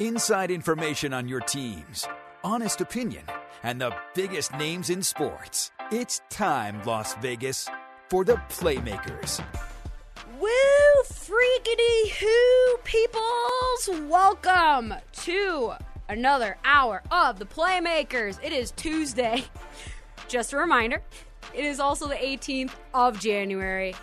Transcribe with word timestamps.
Inside 0.00 0.50
information 0.50 1.12
on 1.12 1.28
your 1.28 1.40
teams, 1.40 2.08
honest 2.42 2.80
opinion, 2.80 3.22
and 3.62 3.78
the 3.78 3.94
biggest 4.14 4.50
names 4.54 4.88
in 4.88 5.02
sports. 5.02 5.72
It's 5.92 6.22
time, 6.30 6.80
Las 6.86 7.14
Vegas, 7.16 7.68
for 8.08 8.24
the 8.24 8.36
Playmakers. 8.48 9.44
Woo, 10.40 10.48
freakity 11.04 12.12
who, 12.18 12.78
peoples! 12.82 14.08
Welcome 14.08 14.94
to 15.24 15.72
another 16.08 16.56
hour 16.64 17.02
of 17.10 17.38
the 17.38 17.44
Playmakers. 17.44 18.38
It 18.42 18.54
is 18.54 18.70
Tuesday. 18.70 19.44
Just 20.28 20.54
a 20.54 20.56
reminder, 20.56 21.02
it 21.54 21.66
is 21.66 21.78
also 21.78 22.08
the 22.08 22.14
18th 22.14 22.72
of 22.94 23.20
January. 23.20 23.94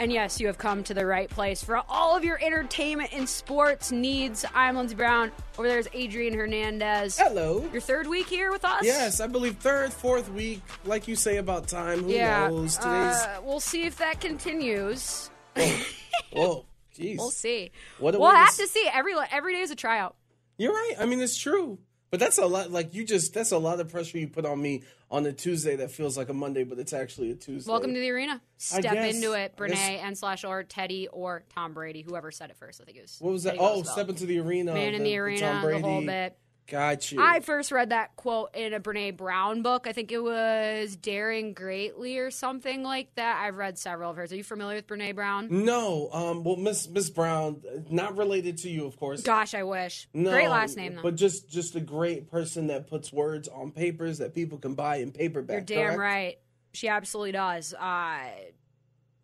And 0.00 0.10
yes, 0.10 0.40
you 0.40 0.46
have 0.46 0.56
come 0.56 0.82
to 0.84 0.94
the 0.94 1.04
right 1.04 1.28
place 1.28 1.62
for 1.62 1.82
all 1.86 2.16
of 2.16 2.24
your 2.24 2.42
entertainment 2.42 3.10
and 3.12 3.28
sports 3.28 3.92
needs. 3.92 4.46
I'm 4.54 4.74
Lindsey 4.74 4.94
Brown. 4.94 5.30
Over 5.58 5.68
there 5.68 5.78
is 5.78 5.90
Adrian 5.92 6.32
Hernandez. 6.32 7.18
Hello. 7.18 7.68
Your 7.70 7.82
third 7.82 8.06
week 8.06 8.26
here 8.26 8.50
with 8.50 8.64
us? 8.64 8.82
Yes, 8.82 9.20
I 9.20 9.26
believe 9.26 9.58
third, 9.58 9.92
fourth 9.92 10.32
week, 10.32 10.62
like 10.86 11.06
you 11.06 11.16
say 11.16 11.36
about 11.36 11.68
time. 11.68 12.04
Who 12.04 12.12
yeah. 12.12 12.48
knows? 12.48 12.78
Today's. 12.78 12.88
Uh, 13.14 13.40
we'll 13.44 13.60
see 13.60 13.82
if 13.82 13.98
that 13.98 14.22
continues. 14.22 15.28
Whoa, 16.32 16.64
jeez. 16.98 17.18
We'll 17.18 17.30
see. 17.30 17.70
What 17.98 18.14
we'll 18.14 18.22
way 18.22 18.36
to 18.36 18.38
have 18.38 18.56
to 18.56 18.68
see. 18.68 18.88
Every 18.90 19.12
every 19.30 19.52
day 19.52 19.60
is 19.60 19.70
a 19.70 19.76
tryout. 19.76 20.16
You're 20.56 20.72
right. 20.72 20.94
I 20.98 21.04
mean, 21.04 21.20
it's 21.20 21.36
true. 21.36 21.78
But 22.10 22.20
that's 22.20 22.38
a 22.38 22.46
lot. 22.46 22.70
Like 22.70 22.94
you 22.94 23.04
just, 23.04 23.34
that's 23.34 23.52
a 23.52 23.58
lot 23.58 23.80
of 23.80 23.90
pressure 23.90 24.16
you 24.16 24.28
put 24.28 24.46
on 24.46 24.62
me 24.62 24.82
on 25.10 25.26
a 25.26 25.32
Tuesday 25.32 25.76
that 25.76 25.90
feels 25.90 26.16
like 26.16 26.28
a 26.28 26.32
Monday, 26.32 26.62
but 26.64 26.78
it's 26.78 26.92
actually 26.92 27.30
a 27.32 27.34
Tuesday. 27.34 27.70
Welcome 27.70 27.94
to 27.94 28.00
the 28.00 28.10
arena. 28.10 28.40
Step 28.56 28.82
guess- 28.82 29.14
into 29.16 29.32
it, 29.32 29.56
Brene 29.56 29.74
and 29.76 30.16
slash 30.16 30.44
or 30.44 30.62
Teddy 30.62 31.08
or 31.08 31.42
Tom 31.54 31.72
Brady, 31.74 32.02
whoever 32.02 32.30
said 32.30 32.50
it 32.50 32.56
first. 32.56 32.80
I 32.80 32.84
think 32.84 32.98
it 32.98 33.02
was. 33.02 33.16
What 33.20 33.32
was 33.32 33.42
that? 33.44 33.50
Teddy 33.50 33.60
Oh, 33.60 33.68
Roosevelt. 33.78 33.86
step 33.88 34.08
into 34.08 34.26
the 34.26 34.38
arena. 34.38 34.72
Man 34.74 34.94
in 34.94 35.02
the, 35.02 35.16
arena, 35.16 35.40
Tom 35.40 35.62
the 35.62 35.66
Brady. 35.68 35.82
whole 35.82 36.04
bit. 36.06 36.38
Got 36.70 37.10
you. 37.10 37.20
I 37.20 37.40
first 37.40 37.72
read 37.72 37.90
that 37.90 38.14
quote 38.14 38.54
in 38.54 38.72
a 38.72 38.78
Brene 38.80 39.16
Brown 39.16 39.62
book. 39.62 39.88
I 39.88 39.92
think 39.92 40.12
it 40.12 40.22
was 40.22 40.94
Daring 40.94 41.52
Greatly 41.52 42.18
or 42.18 42.30
something 42.30 42.84
like 42.84 43.12
that. 43.16 43.42
I've 43.44 43.56
read 43.56 43.76
several 43.76 44.12
of 44.12 44.16
hers. 44.16 44.32
Are 44.32 44.36
you 44.36 44.44
familiar 44.44 44.76
with 44.76 44.86
Brene 44.86 45.14
Brown? 45.16 45.48
no, 45.64 46.08
um, 46.12 46.44
well, 46.44 46.56
Miss 46.56 46.88
Miss 46.88 47.10
Brown, 47.10 47.60
not 47.90 48.16
related 48.16 48.58
to 48.58 48.70
you, 48.70 48.86
of 48.86 48.96
course. 48.96 49.22
Gosh, 49.22 49.52
I 49.52 49.64
wish. 49.64 50.08
No, 50.14 50.30
Great 50.30 50.48
last 50.48 50.76
name 50.76 50.94
though. 50.94 51.02
But 51.02 51.16
just 51.16 51.50
just 51.50 51.74
a 51.74 51.80
great 51.80 52.30
person 52.30 52.68
that 52.68 52.86
puts 52.86 53.12
words 53.12 53.48
on 53.48 53.72
papers 53.72 54.18
that 54.18 54.32
people 54.32 54.58
can 54.58 54.74
buy 54.74 54.96
in 54.96 55.10
paperback. 55.10 55.68
You're 55.68 55.78
damn 55.78 55.86
correct? 55.96 55.98
right. 55.98 56.38
She 56.72 56.86
absolutely 56.88 57.32
does. 57.32 57.74
Uh, 57.74 58.20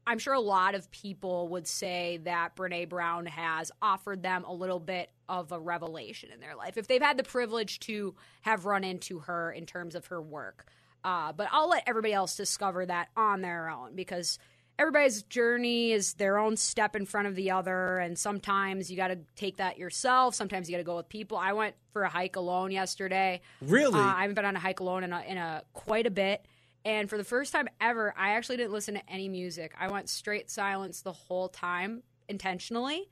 I'm 0.06 0.18
sure 0.18 0.34
a 0.34 0.40
lot 0.40 0.74
of 0.74 0.90
people 0.90 1.48
would 1.48 1.66
say 1.66 2.20
that 2.24 2.54
Brene 2.54 2.88
Brown 2.88 3.26
has 3.26 3.72
offered 3.82 4.22
them 4.22 4.44
a 4.44 4.52
little 4.52 4.78
bit 4.78 5.10
of 5.28 5.50
a 5.50 5.58
revelation 5.58 6.30
in 6.32 6.38
their 6.38 6.54
life 6.54 6.76
if 6.76 6.86
they've 6.86 7.02
had 7.02 7.16
the 7.16 7.24
privilege 7.24 7.80
to 7.80 8.14
have 8.42 8.66
run 8.66 8.84
into 8.84 9.18
her 9.20 9.50
in 9.50 9.66
terms 9.66 9.94
of 9.96 10.06
her 10.06 10.22
work. 10.22 10.66
Uh, 11.02 11.32
but 11.32 11.48
I'll 11.50 11.68
let 11.68 11.84
everybody 11.86 12.14
else 12.14 12.36
discover 12.36 12.86
that 12.86 13.08
on 13.16 13.40
their 13.40 13.68
own 13.68 13.94
because 13.94 14.38
everybody's 14.78 15.22
journey 15.22 15.92
is 15.92 16.14
their 16.14 16.38
own 16.38 16.56
step 16.56 16.94
in 16.94 17.06
front 17.06 17.26
of 17.28 17.34
the 17.34 17.50
other. 17.50 17.98
And 17.98 18.18
sometimes 18.18 18.90
you 18.90 18.96
got 18.96 19.08
to 19.08 19.18
take 19.34 19.56
that 19.56 19.78
yourself. 19.78 20.34
Sometimes 20.34 20.68
you 20.68 20.74
got 20.74 20.78
to 20.78 20.84
go 20.84 20.96
with 20.96 21.08
people. 21.08 21.36
I 21.36 21.52
went 21.52 21.74
for 21.92 22.02
a 22.02 22.08
hike 22.08 22.36
alone 22.36 22.70
yesterday. 22.70 23.40
Really? 23.60 23.98
Uh, 23.98 24.02
I 24.02 24.22
haven't 24.22 24.34
been 24.34 24.44
on 24.44 24.56
a 24.56 24.60
hike 24.60 24.80
alone 24.80 25.04
in 25.04 25.12
a, 25.12 25.22
in 25.22 25.36
a 25.36 25.62
quite 25.72 26.06
a 26.06 26.10
bit. 26.10 26.44
And 26.86 27.10
for 27.10 27.18
the 27.18 27.24
first 27.24 27.52
time 27.52 27.68
ever, 27.80 28.14
I 28.16 28.34
actually 28.34 28.58
didn't 28.58 28.72
listen 28.72 28.94
to 28.94 29.02
any 29.10 29.28
music. 29.28 29.74
I 29.76 29.88
went 29.90 30.08
straight 30.08 30.48
silence 30.48 31.02
the 31.02 31.12
whole 31.12 31.48
time 31.48 32.04
intentionally. 32.28 33.10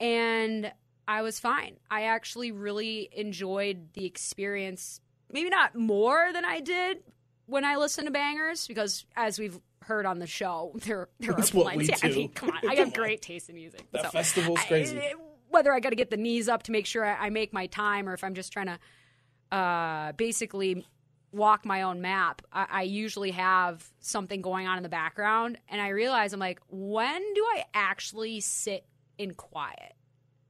And 0.00 0.72
I 1.06 1.20
was 1.20 1.38
fine. 1.38 1.76
I 1.90 2.04
actually 2.04 2.52
really 2.52 3.10
enjoyed 3.12 3.92
the 3.92 4.06
experience, 4.06 5.02
maybe 5.30 5.50
not 5.50 5.74
more 5.76 6.30
than 6.32 6.46
I 6.46 6.60
did 6.60 7.02
when 7.44 7.66
I 7.66 7.76
listened 7.76 8.06
to 8.06 8.12
bangers, 8.12 8.66
because 8.66 9.04
as 9.14 9.38
we've 9.38 9.60
heard 9.82 10.06
on 10.06 10.18
the 10.18 10.26
show, 10.26 10.72
there, 10.86 11.08
there 11.20 11.34
That's 11.34 11.52
are 11.52 11.58
what 11.58 11.74
plenty. 11.74 11.90
we 11.92 11.94
I 12.02 12.14
mean, 12.14 12.28
come 12.30 12.48
on. 12.50 12.66
I 12.66 12.76
have 12.76 12.94
great 12.94 13.20
taste 13.20 13.50
in 13.50 13.56
music. 13.56 13.86
That 13.92 14.04
so 14.06 14.10
festival's 14.10 14.60
I- 14.60 14.68
crazy. 14.68 15.02
whether 15.50 15.70
I 15.70 15.80
got 15.80 15.90
to 15.90 15.96
get 15.96 16.08
the 16.08 16.16
knees 16.16 16.48
up 16.48 16.62
to 16.62 16.72
make 16.72 16.86
sure 16.86 17.04
I, 17.04 17.26
I 17.26 17.28
make 17.30 17.52
my 17.52 17.66
time 17.66 18.08
or 18.08 18.14
if 18.14 18.24
I'm 18.24 18.34
just 18.34 18.54
trying 18.54 18.68
to 18.68 19.56
uh, 19.56 20.12
basically 20.12 20.86
walk 21.32 21.64
my 21.64 21.82
own 21.82 22.00
map, 22.00 22.42
I, 22.52 22.66
I 22.70 22.82
usually 22.82 23.32
have 23.32 23.88
something 24.00 24.42
going 24.42 24.66
on 24.66 24.76
in 24.76 24.82
the 24.82 24.88
background. 24.88 25.58
And 25.68 25.80
I 25.80 25.88
realize 25.88 26.32
I'm 26.32 26.40
like, 26.40 26.60
when 26.68 27.34
do 27.34 27.44
I 27.54 27.64
actually 27.74 28.40
sit 28.40 28.84
in 29.18 29.34
quiet? 29.34 29.94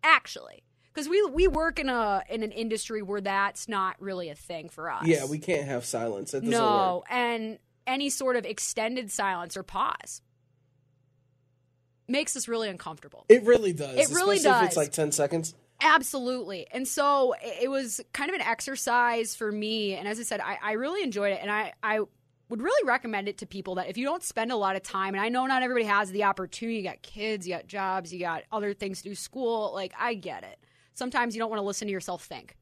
Actually. 0.02 0.62
Because 0.92 1.08
we, 1.08 1.22
we 1.26 1.46
work 1.46 1.78
in 1.78 1.90
a 1.90 2.22
in 2.30 2.42
an 2.42 2.52
industry 2.52 3.02
where 3.02 3.20
that's 3.20 3.68
not 3.68 4.00
really 4.00 4.30
a 4.30 4.34
thing 4.34 4.70
for 4.70 4.90
us. 4.90 5.04
Yeah, 5.04 5.26
we 5.26 5.38
can't 5.38 5.66
have 5.66 5.84
silence. 5.84 6.32
No, 6.32 6.96
work. 6.96 7.04
and 7.10 7.58
any 7.86 8.08
sort 8.08 8.36
of 8.36 8.46
extended 8.46 9.10
silence 9.10 9.58
or 9.58 9.62
pause 9.62 10.22
makes 12.08 12.34
us 12.34 12.48
really 12.48 12.70
uncomfortable. 12.70 13.26
It 13.28 13.42
really 13.44 13.74
does. 13.74 13.98
It 13.98 14.14
really 14.14 14.38
does. 14.38 14.68
it's 14.68 14.76
like 14.76 14.92
ten 14.92 15.12
seconds. 15.12 15.54
Absolutely. 15.80 16.66
And 16.72 16.88
so 16.88 17.34
it 17.42 17.70
was 17.70 18.00
kind 18.12 18.30
of 18.30 18.34
an 18.34 18.40
exercise 18.40 19.34
for 19.34 19.52
me. 19.52 19.94
And 19.94 20.08
as 20.08 20.18
I 20.18 20.22
said, 20.22 20.40
I, 20.40 20.58
I 20.62 20.72
really 20.72 21.02
enjoyed 21.02 21.32
it. 21.32 21.40
And 21.42 21.50
I, 21.50 21.72
I 21.82 22.00
would 22.48 22.62
really 22.62 22.88
recommend 22.88 23.28
it 23.28 23.38
to 23.38 23.46
people 23.46 23.74
that 23.74 23.88
if 23.88 23.98
you 23.98 24.04
don't 24.04 24.22
spend 24.22 24.52
a 24.52 24.56
lot 24.56 24.76
of 24.76 24.82
time, 24.82 25.14
and 25.14 25.22
I 25.22 25.28
know 25.28 25.46
not 25.46 25.62
everybody 25.62 25.84
has 25.86 26.10
the 26.10 26.24
opportunity, 26.24 26.78
you 26.78 26.82
got 26.84 27.02
kids, 27.02 27.46
you 27.46 27.54
got 27.54 27.66
jobs, 27.66 28.12
you 28.12 28.20
got 28.20 28.44
other 28.52 28.72
things 28.72 29.02
to 29.02 29.08
do, 29.08 29.14
school, 29.14 29.72
like 29.74 29.92
I 29.98 30.14
get 30.14 30.44
it. 30.44 30.58
Sometimes 30.94 31.34
you 31.34 31.40
don't 31.40 31.50
want 31.50 31.60
to 31.60 31.66
listen 31.66 31.88
to 31.88 31.92
yourself 31.92 32.24
think. 32.24 32.56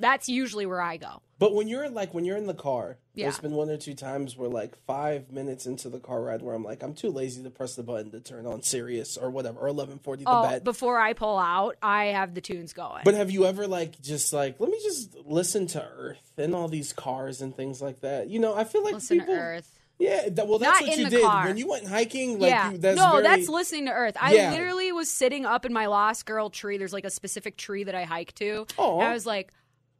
That's 0.00 0.28
usually 0.28 0.66
where 0.66 0.80
I 0.80 0.96
go. 0.96 1.22
But 1.38 1.54
when 1.54 1.68
you're 1.68 1.88
like 1.88 2.14
when 2.14 2.24
you're 2.24 2.36
in 2.36 2.46
the 2.46 2.54
car, 2.54 2.98
Yeah. 3.14 3.26
there's 3.26 3.38
been 3.38 3.52
one 3.52 3.70
or 3.70 3.76
two 3.76 3.94
times 3.94 4.36
where 4.36 4.48
like 4.48 4.76
five 4.86 5.30
minutes 5.30 5.66
into 5.66 5.88
the 5.88 6.00
car 6.00 6.20
ride 6.22 6.42
where 6.42 6.54
I'm 6.54 6.64
like, 6.64 6.82
I'm 6.82 6.94
too 6.94 7.10
lazy 7.10 7.42
to 7.44 7.50
press 7.50 7.76
the 7.76 7.82
button 7.84 8.10
to 8.10 8.20
turn 8.20 8.46
on 8.46 8.62
Sirius 8.62 9.16
or 9.16 9.30
whatever, 9.30 9.60
or 9.60 9.68
eleven 9.68 9.98
forty 10.00 10.24
the 10.24 10.30
Oh, 10.30 10.42
Bet. 10.48 10.64
before 10.64 10.98
I 10.98 11.12
pull 11.12 11.38
out, 11.38 11.76
I 11.82 12.06
have 12.06 12.34
the 12.34 12.40
tunes 12.40 12.72
going. 12.72 13.02
But 13.04 13.14
have 13.14 13.30
you 13.30 13.46
ever 13.46 13.66
like 13.68 14.00
just 14.02 14.32
like 14.32 14.58
let 14.58 14.68
me 14.70 14.80
just 14.82 15.16
listen 15.24 15.66
to 15.68 15.82
Earth 15.82 16.32
and 16.36 16.54
all 16.54 16.66
these 16.68 16.92
cars 16.92 17.40
and 17.40 17.56
things 17.56 17.80
like 17.80 18.00
that? 18.00 18.28
You 18.28 18.40
know, 18.40 18.54
I 18.56 18.64
feel 18.64 18.82
like 18.82 18.94
listen 18.94 19.20
people. 19.20 19.34
to 19.34 19.40
Earth. 19.40 19.74
Yeah, 20.00 20.28
that, 20.28 20.46
well, 20.46 20.60
that's 20.60 20.80
Not 20.80 20.88
what 20.90 20.98
you 20.98 21.10
did 21.10 21.22
car. 21.24 21.46
when 21.46 21.56
you 21.56 21.68
went 21.68 21.84
hiking. 21.88 22.38
Like, 22.38 22.50
yeah. 22.50 22.70
you, 22.70 22.78
that's 22.78 22.96
no, 22.96 23.10
very, 23.12 23.22
that's 23.24 23.48
listening 23.48 23.86
to 23.86 23.92
Earth. 23.92 24.16
I 24.20 24.32
Yeah. 24.32 24.52
literally 24.52 24.92
was 24.92 25.10
sitting 25.10 25.44
up 25.44 25.64
in 25.64 25.72
my 25.72 25.86
Lost 25.86 26.24
Girl 26.24 26.50
tree. 26.50 26.78
There's 26.78 26.92
like 26.92 27.04
a 27.04 27.10
specific 27.10 27.56
tree 27.56 27.82
that 27.82 27.96
I 27.96 28.04
hike 28.04 28.32
to. 28.36 28.64
And 28.78 29.02
I 29.02 29.12
was 29.12 29.26
like, 29.26 29.52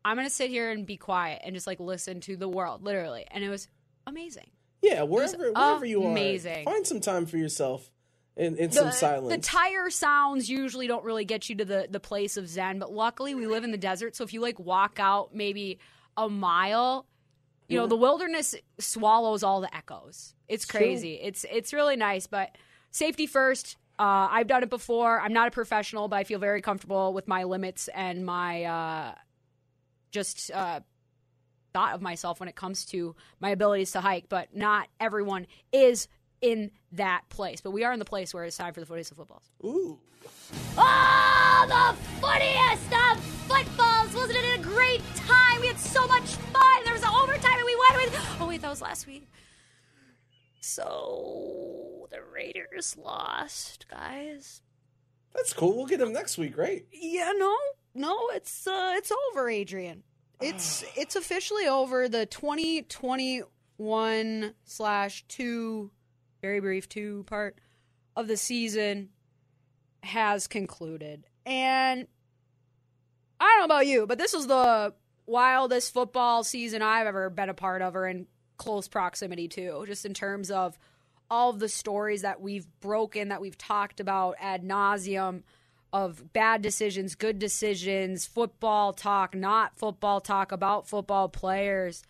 I'm 0.04 0.16
gonna 0.16 0.30
sit 0.30 0.50
here 0.50 0.70
and 0.70 0.86
be 0.86 0.96
quiet 0.96 1.42
and 1.44 1.54
just 1.54 1.66
like 1.66 1.80
listen 1.80 2.20
to 2.22 2.36
the 2.36 2.48
world, 2.48 2.82
literally. 2.82 3.26
And 3.30 3.44
it 3.44 3.48
was 3.48 3.68
amazing. 4.06 4.50
yeah. 4.82 5.02
Wherever 5.02 5.52
wherever 5.52 5.84
you 5.84 6.02
are, 6.04 6.10
amazing. 6.10 6.64
find 6.64 6.86
some 6.86 7.00
time 7.00 7.26
for 7.26 7.36
yourself 7.36 7.90
in, 8.36 8.56
in 8.56 8.70
The, 8.70 8.76
some 8.76 8.92
silence. 8.92 9.34
the 9.34 9.40
tire 9.50 9.90
sounds 9.90 10.48
usually 10.48 10.86
don't 10.86 11.04
really 11.04 11.24
get 11.24 11.48
you 11.48 11.56
to 11.56 11.64
the, 11.64 11.88
the 11.90 12.00
place 12.00 12.36
of 12.36 12.48
Zen, 12.48 12.78
but 12.78 12.92
luckily 12.92 13.34
we 13.34 13.46
live 13.46 13.64
in 13.64 13.72
the 13.72 13.78
desert, 13.78 14.14
so 14.16 14.24
if 14.24 14.32
you 14.32 14.40
like 14.40 14.58
walk 14.60 14.98
out 15.00 15.34
maybe 15.34 15.78
a 16.16 16.28
mile, 16.28 17.06
you 17.68 17.76
know, 17.76 17.86
the 17.86 17.96
wilderness 17.96 18.54
swallows 18.78 19.42
all 19.42 19.60
the 19.60 19.74
echoes. 19.76 20.34
It's 20.48 20.64
crazy. 20.64 21.14
It's 21.14 21.44
it's 21.52 21.72
really 21.74 21.96
nice, 21.96 22.26
but 22.26 22.56
safety 22.92 23.26
first. 23.26 23.76
Uh, 23.98 24.28
I've 24.30 24.46
done 24.46 24.62
it 24.62 24.70
before. 24.70 25.20
I'm 25.20 25.32
not 25.32 25.48
a 25.48 25.50
professional, 25.50 26.06
but 26.06 26.16
I 26.16 26.24
feel 26.24 26.38
very 26.38 26.62
comfortable 26.62 27.12
with 27.12 27.26
my 27.26 27.42
limits 27.42 27.88
and 27.92 28.24
my 28.24 28.62
uh, 28.64 29.14
just 30.10 30.50
uh, 30.50 30.80
thought 31.72 31.94
of 31.94 32.02
myself 32.02 32.40
when 32.40 32.48
it 32.48 32.56
comes 32.56 32.84
to 32.86 33.14
my 33.40 33.50
abilities 33.50 33.92
to 33.92 34.00
hike. 34.00 34.28
But 34.28 34.54
not 34.54 34.88
everyone 35.00 35.46
is 35.72 36.08
in 36.40 36.70
that 36.92 37.22
place. 37.28 37.60
But 37.60 37.72
we 37.72 37.84
are 37.84 37.92
in 37.92 37.98
the 37.98 38.04
place 38.04 38.32
where 38.32 38.44
it's 38.44 38.56
time 38.56 38.74
for 38.74 38.80
the 38.80 38.86
footies 38.86 39.10
of 39.10 39.16
footballs. 39.16 39.50
Ooh. 39.64 39.98
Oh, 40.76 41.64
the 41.68 42.20
funniest 42.20 42.92
of 42.92 43.24
footballs! 43.46 44.14
Wasn't 44.14 44.38
it 44.38 44.58
a 44.58 44.62
great 44.62 45.02
time? 45.14 45.60
We 45.60 45.68
had 45.68 45.78
so 45.78 46.06
much 46.06 46.24
fun. 46.24 46.84
There 46.84 46.92
was 46.92 47.02
an 47.02 47.10
overtime, 47.10 47.56
and 47.56 47.64
we 47.64 47.76
won. 47.76 47.96
With 47.96 48.36
oh 48.40 48.46
wait, 48.46 48.60
that 48.62 48.70
was 48.70 48.82
last 48.82 49.06
week. 49.06 49.28
So 50.60 52.08
the 52.10 52.20
Raiders 52.32 52.96
lost, 52.96 53.86
guys. 53.90 54.62
That's 55.34 55.52
cool. 55.52 55.76
We'll 55.76 55.86
get 55.86 55.98
them 55.98 56.12
next 56.12 56.38
week, 56.38 56.56
right? 56.56 56.84
Yeah, 56.92 57.32
no, 57.36 57.56
no, 57.98 58.28
it's 58.32 58.66
uh, 58.66 58.94
it's 58.96 59.12
over, 59.30 59.50
Adrian. 59.50 60.02
It's 60.40 60.84
it's 60.96 61.16
officially 61.16 61.66
over. 61.66 62.08
The 62.08 62.26
2021 62.26 64.54
slash 64.64 65.24
two, 65.28 65.90
very 66.40 66.60
brief 66.60 66.88
two 66.88 67.24
part 67.26 67.58
of 68.16 68.28
the 68.28 68.36
season 68.36 69.10
has 70.02 70.46
concluded, 70.46 71.26
and 71.44 72.06
I 73.40 73.44
don't 73.44 73.60
know 73.60 73.64
about 73.64 73.86
you, 73.86 74.06
but 74.06 74.18
this 74.18 74.32
was 74.32 74.46
the 74.46 74.94
wildest 75.26 75.92
football 75.92 76.44
season 76.44 76.82
I've 76.82 77.06
ever 77.06 77.30
been 77.30 77.50
a 77.50 77.54
part 77.54 77.82
of, 77.82 77.94
or 77.94 78.06
in 78.06 78.26
close 78.56 78.88
proximity 78.88 79.48
to, 79.48 79.84
just 79.86 80.04
in 80.04 80.14
terms 80.14 80.50
of 80.50 80.78
all 81.30 81.50
of 81.50 81.58
the 81.58 81.68
stories 81.68 82.22
that 82.22 82.40
we've 82.40 82.66
broken, 82.80 83.28
that 83.28 83.40
we've 83.40 83.58
talked 83.58 84.00
about 84.00 84.36
ad 84.40 84.64
nauseum 84.64 85.42
of 85.92 86.32
bad 86.32 86.62
decisions, 86.62 87.14
good 87.14 87.38
decisions, 87.38 88.26
football 88.26 88.92
talk, 88.92 89.34
not 89.34 89.78
football 89.78 90.20
talk 90.20 90.52
about 90.52 90.88
football 90.88 91.28
players. 91.28 92.02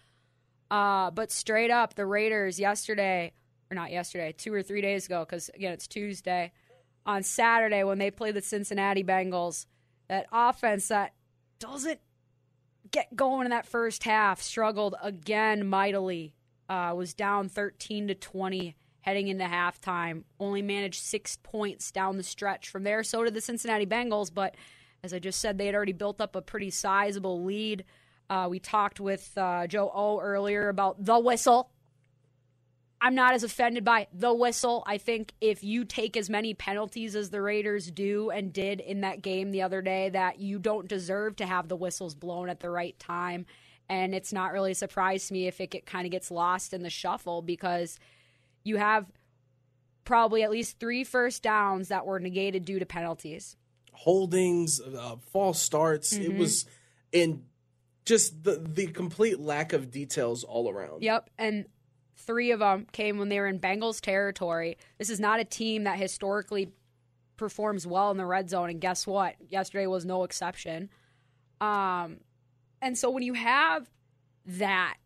Uh, 0.70 1.10
but 1.10 1.30
straight 1.30 1.70
up, 1.70 1.94
the 1.94 2.04
Raiders 2.04 2.58
yesterday, 2.58 3.32
or 3.70 3.74
not 3.74 3.90
yesterday, 3.90 4.34
two 4.36 4.52
or 4.52 4.62
three 4.62 4.80
days 4.80 5.06
ago, 5.06 5.24
because 5.24 5.50
again, 5.54 5.72
it's 5.72 5.86
Tuesday, 5.86 6.52
on 7.06 7.22
Saturday 7.22 7.84
when 7.84 7.98
they 7.98 8.10
play 8.10 8.32
the 8.32 8.42
Cincinnati 8.42 9.04
Bengals, 9.04 9.66
that 10.08 10.26
offense 10.32 10.88
that 10.88 11.14
doesn't 11.58 12.00
get 12.90 13.14
going 13.14 13.46
in 13.46 13.50
that 13.50 13.66
first 13.66 14.04
half 14.04 14.42
struggled 14.42 14.94
again 15.02 15.66
mightily. 15.66 16.34
Uh, 16.68 16.92
was 16.94 17.14
down 17.14 17.48
13 17.48 18.08
to 18.08 18.14
20 18.14 18.76
heading 19.00 19.28
into 19.28 19.44
halftime. 19.44 20.24
Only 20.38 20.62
managed 20.62 21.02
six 21.02 21.38
points 21.42 21.90
down 21.90 22.16
the 22.16 22.22
stretch. 22.22 22.68
From 22.68 22.84
there, 22.84 23.02
so 23.02 23.24
did 23.24 23.34
the 23.34 23.40
Cincinnati 23.40 23.86
Bengals. 23.86 24.32
But 24.32 24.54
as 25.02 25.12
I 25.12 25.18
just 25.18 25.40
said, 25.40 25.58
they 25.58 25.66
had 25.66 25.74
already 25.74 25.92
built 25.92 26.20
up 26.20 26.36
a 26.36 26.42
pretty 26.42 26.70
sizable 26.70 27.44
lead. 27.44 27.84
Uh, 28.28 28.48
we 28.50 28.58
talked 28.58 29.00
with 29.00 29.32
uh, 29.36 29.66
Joe 29.66 29.90
O 29.94 30.20
earlier 30.20 30.68
about 30.68 31.02
the 31.04 31.18
whistle. 31.18 31.70
I'm 33.00 33.14
not 33.14 33.32
as 33.32 33.44
offended 33.44 33.84
by 33.84 34.08
the 34.12 34.34
whistle. 34.34 34.82
I 34.86 34.98
think 34.98 35.32
if 35.40 35.62
you 35.62 35.84
take 35.84 36.16
as 36.16 36.28
many 36.28 36.52
penalties 36.52 37.14
as 37.14 37.30
the 37.30 37.40
Raiders 37.40 37.90
do 37.90 38.30
and 38.30 38.52
did 38.52 38.80
in 38.80 39.02
that 39.02 39.22
game 39.22 39.52
the 39.52 39.62
other 39.62 39.80
day, 39.80 40.08
that 40.10 40.40
you 40.40 40.58
don't 40.58 40.88
deserve 40.88 41.36
to 41.36 41.46
have 41.46 41.68
the 41.68 41.76
whistles 41.76 42.16
blown 42.16 42.48
at 42.48 42.58
the 42.58 42.70
right 42.70 42.98
time. 42.98 43.46
And 43.88 44.14
it's 44.14 44.32
not 44.32 44.52
really 44.52 44.72
a 44.72 44.74
surprise 44.74 45.28
to 45.28 45.32
me 45.32 45.46
if 45.46 45.60
it 45.60 45.70
get, 45.70 45.86
kind 45.86 46.06
of 46.06 46.10
gets 46.10 46.30
lost 46.30 46.74
in 46.74 46.82
the 46.82 46.90
shuffle 46.90 47.40
because 47.40 47.98
you 48.68 48.76
have 48.76 49.10
probably 50.04 50.42
at 50.42 50.50
least 50.50 50.78
three 50.78 51.04
first 51.04 51.42
downs 51.42 51.88
that 51.88 52.06
were 52.06 52.20
negated 52.20 52.64
due 52.64 52.78
to 52.78 52.86
penalties. 52.86 53.56
Holdings, 53.92 54.80
uh, 54.80 55.16
false 55.32 55.60
starts. 55.60 56.12
It 56.12 56.36
was 56.36 56.66
in 57.12 57.42
just 58.04 58.42
the 58.42 58.52
the 58.52 58.86
complete 58.86 59.40
lack 59.40 59.72
of 59.72 59.90
details 59.90 60.44
all 60.44 60.70
around. 60.70 61.02
Yep. 61.02 61.30
And 61.36 61.66
three 62.16 62.52
of 62.52 62.60
them 62.60 62.86
came 62.92 63.18
when 63.18 63.28
they 63.28 63.40
were 63.40 63.46
in 63.46 63.58
Bengals 63.58 64.00
territory. 64.00 64.78
This 64.98 65.10
is 65.10 65.20
not 65.20 65.40
a 65.40 65.44
team 65.44 65.84
that 65.84 65.98
historically 65.98 66.72
performs 67.36 67.86
well 67.86 68.10
in 68.10 68.16
the 68.16 68.26
red 68.26 68.48
zone. 68.48 68.70
And 68.70 68.80
guess 68.80 69.06
what? 69.06 69.34
Yesterday 69.48 69.86
was 69.86 70.04
no 70.04 70.24
exception. 70.24 70.90
Um, 71.60 72.18
and 72.80 72.96
so 72.96 73.10
when 73.10 73.22
you 73.22 73.34
have 73.34 73.90
that 74.46 74.96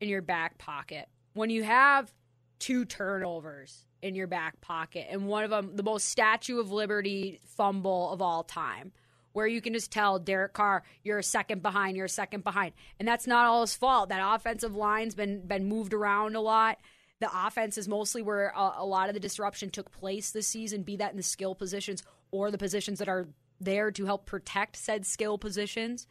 in 0.00 0.08
your 0.08 0.22
back 0.22 0.58
pocket, 0.58 1.08
when 1.34 1.50
you 1.50 1.62
have 1.62 2.12
two 2.62 2.84
turnovers 2.84 3.84
in 4.02 4.14
your 4.14 4.28
back 4.28 4.60
pocket, 4.60 5.08
and 5.10 5.26
one 5.26 5.42
of 5.42 5.50
them, 5.50 5.74
the 5.74 5.82
most 5.82 6.08
Statue 6.08 6.60
of 6.60 6.70
Liberty 6.70 7.40
fumble 7.56 8.10
of 8.12 8.22
all 8.22 8.44
time, 8.44 8.92
where 9.32 9.48
you 9.48 9.60
can 9.60 9.72
just 9.72 9.90
tell 9.90 10.20
Derek 10.20 10.52
Carr, 10.52 10.84
you're 11.02 11.18
a 11.18 11.24
second 11.24 11.60
behind, 11.60 11.96
you're 11.96 12.06
a 12.06 12.08
second 12.08 12.44
behind. 12.44 12.72
And 13.00 13.08
that's 13.08 13.26
not 13.26 13.46
all 13.46 13.62
his 13.62 13.74
fault. 13.74 14.10
That 14.10 14.22
offensive 14.24 14.76
line's 14.76 15.16
been 15.16 15.44
been 15.44 15.66
moved 15.66 15.92
around 15.92 16.36
a 16.36 16.40
lot. 16.40 16.78
The 17.18 17.30
offense 17.46 17.78
is 17.78 17.88
mostly 17.88 18.22
where 18.22 18.52
a, 18.56 18.74
a 18.78 18.86
lot 18.86 19.08
of 19.08 19.14
the 19.14 19.20
disruption 19.20 19.70
took 19.70 19.90
place 19.90 20.30
this 20.30 20.46
season, 20.46 20.82
be 20.82 20.96
that 20.96 21.10
in 21.10 21.16
the 21.16 21.22
skill 21.24 21.56
positions 21.56 22.04
or 22.30 22.52
the 22.52 22.58
positions 22.58 23.00
that 23.00 23.08
are 23.08 23.28
there 23.60 23.90
to 23.90 24.04
help 24.04 24.26
protect 24.26 24.76
said 24.76 25.04
skill 25.04 25.36
positions. 25.36 26.06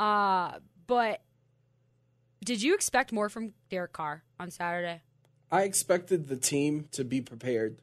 Uh, 0.00 0.58
but 0.88 1.20
did 2.44 2.60
you 2.60 2.74
expect 2.74 3.12
more 3.12 3.28
from 3.28 3.52
Derek 3.68 3.92
Carr 3.92 4.24
on 4.40 4.50
Saturday? 4.50 5.02
I 5.50 5.62
expected 5.62 6.28
the 6.28 6.36
team 6.36 6.88
to 6.92 7.04
be 7.04 7.20
prepared, 7.20 7.82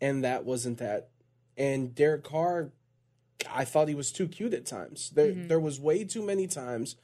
and 0.00 0.24
that 0.24 0.44
wasn't 0.44 0.78
that. 0.78 1.08
And 1.56 1.94
Derek 1.94 2.24
Carr, 2.24 2.70
I 3.50 3.64
thought 3.64 3.88
he 3.88 3.94
was 3.94 4.12
too 4.12 4.28
cute 4.28 4.54
at 4.54 4.66
times. 4.66 5.10
There, 5.10 5.28
mm-hmm. 5.28 5.48
there 5.48 5.60
was 5.60 5.80
way 5.80 6.04
too 6.04 6.24
many 6.24 6.46
times 6.46 6.96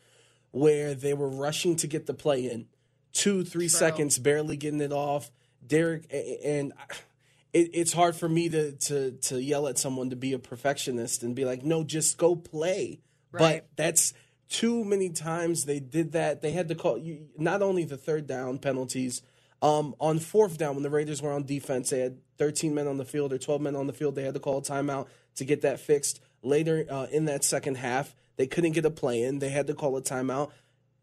where 0.53 0.95
they 0.95 1.15
were 1.15 1.29
rushing 1.29 1.77
to 1.77 1.87
get 1.87 2.07
the 2.07 2.15
play 2.15 2.51
in, 2.51 2.67
two, 3.13 3.45
three 3.45 3.69
seconds, 3.69 4.19
barely 4.19 4.57
getting 4.57 4.81
it 4.81 4.93
off. 4.93 5.31
Derek, 5.67 6.07
and 6.45 6.73
it, 7.53 7.71
it's 7.75 7.93
hard 7.93 8.17
for 8.17 8.29
me 8.29 8.49
to 8.49 8.73
to 8.73 9.13
to 9.13 9.43
yell 9.43 9.67
at 9.69 9.79
someone 9.79 10.11
to 10.11 10.17
be 10.17 10.33
a 10.33 10.39
perfectionist 10.39 11.23
and 11.23 11.35
be 11.35 11.45
like, 11.45 11.63
no, 11.65 11.85
just 11.85 12.19
go 12.19 12.37
play. 12.37 13.01
Right. 13.33 13.41
But 13.41 13.69
that's 13.77 14.15
too 14.49 14.85
many 14.85 15.11
times 15.11 15.65
they 15.65 15.81
did 15.81 16.13
that. 16.13 16.41
They 16.41 16.53
had 16.53 16.69
to 16.69 16.75
call 16.75 16.99
you 16.99 17.27
not 17.37 17.63
only 17.63 17.85
the 17.85 17.97
third 17.97 18.27
down 18.27 18.59
penalties. 18.59 19.23
Um, 19.67 19.97
on 19.99 20.21
fourth 20.21 20.59
down, 20.59 20.75
when 20.75 20.85
the 20.85 20.91
Raiders 20.91 21.21
were 21.21 21.33
on 21.33 21.43
defense, 21.43 21.91
they 21.91 21.99
had 21.99 22.19
13 22.39 22.73
men 22.73 22.87
on 22.87 22.99
the 22.99 23.05
field 23.05 23.33
or 23.33 23.39
12 23.39 23.61
men 23.61 23.75
on 23.75 23.89
the 23.89 23.93
field. 23.93 24.15
They 24.15 24.23
had 24.23 24.35
to 24.35 24.41
call 24.41 24.59
a 24.59 24.63
timeout 24.63 25.09
to 25.35 25.45
get 25.45 25.63
that 25.63 25.81
fixed. 25.81 26.21
Later 26.41 26.87
uh, 26.89 27.09
in 27.11 27.25
that 27.25 27.43
second 27.43 27.79
half, 27.79 28.15
they 28.37 28.47
couldn't 28.47 28.73
get 28.73 28.85
a 28.85 28.91
play 28.91 29.25
in. 29.25 29.41
They 29.41 29.49
had 29.49 29.67
to 29.67 29.75
call 29.75 29.97
a 29.97 30.03
timeout. 30.03 30.53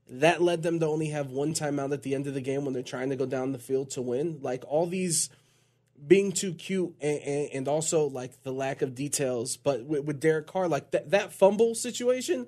That 0.07 0.41
led 0.41 0.63
them 0.63 0.79
to 0.79 0.87
only 0.87 1.07
have 1.09 1.29
one 1.29 1.53
timeout 1.53 1.91
at 1.91 2.03
the 2.03 2.15
end 2.15 2.25
of 2.25 2.35
the 2.35 2.39
game 2.39 2.63
when 2.63 2.73
they're 2.73 2.83
trying 2.83 3.09
to 3.09 3.17
go 3.17 3.25
down 3.25 3.51
the 3.51 3.59
field 3.59 3.89
to 3.91 4.01
win. 4.01 4.39
Like 4.41 4.63
all 4.65 4.87
these 4.87 5.29
being 6.07 6.31
too 6.31 6.53
cute 6.53 6.95
and, 7.01 7.19
and, 7.19 7.49
and 7.51 7.67
also 7.67 8.05
like 8.07 8.43
the 8.43 8.53
lack 8.53 8.81
of 8.81 8.95
details. 8.95 9.57
But 9.57 9.83
with, 9.83 10.05
with 10.05 10.21
Derek 10.21 10.47
Carr, 10.47 10.69
like 10.69 10.91
that 10.91 11.11
that 11.11 11.33
fumble 11.33 11.75
situation 11.75 12.47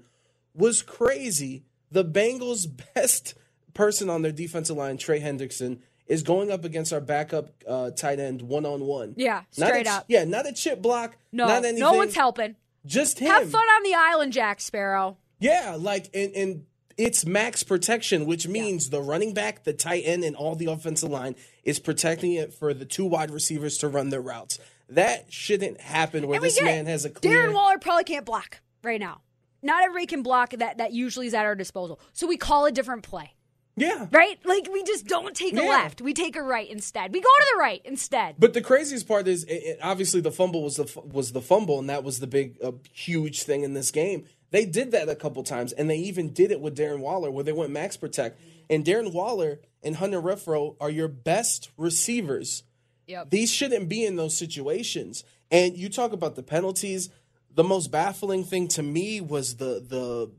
was 0.54 0.82
crazy. 0.82 1.66
The 1.92 2.06
Bengals' 2.06 2.68
best 2.96 3.34
person 3.74 4.10
on 4.10 4.22
their 4.22 4.32
defensive 4.32 4.78
line, 4.78 4.96
Trey 4.96 5.20
Hendrickson, 5.20 5.80
is 6.08 6.24
going 6.24 6.52
up 6.52 6.66
against 6.66 6.94
our 6.94 7.02
backup 7.02 7.50
uh, 7.68 7.92
tight 7.92 8.20
end 8.20 8.42
one 8.42 8.66
on 8.66 8.82
one. 8.82 9.14
Yeah, 9.18 9.44
Not 9.58 9.70
straight 9.70 9.88
a, 9.88 9.92
up. 9.92 10.06
Yeah, 10.08 10.24
not 10.24 10.48
a 10.48 10.54
chip 10.54 10.82
block. 10.82 11.18
No, 11.32 11.48
not 11.48 11.66
anything. 11.66 11.80
no 11.80 11.94
one's 11.94 12.16
helping. 12.16 12.56
Just 12.86 13.20
him. 13.20 13.30
Have 13.30 13.50
fun 13.50 13.66
on 13.66 13.84
the 13.84 13.96
island, 13.96 14.34
Jack 14.34 14.62
Sparrow. 14.62 15.18
Yeah, 15.40 15.76
like 15.80 16.10
and 16.14 16.36
and 16.36 16.66
it's 16.98 17.26
max 17.26 17.64
protection, 17.64 18.26
which 18.26 18.48
means 18.48 18.90
the 18.90 19.02
running 19.02 19.34
back, 19.34 19.64
the 19.64 19.74
tight 19.74 20.04
end, 20.06 20.24
and 20.24 20.36
all 20.36 20.56
the 20.56 20.68
offensive 20.68 21.10
line 21.10 21.36
is 21.64 21.80
protecting 21.80 22.34
it 22.34 22.54
for 22.54 22.74
the 22.74 22.86
two 22.86 23.06
wide 23.06 23.32
receivers 23.32 23.78
to 23.80 23.88
run 23.88 24.10
their 24.10 24.22
routes. 24.22 24.60
That 24.90 25.34
shouldn't 25.34 25.82
happen 25.82 26.28
where 26.28 26.40
this 26.40 26.62
man 26.62 26.88
it. 26.88 26.92
has 26.92 27.06
a 27.06 27.10
clear. 27.10 27.48
Darren 27.48 27.54
Waller 27.54 27.80
probably 27.80 28.04
can't 28.04 28.26
block 28.26 28.62
right 28.84 29.00
now. 29.00 29.22
Not 29.62 29.84
everybody 29.84 30.06
can 30.06 30.22
block 30.22 30.52
that. 30.52 30.78
That 30.78 30.94
usually 30.94 31.28
is 31.28 31.34
at 31.34 31.46
our 31.46 31.56
disposal. 31.56 32.00
So 32.14 32.28
we 32.28 32.38
call 32.38 32.66
a 32.66 32.72
different 32.72 33.02
play, 33.04 33.34
yeah, 33.76 34.08
right? 34.12 34.38
Like 34.46 34.68
we 34.72 34.84
just 34.84 35.06
don't 35.08 35.36
take 35.36 35.54
a 35.54 35.58
Yeah. 35.64 35.70
left. 35.70 36.02
We 36.02 36.14
take 36.14 36.36
a 36.36 36.42
right 36.44 36.70
instead. 36.70 37.12
We 37.14 37.20
go 37.22 37.30
to 37.30 37.46
the 37.54 37.60
right 37.60 37.82
instead. 37.86 38.36
But 38.40 38.54
the 38.54 38.62
craziest 38.62 39.08
part 39.08 39.28
is, 39.28 39.44
it, 39.46 39.54
it- 39.54 39.80
obviously, 39.82 40.22
the 40.22 40.32
fumble 40.32 40.64
was 40.64 40.78
the 40.78 40.84
f- 40.84 40.98
was 41.06 41.32
the 41.34 41.42
fumble, 41.42 41.80
and 41.80 41.90
that 41.90 42.04
was 42.04 42.20
the 42.20 42.28
big, 42.28 42.58
uh, 42.64 42.72
huge 42.94 43.44
thing 43.44 43.64
in 43.64 43.74
this 43.74 43.92
game. 43.92 44.26
They 44.52 44.66
did 44.66 44.92
that 44.92 45.10
a 45.10 45.16
couple 45.16 45.44
times, 45.44 45.74
and 45.74 45.90
they 45.90 45.98
even 45.98 46.32
did 46.32 46.52
it 46.52 46.62
with 46.62 46.78
Darren 46.78 47.00
Waller, 47.00 47.30
where 47.32 47.44
they 47.44 47.52
went 47.52 47.72
max 47.72 47.98
protect. 47.98 48.40
And 48.70 48.86
Darren 48.86 49.12
Waller 49.12 49.60
and 49.84 49.98
Hunter 49.98 50.22
Renfro 50.22 50.76
are 50.80 50.90
your 50.90 51.08
best 51.10 51.70
receivers. 51.78 52.64
Yep. 53.08 53.30
These 53.30 53.52
shouldn't 53.52 53.90
be 53.90 54.06
in 54.06 54.16
those 54.16 54.38
situations. 54.38 55.24
And 55.52 55.78
you 55.78 55.90
talk 55.90 56.12
about 56.14 56.36
the 56.36 56.42
penalties. 56.44 57.10
The 57.54 57.64
most 57.64 57.92
baffling 57.92 58.44
thing 58.44 58.68
to 58.70 58.82
me 58.84 59.22
was 59.22 59.58
the 59.58 59.84
the 59.88 60.32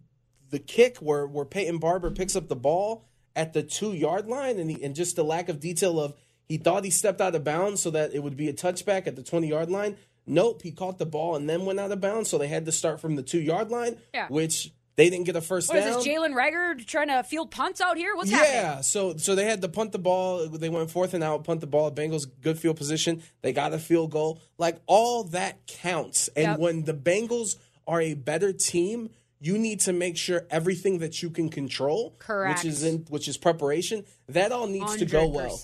the 0.51 0.59
kick 0.59 0.97
where 0.99 1.27
where 1.27 1.45
Peyton 1.45 1.79
Barber 1.79 2.11
picks 2.11 2.35
up 2.37 2.49
the 2.49 2.57
ball 2.57 3.05
at 3.37 3.53
the 3.53 3.63
two 3.63 3.93
yard 3.93 4.27
line, 4.27 4.59
and 4.59 4.71
he, 4.71 4.83
and 4.83 4.95
just 4.97 5.15
the 5.15 5.23
lack 5.25 5.49
of 5.49 5.61
detail 5.61 6.01
of 6.01 6.15
He 6.49 6.57
thought 6.59 6.85
he 6.85 6.91
stepped 6.91 7.21
out 7.21 7.35
of 7.35 7.45
bounds 7.45 7.83
so 7.83 7.91
that 7.91 8.15
it 8.15 8.23
would 8.23 8.37
be 8.37 8.49
a 8.49 8.53
touchback 8.53 9.07
at 9.07 9.15
the 9.17 9.23
20 9.23 9.47
yard 9.49 9.71
line. 9.71 9.97
Nope, 10.27 10.63
he 10.63 10.73
caught 10.73 10.99
the 10.99 11.07
ball 11.07 11.37
and 11.37 11.49
then 11.49 11.65
went 11.65 11.79
out 11.79 11.93
of 11.93 12.01
bounds, 12.01 12.31
so 12.31 12.39
they 12.39 12.49
had 12.49 12.65
to 12.67 12.73
start 12.73 13.01
from 13.01 13.15
the 13.17 13.23
two 13.23 13.41
yard 13.41 13.71
line, 13.71 13.97
Yeah. 14.15 14.27
which 14.29 14.73
they 14.97 15.11
didn't 15.11 15.27
get 15.27 15.37
a 15.37 15.41
first 15.43 15.69
What 15.69 15.79
is 15.79 15.85
down. 15.85 15.95
this, 15.99 16.07
Jalen 16.07 16.33
Reagor 16.35 16.85
trying 16.87 17.09
to 17.09 17.23
field 17.23 17.51
punts 17.51 17.81
out 17.83 17.97
here? 17.99 18.17
What's 18.17 18.31
yeah, 18.31 18.39
happening? 18.39 18.57
Yeah, 18.57 18.81
so 18.81 19.17
so 19.19 19.35
they 19.35 19.45
had 19.45 19.61
to 19.63 19.69
punt 19.69 19.93
the 19.93 19.99
ball. 19.99 20.49
They 20.49 20.69
went 20.71 20.91
fourth 20.91 21.13
and 21.15 21.23
out, 21.23 21.45
punt 21.45 21.61
the 21.61 21.67
ball. 21.67 21.91
Bengals 21.93 22.27
good 22.41 22.59
field 22.59 22.77
position. 22.77 23.23
They 23.43 23.53
got 23.53 23.73
a 23.75 23.79
field 23.79 24.11
goal. 24.11 24.41
Like 24.57 24.81
all 24.87 25.25
that 25.25 25.67
counts. 25.67 26.29
And 26.35 26.45
Yep. 26.53 26.59
when 26.61 26.85
the 26.85 26.95
Bengals 26.95 27.57
are 27.87 28.01
a 28.01 28.15
better 28.15 28.53
team, 28.53 29.11
you 29.41 29.59
need 29.59 29.81
to 29.81 29.93
make 29.93 30.17
sure 30.17 30.47
everything 30.51 30.99
that 30.99 31.23
you 31.23 31.31
can 31.31 31.49
control, 31.49 32.15
Correct. 32.19 32.65
which 32.65 32.73
is 32.73 32.83
in 32.83 33.07
which 33.09 33.29
is 33.29 33.37
preparation, 33.37 34.05
that 34.29 34.53
all 34.53 34.67
needs 34.67 34.97
to 34.97 35.07
go 35.07 35.27
well. 35.27 35.61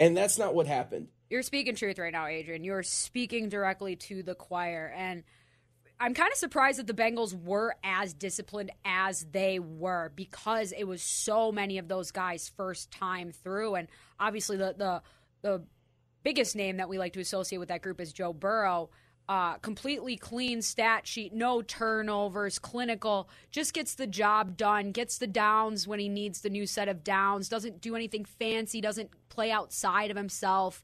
And 0.00 0.16
that's 0.16 0.38
not 0.38 0.54
what 0.54 0.66
happened. 0.66 1.08
You're 1.30 1.42
speaking 1.42 1.74
truth 1.74 1.98
right 1.98 2.12
now, 2.12 2.26
Adrian. 2.26 2.64
You're 2.64 2.82
speaking 2.82 3.48
directly 3.48 3.96
to 3.96 4.22
the 4.22 4.34
choir. 4.34 4.92
And 4.94 5.24
I'm 6.00 6.14
kind 6.14 6.32
of 6.32 6.38
surprised 6.38 6.78
that 6.78 6.86
the 6.86 6.94
Bengals 6.94 7.34
were 7.34 7.76
as 7.84 8.12
disciplined 8.12 8.72
as 8.84 9.24
they 9.30 9.58
were 9.58 10.12
because 10.14 10.72
it 10.72 10.84
was 10.84 11.02
so 11.02 11.52
many 11.52 11.78
of 11.78 11.88
those 11.88 12.10
guys' 12.10 12.50
first 12.56 12.90
time 12.90 13.32
through. 13.32 13.76
And 13.76 13.88
obviously, 14.18 14.56
the, 14.56 14.74
the, 14.76 15.02
the 15.42 15.62
biggest 16.24 16.56
name 16.56 16.78
that 16.78 16.88
we 16.88 16.98
like 16.98 17.12
to 17.14 17.20
associate 17.20 17.58
with 17.58 17.68
that 17.68 17.82
group 17.82 18.00
is 18.00 18.12
Joe 18.12 18.32
Burrow. 18.32 18.90
Uh, 19.26 19.54
completely 19.58 20.18
clean 20.18 20.60
stat 20.60 21.06
sheet, 21.06 21.32
no 21.32 21.62
turnovers, 21.62 22.58
clinical, 22.58 23.26
just 23.50 23.72
gets 23.72 23.94
the 23.94 24.06
job 24.06 24.54
done, 24.54 24.92
gets 24.92 25.16
the 25.16 25.26
downs 25.26 25.88
when 25.88 25.98
he 25.98 26.10
needs 26.10 26.42
the 26.42 26.50
new 26.50 26.66
set 26.66 26.88
of 26.88 27.02
downs, 27.02 27.48
doesn't 27.48 27.80
do 27.80 27.96
anything 27.96 28.26
fancy, 28.26 28.82
doesn't 28.82 29.10
play 29.30 29.50
outside 29.50 30.10
of 30.10 30.16
himself 30.16 30.82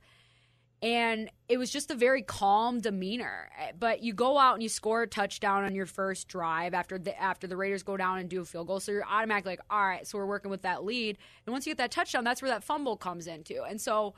and 0.82 1.30
it 1.49 1.59
was 1.59 1.70
just 1.70 1.90
a 1.90 1.94
very 1.94 2.23
calm 2.23 2.80
demeanor. 2.80 3.50
But 3.78 4.02
you 4.02 4.14
go 4.14 4.38
out 4.38 4.54
and 4.54 4.62
you 4.62 4.68
score 4.68 5.02
a 5.02 5.06
touchdown 5.06 5.64
on 5.64 5.75
your 5.75 5.87
first 5.87 6.28
drive 6.28 6.73
after 6.73 6.99
the 6.99 7.20
after 7.20 7.47
the 7.47 7.56
Raiders 7.56 7.82
go 7.82 7.97
down 7.97 8.18
and 8.18 8.30
do 8.30 8.40
a 8.40 8.44
field 8.44 8.66
goal, 8.66 8.80
so 8.80 8.92
you're 8.92 9.04
automatically 9.04 9.52
like, 9.52 9.61
all 9.68 9.87
right, 9.87 10.06
so 10.06 10.16
we're 10.16 10.26
working 10.26 10.50
with 10.50 10.62
that 10.62 10.85
lead. 10.85 11.18
And 11.44 11.52
once 11.52 11.66
you 11.66 11.70
get 11.73 11.78
that 11.78 11.90
touchdown, 11.90 12.25
that's 12.25 12.40
where 12.40 12.50
that 12.50 12.64
fumble 12.64 12.97
comes 12.97 13.26
into. 13.26 13.62
And 13.62 13.80
so 13.80 14.14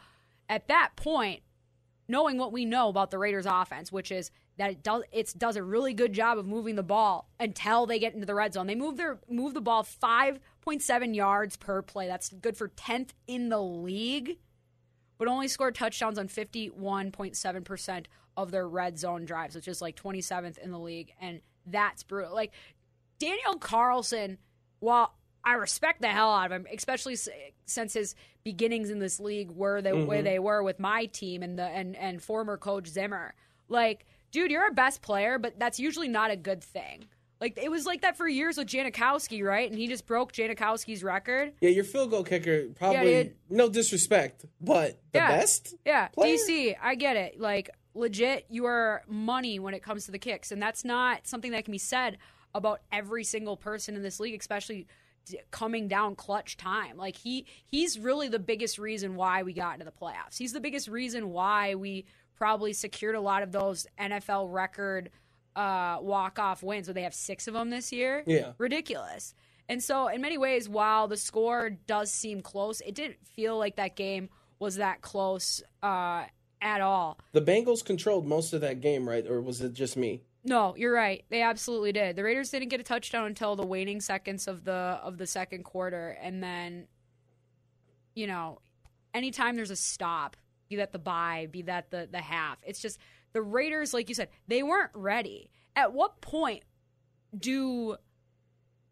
at 0.49 0.69
that 0.69 0.91
point, 0.95 1.43
knowing 2.13 2.39
what 2.39 2.53
we 2.53 2.65
know 2.65 2.89
about 2.89 3.11
the 3.11 3.19
Raiders 3.19 3.47
offense, 3.49 3.91
which 3.91 4.13
is 4.13 4.31
that 4.59 4.71
it 4.71 4.83
does 4.85 5.03
it 5.11 5.35
does 5.37 5.57
a 5.57 5.63
really 5.65 5.95
good 5.95 6.13
job 6.13 6.39
of 6.39 6.47
moving 6.47 6.77
the 6.77 6.83
ball 6.85 7.29
until 7.41 7.87
they 7.87 7.99
get 7.99 8.15
into 8.15 8.27
the 8.27 8.35
red 8.35 8.53
zone. 8.53 8.69
They 8.69 8.77
move 8.77 8.97
their 8.97 9.19
move 9.29 9.55
the 9.55 9.61
ball 9.61 9.83
5.7 9.83 11.17
yards 11.17 11.57
per 11.57 11.83
play. 11.83 12.07
That's 12.07 12.29
good 12.29 12.57
for 12.57 12.69
10th 12.69 13.09
in 13.27 13.49
the 13.49 13.61
league 13.61 14.37
but 15.23 15.29
only 15.29 15.47
scored 15.47 15.77
touchdowns 15.77 16.19
on 16.19 16.27
51.7% 16.27 18.07
of 18.37 18.51
their 18.51 18.69
red 18.69 18.99
zone 18.99 19.25
drives, 19.25 19.55
which 19.55 19.69
is 19.69 19.81
like 19.81 19.95
27th 19.95 20.59
in 20.59 20.73
the 20.73 20.81
league. 20.81 21.13
And 21.21 21.41
that's 21.65 22.03
brutal. 22.03 22.35
Like, 22.35 22.53
Daniel 23.21 23.55
Carlson, 23.55 24.39
while 24.81 25.15
I 25.45 25.55
respect 25.55 26.01
the 26.01 26.09
hell 26.09 26.33
out 26.33 26.47
of 26.47 26.53
him, 26.53 26.67
especially 26.73 27.17
since 27.67 27.95
his 27.95 28.15
beginnings 28.45 28.91
in 28.91 28.99
this 28.99 29.19
league 29.21 29.51
were 29.51 29.83
the 29.83 29.97
way 29.97 30.19
mm-hmm. 30.19 30.25
they 30.25 30.39
were 30.39 30.63
with 30.63 30.79
my 30.79 31.07
team 31.07 31.43
and 31.43 31.59
the 31.59 31.65
and, 31.65 31.97
and 31.97 32.23
former 32.23 32.57
coach 32.57 32.89
Zimmer. 32.89 33.35
Like, 33.69 34.07
dude, 34.31 34.51
you're 34.51 34.67
a 34.67 34.73
best 34.73 35.03
player, 35.03 35.39
but 35.39 35.59
that's 35.59 35.81
usually 35.81 36.09
not 36.09 36.31
a 36.31 36.37
good 36.37 36.63
thing. 36.63 37.07
Like 37.41 37.59
it 37.61 37.73
was 37.73 37.87
like 37.87 38.03
that 38.03 38.17
for 38.17 38.29
years 38.29 38.57
with 38.57 38.69
Janikowski, 38.69 39.43
right? 39.45 39.69
And 39.69 39.77
he 39.77 39.89
just 39.89 40.07
broke 40.07 40.33
Janikowski's 40.33 41.03
record. 41.03 41.53
Yeah, 41.61 41.71
your 41.71 41.83
field 41.83 42.11
goal 42.11 42.23
kicker 42.23 42.69
probably 42.77 43.25
dude. 43.25 43.35
no 43.51 43.69
disrespect, 43.69 44.45
but 44.61 45.01
the 45.11 45.19
Yeah. 45.19 45.29
best. 45.29 45.75
Yeah, 45.85 46.07
player? 46.09 46.37
DC, 46.37 46.77
I 46.81 46.95
get 46.95 47.17
it. 47.17 47.41
Like 47.41 47.71
legit, 47.95 48.47
you 48.49 48.67
are 48.67 49.03
money 49.09 49.59
when 49.59 49.75
it 49.75 49.83
comes 49.83 50.07
to 50.07 50.13
the 50.13 50.21
kicks, 50.21 50.53
and 50.53 50.63
that's 50.63 50.85
not 50.85 51.27
something 51.27 51.51
that 51.51 51.65
can 51.65 51.73
be 51.73 51.79
said 51.79 52.19
about 52.55 52.81
every 52.93 53.25
single 53.25 53.57
person 53.57 53.97
in 53.97 54.03
this 54.03 54.21
league, 54.21 54.39
especially 54.39 54.87
coming 55.51 55.89
down 55.89 56.15
clutch 56.17 56.57
time. 56.57 56.97
Like 56.97 57.17
he 57.17 57.47
he's 57.65 57.99
really 57.99 58.29
the 58.29 58.39
biggest 58.39 58.79
reason 58.79 59.15
why 59.15 59.43
we 59.43 59.53
got 59.53 59.75
into 59.75 59.85
the 59.85 59.93
playoffs. 59.93 60.39
He's 60.39 60.53
the 60.53 60.61
biggest 60.61 60.89
reason 60.89 61.31
why 61.31 61.75
we 61.75 62.05
probably 62.37 62.73
secured 62.73 63.15
a 63.15 63.21
lot 63.21 63.43
of 63.43 63.53
those 63.53 63.87
NFL 64.01 64.53
record 64.53 65.11
uh, 65.55 65.99
walk 66.01 66.39
off 66.39 66.63
wins. 66.63 66.87
So 66.87 66.93
they 66.93 67.03
have 67.03 67.15
six 67.15 67.47
of 67.47 67.55
them 67.55 67.71
this 67.71 67.93
year. 67.93 68.25
Yeah. 68.27 68.53
ridiculous. 68.59 69.35
And 69.69 69.83
so, 69.83 70.09
in 70.09 70.21
many 70.21 70.39
ways, 70.39 70.69
while 70.69 71.09
the 71.09 71.17
score 71.17 71.71
does 71.71 72.13
seem 72.13 72.41
close, 72.41 72.81
it 72.81 72.95
didn't 72.95 73.25
feel 73.27 73.57
like 73.57 73.77
that 73.77 73.97
game 73.97 74.29
was 74.59 74.77
that 74.77 75.01
close 75.01 75.63
uh, 75.83 76.25
at 76.61 76.81
all. 76.81 77.19
The 77.33 77.41
Bengals 77.41 77.85
controlled 77.85 78.27
most 78.27 78.53
of 78.53 78.61
that 78.61 78.81
game, 78.81 79.09
right? 79.09 79.27
Or 79.27 79.41
was 79.41 79.61
it 79.61 79.73
just 79.73 79.97
me? 79.97 80.23
No, 80.45 80.75
you're 80.77 80.93
right. 80.93 81.25
They 81.31 81.43
absolutely 81.43 81.93
did. 81.93 82.17
The 82.17 82.25
Raiders 82.25 82.51
didn't 82.51 82.69
get 82.69 82.81
a 82.81 82.85
touchdown 82.85 83.27
until 83.27 83.55
the 83.55 83.67
waning 83.67 84.01
seconds 84.01 84.49
of 84.49 84.65
the 84.65 84.73
of 84.73 85.17
the 85.19 85.27
second 85.27 85.63
quarter, 85.63 86.19
and 86.21 86.43
then, 86.43 86.89
you 88.15 88.27
know, 88.27 88.61
anytime 89.15 89.55
there's 89.55 89.71
a 89.71 89.77
stop, 89.77 90.37
be 90.69 90.77
that 90.77 90.93
the 90.93 90.99
bye, 90.99 91.47
be 91.51 91.63
that 91.63 91.91
the 91.91 92.09
the 92.11 92.21
half, 92.21 92.59
it's 92.65 92.81
just 92.81 92.99
the 93.33 93.43
Raiders, 93.43 93.95
like 93.95 94.09
you 94.09 94.17
said, 94.17 94.31
they 94.49 94.63
weren't 94.65 94.91
ready. 94.95 95.51
At 95.77 95.93
what 95.93 96.21
point 96.21 96.65
do 97.39 97.97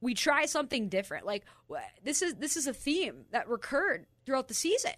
we 0.00 0.14
try 0.14 0.46
something 0.46 0.88
different? 0.88 1.26
Like 1.26 1.44
this 2.02 2.22
is 2.22 2.34
this 2.34 2.56
is 2.56 2.68
a 2.68 2.72
theme 2.72 3.24
that 3.32 3.48
recurred 3.48 4.06
throughout 4.24 4.46
the 4.46 4.54
season, 4.54 4.94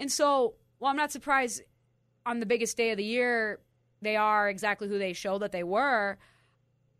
and 0.00 0.10
so 0.10 0.54
well, 0.80 0.90
I'm 0.90 0.96
not 0.96 1.12
surprised 1.12 1.62
on 2.26 2.40
the 2.40 2.46
biggest 2.46 2.76
day 2.76 2.90
of 2.90 2.96
the 2.96 3.04
year 3.04 3.60
they 4.02 4.16
are 4.16 4.48
exactly 4.48 4.88
who 4.88 4.98
they 4.98 5.12
show 5.12 5.38
that 5.38 5.52
they 5.52 5.64
were. 5.64 6.18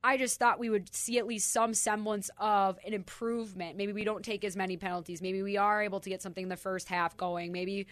I 0.02 0.17
just 0.17 0.38
thought 0.38 0.59
we 0.59 0.71
would 0.71 0.95
see 0.95 1.19
at 1.19 1.26
least 1.26 1.52
some 1.52 1.75
semblance 1.75 2.31
of 2.38 2.78
an 2.87 2.95
improvement. 2.95 3.76
Maybe 3.76 3.93
we 3.93 4.05
don't 4.05 4.25
take 4.25 4.45
as 4.45 4.57
many 4.57 4.76
penalties. 4.76 5.21
Maybe 5.21 5.43
we 5.43 5.57
are 5.57 5.83
able 5.83 6.00
to 6.00 6.09
get 6.09 6.23
something 6.23 6.45
in 6.45 6.49
the 6.49 6.57
first 6.57 6.88
half 6.88 7.17
going. 7.17 7.50
Maybe 7.50 7.88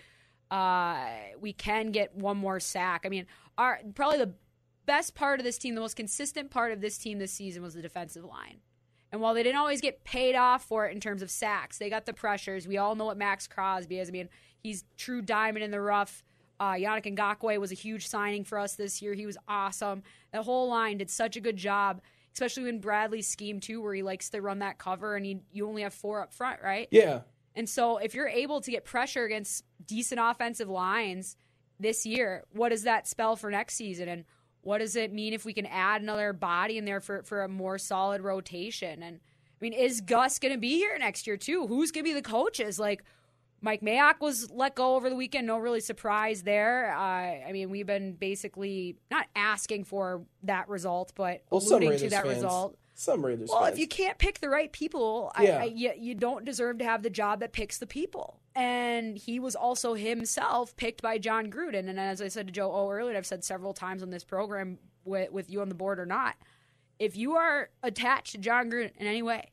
uh, 0.50 1.06
we 1.40 1.52
can 1.52 1.90
get 1.90 2.14
one 2.14 2.36
more 2.36 2.60
sack. 2.60 3.02
I 3.04 3.08
mean, 3.08 3.26
our 3.58 3.80
probably 3.94 4.18
the 4.18 4.34
best 4.86 5.14
part 5.14 5.40
of 5.40 5.44
this 5.44 5.58
team, 5.58 5.74
the 5.74 5.80
most 5.80 5.96
consistent 5.96 6.50
part 6.50 6.72
of 6.72 6.80
this 6.80 6.96
team 6.96 7.18
this 7.18 7.32
season 7.32 7.62
was 7.62 7.74
the 7.74 7.82
defensive 7.82 8.24
line. 8.24 8.60
And 9.12 9.20
while 9.20 9.34
they 9.34 9.42
didn't 9.42 9.58
always 9.58 9.80
get 9.80 10.04
paid 10.04 10.34
off 10.34 10.64
for 10.64 10.86
it 10.86 10.92
in 10.92 11.00
terms 11.00 11.22
of 11.22 11.30
sacks, 11.30 11.78
they 11.78 11.90
got 11.90 12.06
the 12.06 12.12
pressures. 12.12 12.68
We 12.68 12.76
all 12.76 12.94
know 12.94 13.06
what 13.06 13.16
Maxx 13.16 13.46
Crosby 13.46 13.98
is. 13.98 14.08
I 14.08 14.12
mean, 14.12 14.28
he's 14.62 14.84
true 14.96 15.22
diamond 15.22 15.64
in 15.64 15.70
the 15.70 15.80
rough. 15.80 16.24
Uh, 16.58 16.72
Yannick 16.72 17.14
Ngakoue 17.14 17.60
was 17.60 17.72
a 17.72 17.76
huge 17.76 18.06
signing 18.06 18.44
for 18.44 18.58
us 18.58 18.74
this 18.74 19.02
year. 19.02 19.14
He 19.14 19.26
was 19.26 19.36
awesome. 19.46 20.02
The 20.32 20.42
whole 20.42 20.68
line 20.68 20.98
did 20.98 21.10
such 21.10 21.36
a 21.36 21.40
good 21.40 21.56
job, 21.56 22.00
especially 22.32 22.68
in 22.68 22.80
Bradley's 22.80 23.28
scheme 23.28 23.60
too, 23.60 23.82
where 23.82 23.94
he 23.94 24.02
likes 24.02 24.30
to 24.30 24.40
run 24.40 24.60
that 24.60 24.78
cover, 24.78 25.16
and 25.16 25.26
he, 25.26 25.40
you 25.52 25.68
only 25.68 25.82
have 25.82 25.94
four 25.94 26.22
up 26.22 26.32
front, 26.32 26.60
right? 26.62 26.88
Yeah. 26.90 27.20
And 27.54 27.68
so 27.68 27.96
if 27.96 28.14
you're 28.14 28.28
able 28.28 28.60
to 28.60 28.70
get 28.70 28.84
pressure 28.84 29.24
against 29.24 29.64
decent 29.84 30.20
offensive 30.22 30.68
lines 30.68 31.36
this 31.80 32.04
year, 32.04 32.44
what 32.52 32.68
does 32.68 32.82
that 32.82 33.08
spell 33.08 33.36
for 33.36 33.50
next 33.50 33.74
season? 33.74 34.08
And 34.08 34.24
what 34.60 34.78
does 34.78 34.96
it 34.96 35.12
mean 35.12 35.32
if 35.32 35.44
we 35.44 35.54
can 35.54 35.66
add 35.66 36.02
another 36.02 36.32
body 36.32 36.76
in 36.76 36.84
there 36.84 37.00
for, 37.00 37.22
for 37.22 37.42
a 37.42 37.48
more 37.48 37.78
solid 37.78 38.20
rotation? 38.20 39.02
And 39.02 39.16
I 39.16 39.58
mean, 39.60 39.72
is 39.72 40.02
Gus 40.02 40.38
going 40.38 40.52
to 40.52 40.60
be 40.60 40.76
here 40.76 40.96
next 40.98 41.26
year 41.26 41.38
too? 41.38 41.66
Who's 41.66 41.90
going 41.92 42.04
to 42.04 42.10
be 42.10 42.14
the 42.14 42.20
coaches? 42.20 42.78
Like 42.78 43.04
Mike 43.66 43.80
Mayock 43.82 44.20
was 44.20 44.48
let 44.52 44.76
go 44.76 44.94
over 44.94 45.10
the 45.10 45.16
weekend. 45.16 45.44
No 45.48 45.58
really 45.58 45.80
surprise 45.80 46.44
there. 46.44 46.94
Uh, 46.96 47.00
I 47.00 47.50
mean, 47.50 47.68
we've 47.68 47.84
been 47.86 48.12
basically 48.12 48.96
not 49.10 49.26
asking 49.34 49.84
for 49.84 50.22
that 50.44 50.68
result, 50.68 51.12
but 51.16 51.42
Well, 51.50 51.60
alluding 51.60 51.98
to 51.98 52.10
that 52.10 52.22
fans. 52.22 52.36
result. 52.36 52.78
Some 52.94 53.26
Raiders. 53.26 53.50
Well, 53.50 53.64
fans. 53.64 53.72
if 53.74 53.80
you 53.80 53.88
can't 53.88 54.18
pick 54.18 54.38
the 54.38 54.48
right 54.48 54.70
people, 54.72 55.32
Yeah. 55.40 55.58
I, 55.58 55.62
I, 55.62 55.64
you, 55.64 55.92
you 55.98 56.14
don't 56.14 56.44
deserve 56.44 56.78
to 56.78 56.84
have 56.84 57.02
the 57.02 57.10
job 57.10 57.40
that 57.40 57.52
picks 57.52 57.78
the 57.78 57.88
people. 57.88 58.38
And 58.54 59.18
he 59.18 59.40
was 59.40 59.56
also 59.56 59.94
himself 59.94 60.76
picked 60.76 61.02
by 61.02 61.18
Jon 61.18 61.50
Gruden. 61.50 61.88
And 61.88 61.98
as 61.98 62.22
I 62.22 62.28
said 62.28 62.46
to 62.46 62.52
Joe 62.52 62.72
O 62.72 62.88
earlier, 62.88 63.08
and 63.10 63.18
I've 63.18 63.26
said 63.26 63.42
several 63.42 63.74
times 63.74 64.00
on 64.00 64.10
this 64.10 64.22
program 64.22 64.78
with, 65.04 65.32
with 65.32 65.50
you 65.50 65.60
on 65.60 65.68
the 65.68 65.74
board 65.74 65.98
or 65.98 66.06
not, 66.06 66.36
if 67.00 67.16
you 67.16 67.34
are 67.34 67.68
attached 67.82 68.30
to 68.32 68.38
Jon 68.38 68.70
Gruden 68.70 68.92
in 68.96 69.08
any 69.08 69.22
way, 69.22 69.50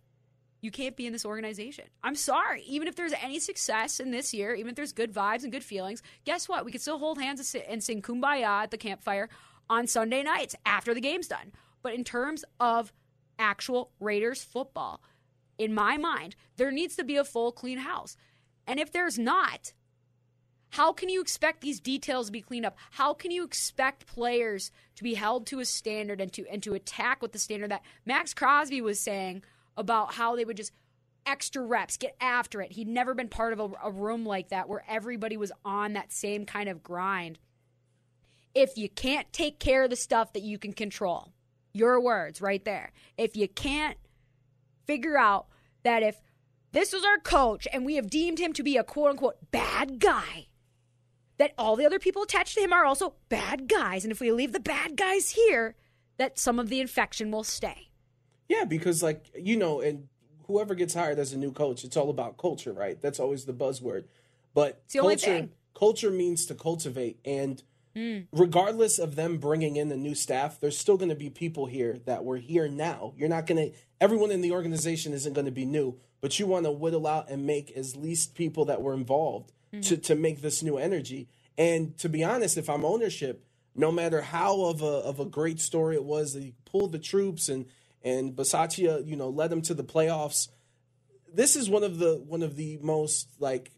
you 0.63 0.71
can't 0.71 0.95
be 0.95 1.05
in 1.05 1.11
this 1.11 1.25
organization. 1.25 1.85
I'm 2.03 2.15
sorry. 2.15 2.63
Even 2.63 2.87
if 2.87 2.95
there's 2.95 3.13
any 3.21 3.37
success 3.39 3.99
in 3.99 4.11
this 4.11 4.33
year, 4.33 4.55
even 4.55 4.69
if 4.69 4.75
there's 4.75 4.93
good 4.93 5.13
vibes 5.13 5.43
and 5.43 5.51
good 5.51 5.63
feelings, 5.63 6.01
guess 6.23 6.47
what? 6.47 6.63
We 6.63 6.71
can 6.71 6.79
still 6.79 6.99
hold 6.99 7.19
hands 7.19 7.55
and 7.67 7.83
sing 7.83 8.01
Kumbaya 8.01 8.63
at 8.63 8.71
the 8.71 8.77
campfire 8.77 9.27
on 9.69 9.87
Sunday 9.87 10.23
nights 10.23 10.55
after 10.65 10.93
the 10.93 11.01
game's 11.01 11.27
done. 11.27 11.51
But 11.81 11.95
in 11.95 12.05
terms 12.05 12.45
of 12.61 12.93
actual 13.37 13.91
Raiders 13.99 14.41
football, 14.41 15.01
in 15.57 15.73
my 15.73 15.97
mind, 15.97 16.37
there 16.55 16.71
needs 16.71 16.95
to 16.95 17.03
be 17.03 17.17
a 17.17 17.25
full 17.25 17.51
clean 17.51 17.79
house. 17.79 18.15
And 18.65 18.79
if 18.79 18.89
there's 18.89 19.19
not, 19.19 19.73
how 20.69 20.93
can 20.93 21.09
you 21.09 21.19
expect 21.19 21.59
these 21.59 21.81
details 21.81 22.27
to 22.27 22.31
be 22.31 22.41
cleaned 22.41 22.65
up? 22.65 22.77
How 22.91 23.13
can 23.13 23.31
you 23.31 23.43
expect 23.43 24.07
players 24.07 24.71
to 24.95 25.03
be 25.03 25.15
held 25.15 25.45
to 25.47 25.59
a 25.59 25.65
standard 25.65 26.21
and 26.21 26.31
to 26.33 26.47
and 26.49 26.63
to 26.63 26.73
attack 26.73 27.21
with 27.21 27.33
the 27.33 27.37
standard 27.37 27.71
that 27.71 27.83
Maxx 28.05 28.33
Crosby 28.33 28.81
was 28.81 28.99
saying 28.99 29.43
about 29.77 30.13
how 30.13 30.35
they 30.35 30.45
would 30.45 30.57
just 30.57 30.71
extra 31.25 31.63
reps, 31.63 31.97
get 31.97 32.15
after 32.19 32.61
it. 32.61 32.73
He'd 32.73 32.87
never 32.87 33.13
been 33.13 33.29
part 33.29 33.53
of 33.53 33.59
a, 33.59 33.69
a 33.83 33.91
room 33.91 34.25
like 34.25 34.49
that 34.49 34.67
where 34.67 34.83
everybody 34.87 35.37
was 35.37 35.51
on 35.63 35.93
that 35.93 36.11
same 36.11 36.45
kind 36.45 36.69
of 36.69 36.83
grind. 36.83 37.39
If 38.53 38.77
you 38.77 38.89
can't 38.89 39.31
take 39.33 39.59
care 39.59 39.83
of 39.83 39.89
the 39.89 39.95
stuff 39.95 40.33
that 40.33 40.43
you 40.43 40.57
can 40.59 40.73
control, 40.73 41.33
your 41.73 41.99
words 41.99 42.41
right 42.41 42.63
there. 42.63 42.91
If 43.17 43.35
you 43.35 43.47
can't 43.47 43.97
figure 44.85 45.17
out 45.17 45.47
that 45.83 46.03
if 46.03 46.21
this 46.71 46.93
was 46.93 47.03
our 47.03 47.19
coach 47.19 47.67
and 47.71 47.85
we 47.85 47.95
have 47.95 48.09
deemed 48.09 48.39
him 48.39 48.53
to 48.53 48.63
be 48.63 48.77
a 48.77 48.83
quote 48.83 49.11
unquote 49.11 49.51
bad 49.51 49.99
guy, 49.99 50.47
that 51.37 51.53
all 51.57 51.75
the 51.75 51.85
other 51.85 51.99
people 51.99 52.23
attached 52.23 52.55
to 52.55 52.61
him 52.61 52.73
are 52.73 52.85
also 52.85 53.15
bad 53.29 53.67
guys. 53.67 54.03
And 54.05 54.11
if 54.11 54.19
we 54.19 54.31
leave 54.31 54.53
the 54.53 54.59
bad 54.59 54.95
guys 54.95 55.31
here, 55.31 55.75
that 56.17 56.37
some 56.37 56.59
of 56.59 56.69
the 56.69 56.79
infection 56.79 57.31
will 57.31 57.43
stay. 57.43 57.89
Yeah, 58.49 58.65
because 58.65 59.01
like 59.03 59.25
you 59.37 59.57
know, 59.57 59.81
and 59.81 60.07
whoever 60.47 60.75
gets 60.75 60.93
hired 60.93 61.19
as 61.19 61.33
a 61.33 61.37
new 61.37 61.51
coach, 61.51 61.83
it's 61.83 61.97
all 61.97 62.09
about 62.09 62.37
culture, 62.37 62.73
right? 62.73 62.99
That's 63.01 63.19
always 63.19 63.45
the 63.45 63.53
buzzword. 63.53 64.05
But 64.53 64.83
the 64.89 64.99
culture 64.99 65.49
culture 65.77 66.11
means 66.11 66.45
to 66.47 66.55
cultivate 66.55 67.19
and 67.25 67.61
Hmm. 67.95 68.21
regardless 68.31 68.97
of 68.97 69.15
them 69.15 69.37
bringing 69.37 69.75
in 69.75 69.89
the 69.89 69.95
new 69.95 70.15
staff, 70.15 70.59
there's 70.59 70.75
still 70.75 70.97
going 70.97 71.09
to 71.09 71.15
be 71.15 71.29
people 71.29 71.67
here 71.67 71.99
that 72.05 72.25
were 72.25 72.37
here 72.37 72.67
now. 72.67 73.13
You're 73.15 73.29
not 73.29 73.45
going 73.45 73.69
to 73.71 73.77
everyone 74.01 74.31
in 74.31 74.41
the 74.41 74.51
organization 74.51 75.13
isn't 75.13 75.33
going 75.33 75.45
to 75.45 75.51
be 75.51 75.65
new, 75.65 75.99
but 76.19 76.39
you 76.39 76.47
want 76.47 76.65
to 76.65 76.71
whittle 76.71 77.05
out 77.05 77.29
and 77.29 77.45
make 77.45 77.69
as 77.77 77.95
least 77.95 78.33
people 78.33 78.65
that 78.65 78.81
were 78.81 78.95
involved 78.95 79.51
Hmm. 79.71 79.81
to 79.81 79.97
to 79.97 80.15
make 80.15 80.41
this 80.41 80.63
new 80.63 80.77
energy. 80.79 81.27
And 81.55 81.95
to 81.99 82.09
be 82.09 82.23
honest, 82.23 82.57
if 82.57 82.67
I'm 82.67 82.83
ownership, 82.83 83.45
no 83.75 83.91
matter 83.91 84.21
how 84.23 84.63
of 84.65 84.81
a 84.81 84.85
of 84.85 85.19
a 85.19 85.25
great 85.25 85.59
story 85.59 85.95
it 85.95 86.03
was 86.03 86.33
that 86.33 86.41
he 86.41 86.53
pulled 86.65 86.93
the 86.93 86.99
troops 86.99 87.47
and 87.47 87.67
and 88.03 88.33
Bisaccia, 88.35 89.05
you 89.07 89.15
know, 89.15 89.29
led 89.29 89.49
them 89.49 89.61
to 89.63 89.73
the 89.73 89.83
playoffs. 89.83 90.49
This 91.33 91.55
is 91.55 91.69
one 91.69 91.83
of 91.83 91.99
the 91.99 92.15
one 92.27 92.43
of 92.43 92.55
the 92.55 92.77
most 92.81 93.29
like 93.39 93.71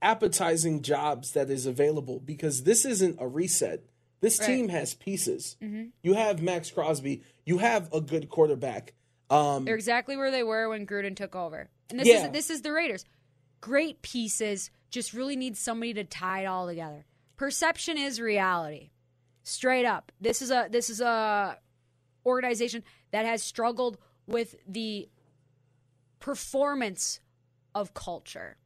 appetizing 0.00 0.82
jobs 0.82 1.32
that 1.32 1.50
is 1.50 1.66
available 1.66 2.20
because 2.20 2.62
this 2.62 2.84
isn't 2.84 3.16
a 3.20 3.26
reset. 3.26 3.84
This 4.20 4.38
Right. 4.40 4.46
team 4.46 4.68
has 4.68 4.94
pieces. 4.94 5.56
You 6.02 6.14
have 6.14 6.42
Maxx 6.42 6.70
Crosby. 6.70 7.22
You 7.44 7.58
have 7.58 7.92
a 7.92 8.00
good 8.00 8.28
quarterback. 8.28 8.94
Um, 9.30 9.64
They're 9.64 9.74
exactly 9.74 10.16
where 10.16 10.30
they 10.30 10.42
were 10.42 10.68
when 10.68 10.86
Gruden 10.86 11.14
took 11.16 11.36
over. 11.36 11.68
And 11.90 11.98
this 12.00 12.08
Yeah. 12.08 12.26
is 12.26 12.32
this 12.32 12.50
is 12.50 12.62
the 12.62 12.72
Raiders. 12.72 13.04
Great 13.60 14.02
pieces, 14.02 14.70
just 14.90 15.12
really 15.12 15.36
need 15.36 15.56
somebody 15.56 15.92
to 15.94 16.04
tie 16.04 16.42
it 16.42 16.46
all 16.46 16.66
together. 16.66 17.04
Perception 17.36 17.98
is 17.98 18.20
reality. 18.20 18.90
Straight 19.42 19.84
up. 19.84 20.12
This 20.20 20.42
is 20.42 20.50
a 20.50 20.68
this 20.70 20.90
is 20.90 21.00
a 21.00 21.58
organization 22.26 22.84
that 23.10 23.24
has 23.24 23.42
struggled 23.42 23.98
with 24.26 24.56
the 24.66 25.08
performance 26.20 27.20
of 27.74 27.94
culture 27.94 28.56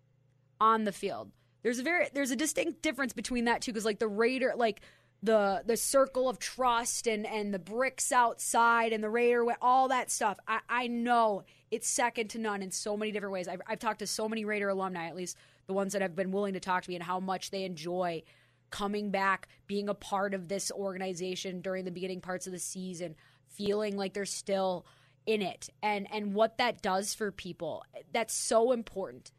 on 0.61 0.85
the 0.85 0.93
field. 0.93 1.31
There's 1.63 1.79
a 1.79 1.83
very 1.83 2.09
there's 2.13 2.31
a 2.31 2.37
distinct 2.37 2.83
difference 2.83 3.13
between 3.13 3.45
that 3.45 3.63
too, 3.63 3.73
because 3.73 3.85
like 3.85 3.99
the 3.99 4.09
Raider, 4.09 4.53
like 4.57 4.81
the 5.23 5.63
the 5.65 5.77
circle 5.77 6.29
of 6.29 6.39
trust 6.39 7.07
and 7.07 7.27
and 7.27 7.55
the 7.55 7.59
bricks 7.59 8.11
outside 8.11 8.93
and 8.93 9.03
the 9.03 9.11
Raider, 9.11 9.45
with 9.45 9.59
all 9.63 9.89
that 9.89 10.11
stuff. 10.11 10.39
I, 10.49 10.61
I 10.69 10.87
know 10.89 11.45
it's 11.71 11.89
second 11.89 12.29
to 12.31 12.39
none 12.39 12.63
in 12.63 12.71
so 12.71 12.97
many 12.97 13.13
different 13.13 13.33
ways. 13.33 13.49
I've, 13.49 13.63
I've 13.67 13.79
talked 13.79 14.01
to 14.01 14.07
so 14.07 14.29
many 14.29 14.45
Raider 14.45 14.69
alumni, 14.69 15.07
at 15.07 15.15
least 15.15 15.37
the 15.67 15.73
ones 15.73 15.93
that 15.93 16.03
have 16.03 16.17
been 16.17 16.33
willing 16.33 16.55
to 16.55 16.61
talk 16.61 16.83
to 16.83 16.91
me, 16.91 16.97
and 16.97 17.05
how 17.05 17.21
much 17.21 17.51
they 17.51 17.65
enjoy 17.65 18.23
coming 18.71 19.11
back, 19.11 19.49
being 19.69 19.89
a 19.89 19.95
part 19.95 20.35
of 20.35 20.49
this 20.49 20.73
organization 20.73 21.61
during 21.61 21.85
the 21.85 21.91
beginning 21.91 22.21
parts 22.21 22.47
of 22.47 22.53
the 22.53 22.59
season, 22.59 23.15
feeling 23.55 23.97
like 23.97 24.15
they're 24.15 24.25
still 24.25 24.87
in 25.27 25.43
it, 25.43 25.69
and 25.83 26.07
and 26.13 26.35
what 26.35 26.59
that 26.59 26.83
does 26.83 27.15
for 27.15 27.31
people. 27.31 27.85
That's 28.13 28.35
so 28.35 28.73
important 28.73 29.33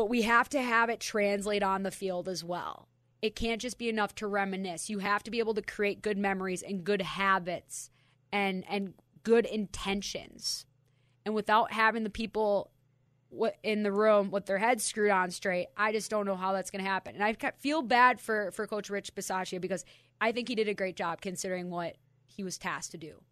but 0.00 0.08
we 0.08 0.22
have 0.22 0.48
to 0.48 0.62
have 0.62 0.88
it 0.88 0.98
translate 0.98 1.62
on 1.62 1.82
the 1.82 1.90
field 1.90 2.26
as 2.26 2.42
well. 2.42 2.88
It 3.20 3.36
can't 3.36 3.60
just 3.60 3.76
be 3.76 3.90
enough 3.90 4.14
to 4.14 4.26
reminisce. 4.26 4.88
You 4.88 5.00
have 5.00 5.22
to 5.24 5.30
be 5.30 5.40
able 5.40 5.52
to 5.52 5.60
create 5.60 6.00
good 6.00 6.16
memories 6.16 6.62
and 6.62 6.82
good 6.82 7.02
habits 7.02 7.90
and 8.32 8.64
and 8.66 8.94
good 9.24 9.44
intentions. 9.44 10.64
And 11.26 11.34
without 11.34 11.70
having 11.72 12.02
the 12.02 12.08
people 12.08 12.70
in 13.62 13.82
the 13.82 13.92
room 13.92 14.30
with 14.30 14.46
their 14.46 14.56
heads 14.56 14.84
screwed 14.84 15.10
on 15.10 15.30
straight, 15.30 15.66
I 15.76 15.92
just 15.92 16.10
don't 16.10 16.24
know 16.24 16.34
how 16.34 16.54
that's 16.54 16.70
going 16.70 16.82
to 16.82 16.90
happen. 16.90 17.14
And 17.14 17.22
I 17.22 17.36
feel 17.58 17.82
bad 17.82 18.22
for 18.22 18.52
for 18.52 18.66
Coach 18.66 18.88
Rich 18.88 19.14
Bisaccia 19.14 19.60
because 19.60 19.84
I 20.18 20.32
think 20.32 20.48
he 20.48 20.54
did 20.54 20.68
a 20.68 20.72
great 20.72 20.96
job 20.96 21.20
considering 21.20 21.68
what 21.68 21.96
he 22.30 22.44
was 22.44 22.58
tasked 22.58 22.92
to 22.92 22.98
do. 22.98 23.22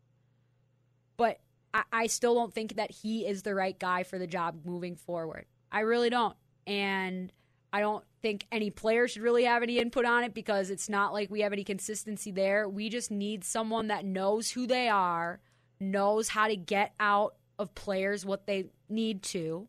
But 1.16 1.40
I, 1.74 1.82
I 1.92 2.06
still 2.06 2.34
don't 2.34 2.54
think 2.54 2.76
that 2.76 2.90
he 2.90 3.26
is 3.26 3.42
the 3.42 3.54
right 3.54 3.78
guy 3.78 4.02
for 4.02 4.18
the 4.18 4.26
job 4.26 4.64
moving 4.64 4.96
forward. 4.96 5.46
I 5.70 5.80
really 5.80 6.10
don't. 6.10 6.36
And 6.66 7.32
I 7.72 7.80
don't 7.80 8.04
think 8.22 8.46
any 8.50 8.70
player 8.70 9.08
should 9.08 9.22
really 9.22 9.44
have 9.44 9.62
any 9.62 9.78
input 9.78 10.04
on 10.04 10.24
it 10.24 10.34
because 10.34 10.70
it's 10.70 10.88
not 10.88 11.12
like 11.12 11.30
we 11.30 11.40
have 11.40 11.52
any 11.52 11.64
consistency 11.64 12.30
there. 12.30 12.68
We 12.68 12.88
just 12.88 13.10
need 13.10 13.44
someone 13.44 13.88
that 13.88 14.04
knows 14.04 14.50
who 14.50 14.66
they 14.66 14.88
are, 14.88 15.40
knows 15.78 16.28
how 16.28 16.48
to 16.48 16.56
get 16.56 16.94
out 16.98 17.34
of 17.58 17.74
players 17.74 18.24
what 18.24 18.46
they 18.46 18.66
need 18.88 19.22
to, 19.22 19.68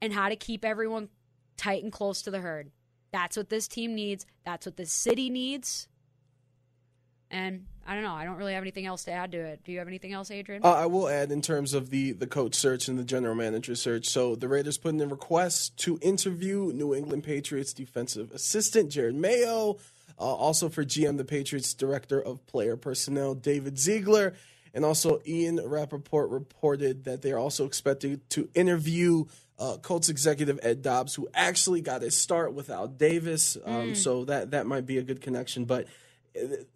and 0.00 0.12
how 0.12 0.28
to 0.28 0.36
keep 0.36 0.64
everyone 0.64 1.08
tight 1.56 1.82
and 1.82 1.92
close 1.92 2.22
to 2.22 2.30
the 2.30 2.40
herd. 2.40 2.70
That's 3.12 3.36
what 3.36 3.48
this 3.48 3.68
team 3.68 3.94
needs. 3.94 4.26
That's 4.44 4.66
what 4.66 4.76
this 4.76 4.92
city 4.92 5.30
needs. 5.30 5.88
And 7.30 7.66
I 7.86 7.94
don't 7.94 8.02
know. 8.02 8.14
I 8.14 8.24
don't 8.24 8.36
really 8.36 8.54
have 8.54 8.62
anything 8.62 8.86
else 8.86 9.04
to 9.04 9.12
add 9.12 9.32
to 9.32 9.38
it. 9.38 9.62
Do 9.64 9.70
you 9.70 9.78
have 9.78 9.86
anything 9.86 10.12
else, 10.12 10.30
Adrian? 10.30 10.62
Uh, 10.64 10.72
I 10.72 10.86
will 10.86 11.08
add 11.08 11.30
in 11.30 11.40
terms 11.40 11.72
of 11.72 11.90
the 11.90 12.12
the 12.12 12.26
coach 12.26 12.54
search 12.54 12.88
and 12.88 12.98
the 12.98 13.04
general 13.04 13.34
manager 13.34 13.76
search. 13.76 14.06
So 14.06 14.34
the 14.34 14.48
Raiders 14.48 14.76
put 14.76 14.94
in 14.94 15.00
a 15.00 15.06
request 15.06 15.76
to 15.78 15.98
interview 16.02 16.72
New 16.74 16.94
England 16.94 17.22
Patriots 17.22 17.72
defensive 17.72 18.32
assistant 18.32 18.90
Jerod 18.90 19.14
Mayo, 19.14 19.76
uh, 20.18 20.22
also 20.22 20.68
for 20.68 20.84
GM 20.84 21.16
the 21.16 21.24
Patriots 21.24 21.74
director 21.74 22.20
of 22.20 22.44
player 22.46 22.76
personnel 22.76 23.34
David 23.34 23.78
Ziegler, 23.78 24.34
and 24.74 24.84
also 24.84 25.20
Ian 25.24 25.60
Rapoport 25.64 26.30
reported 26.30 27.04
that 27.04 27.22
they 27.22 27.30
are 27.30 27.38
also 27.38 27.66
expected 27.66 28.28
to 28.30 28.48
interview. 28.54 29.24
Uh, 29.58 29.78
Colts 29.78 30.10
executive 30.10 30.60
Ed 30.62 30.82
Dodds, 30.82 31.14
who 31.14 31.28
actually 31.32 31.80
got 31.80 32.02
his 32.02 32.14
start 32.14 32.52
without 32.52 32.98
Davis, 32.98 33.56
um, 33.64 33.94
so 33.94 34.26
that 34.26 34.50
that 34.50 34.66
might 34.66 34.84
be 34.84 34.98
a 34.98 35.02
good 35.02 35.22
connection. 35.22 35.64
But 35.64 35.86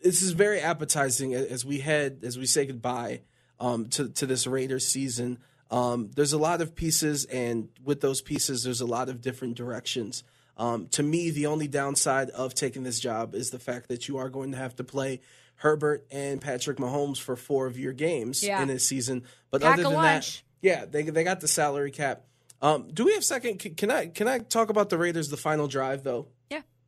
this 0.03 0.23
is 0.23 0.33
very 0.33 0.61
appetizing 0.61 1.35
as 1.35 1.64
we 1.64 1.79
head 1.81 2.20
as 2.23 2.38
we 2.38 2.46
say 2.46 2.66
goodbye 2.66 3.20
um, 3.59 3.88
to 3.90 4.09
to 4.11 4.27
this 4.27 4.46
Raiders 4.46 4.87
season. 4.87 5.38
Um, 5.70 6.11
there's 6.16 6.33
a 6.33 6.38
lot 6.38 6.61
of 6.61 6.75
pieces, 6.75 7.25
and 7.27 7.68
with 7.85 8.01
those 8.01 8.20
pieces, 8.23 8.64
there's 8.64 8.81
a 8.81 8.87
lot 8.87 9.09
of 9.09 9.20
different 9.20 9.57
directions. 9.57 10.25
Um, 10.57 10.88
to 10.88 11.03
me, 11.03 11.31
the 11.31 11.46
only 11.46 11.68
downside 11.68 12.29
of 12.31 12.55
taking 12.55 12.83
this 12.83 12.99
job 12.99 13.35
is 13.35 13.51
the 13.51 13.59
fact 13.59 13.88
that 13.88 14.09
you 14.09 14.18
are 14.18 14.29
going 14.29 14.51
to 14.53 14.59
have 14.59 14.75
to 14.77 14.85
play 14.85 15.20
Herbert 15.57 16.07
and 16.11 16.40
Patrick 16.40 16.79
Mahomes 16.79 17.18
for 17.18 17.37
four 17.37 17.66
of 17.66 17.79
your 17.79 17.92
games 17.92 18.42
Yeah. 18.42 18.61
in 18.61 18.68
this 18.68 18.87
season. 18.87 19.23
But 19.51 19.62
Pack 19.62 19.75
other 19.75 19.85
than 19.85 19.92
lunch. 19.94 20.38
that, 20.38 20.66
yeah, 20.66 20.85
they 20.87 21.03
they 21.05 21.23
got 21.25 21.40
the 21.40 21.49
salary 21.49 21.90
cap. 21.92 22.25
Um, 22.62 22.88
do 22.92 23.05
we 23.05 23.14
have 23.14 23.25
second? 23.25 23.59
Can, 23.59 23.75
can 23.75 23.90
I 23.90 24.07
can 24.07 24.27
I 24.29 24.38
talk 24.40 24.70
about 24.70 24.90
the 24.90 24.99
Raiders 24.99 25.29
the 25.31 25.37
final 25.37 25.68
drive 25.68 26.03
though? 26.03 26.27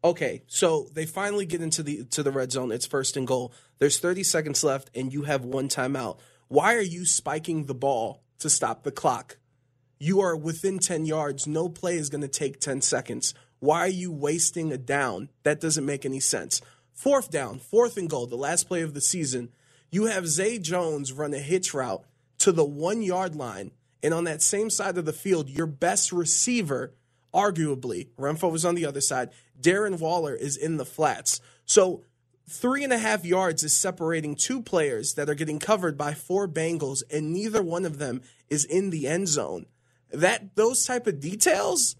Okay, 0.04 0.42
so 0.48 0.88
they 0.92 1.06
finally 1.06 1.46
get 1.46 1.62
into 1.62 1.82
the 1.82 2.04
to 2.06 2.22
the 2.22 2.32
red 2.32 2.50
zone. 2.50 2.72
It's 2.72 2.86
first 2.86 3.16
and 3.16 3.26
goal. 3.26 3.52
There's 3.78 3.98
30 3.98 4.24
seconds 4.24 4.64
left, 4.64 4.90
and 4.94 5.12
you 5.12 5.22
have 5.22 5.44
one 5.44 5.68
timeout. 5.68 6.18
Why 6.48 6.74
are 6.74 6.80
you 6.80 7.04
spiking 7.04 7.66
the 7.66 7.74
ball 7.74 8.22
to 8.40 8.50
stop 8.50 8.82
the 8.82 8.90
clock? 8.90 9.38
You 9.98 10.20
are 10.20 10.36
within 10.36 10.80
10 10.80 11.06
yards. 11.06 11.46
No 11.46 11.68
play 11.68 11.96
is 11.96 12.10
going 12.10 12.22
to 12.22 12.28
take 12.28 12.58
10 12.58 12.80
seconds. 12.80 13.34
Why 13.60 13.78
are 13.80 13.88
you 13.88 14.10
wasting 14.10 14.72
a 14.72 14.78
down? 14.78 15.28
That 15.44 15.60
doesn't 15.60 15.86
make 15.86 16.04
any 16.04 16.18
sense. 16.18 16.60
Fourth 16.92 17.30
down, 17.30 17.60
fourth 17.60 17.96
and 17.96 18.10
goal, 18.10 18.26
the 18.26 18.36
last 18.36 18.66
play 18.66 18.82
of 18.82 18.94
the 18.94 19.00
season. 19.00 19.50
You 19.92 20.06
have 20.06 20.26
Zay 20.26 20.58
Jones 20.58 21.12
run 21.12 21.32
a 21.32 21.38
hitch 21.38 21.72
route 21.72 22.04
to 22.38 22.50
the 22.50 22.64
one 22.64 23.02
yard 23.02 23.36
line, 23.36 23.70
and 24.02 24.12
on 24.12 24.24
that 24.24 24.42
same 24.42 24.68
side 24.68 24.98
of 24.98 25.04
the 25.04 25.12
field, 25.12 25.48
your 25.48 25.66
best 25.66 26.10
receiver, 26.10 26.92
arguably, 27.34 28.08
Renfro 28.18 28.50
was 28.50 28.64
on 28.64 28.74
the 28.74 28.86
other 28.86 29.00
side. 29.00 29.30
Darren 29.60 29.98
Waller 29.98 30.34
is 30.34 30.56
in 30.56 30.76
the 30.76 30.84
flats. 30.84 31.40
So 31.64 32.04
three 32.48 32.84
and 32.84 32.92
a 32.92 32.98
half 32.98 33.24
yards 33.24 33.62
is 33.62 33.76
separating 33.76 34.34
two 34.34 34.62
players 34.62 35.14
that 35.14 35.28
are 35.28 35.34
getting 35.34 35.58
covered 35.58 35.96
by 35.96 36.14
four 36.14 36.48
Bengals, 36.48 37.02
and 37.10 37.32
neither 37.32 37.62
one 37.62 37.84
of 37.84 37.98
them 37.98 38.22
is 38.50 38.64
in 38.64 38.90
the 38.90 39.06
end 39.06 39.28
zone. 39.28 39.66
That 40.10 40.54
those 40.56 40.84
type 40.84 41.06
of 41.06 41.20
details, 41.20 41.96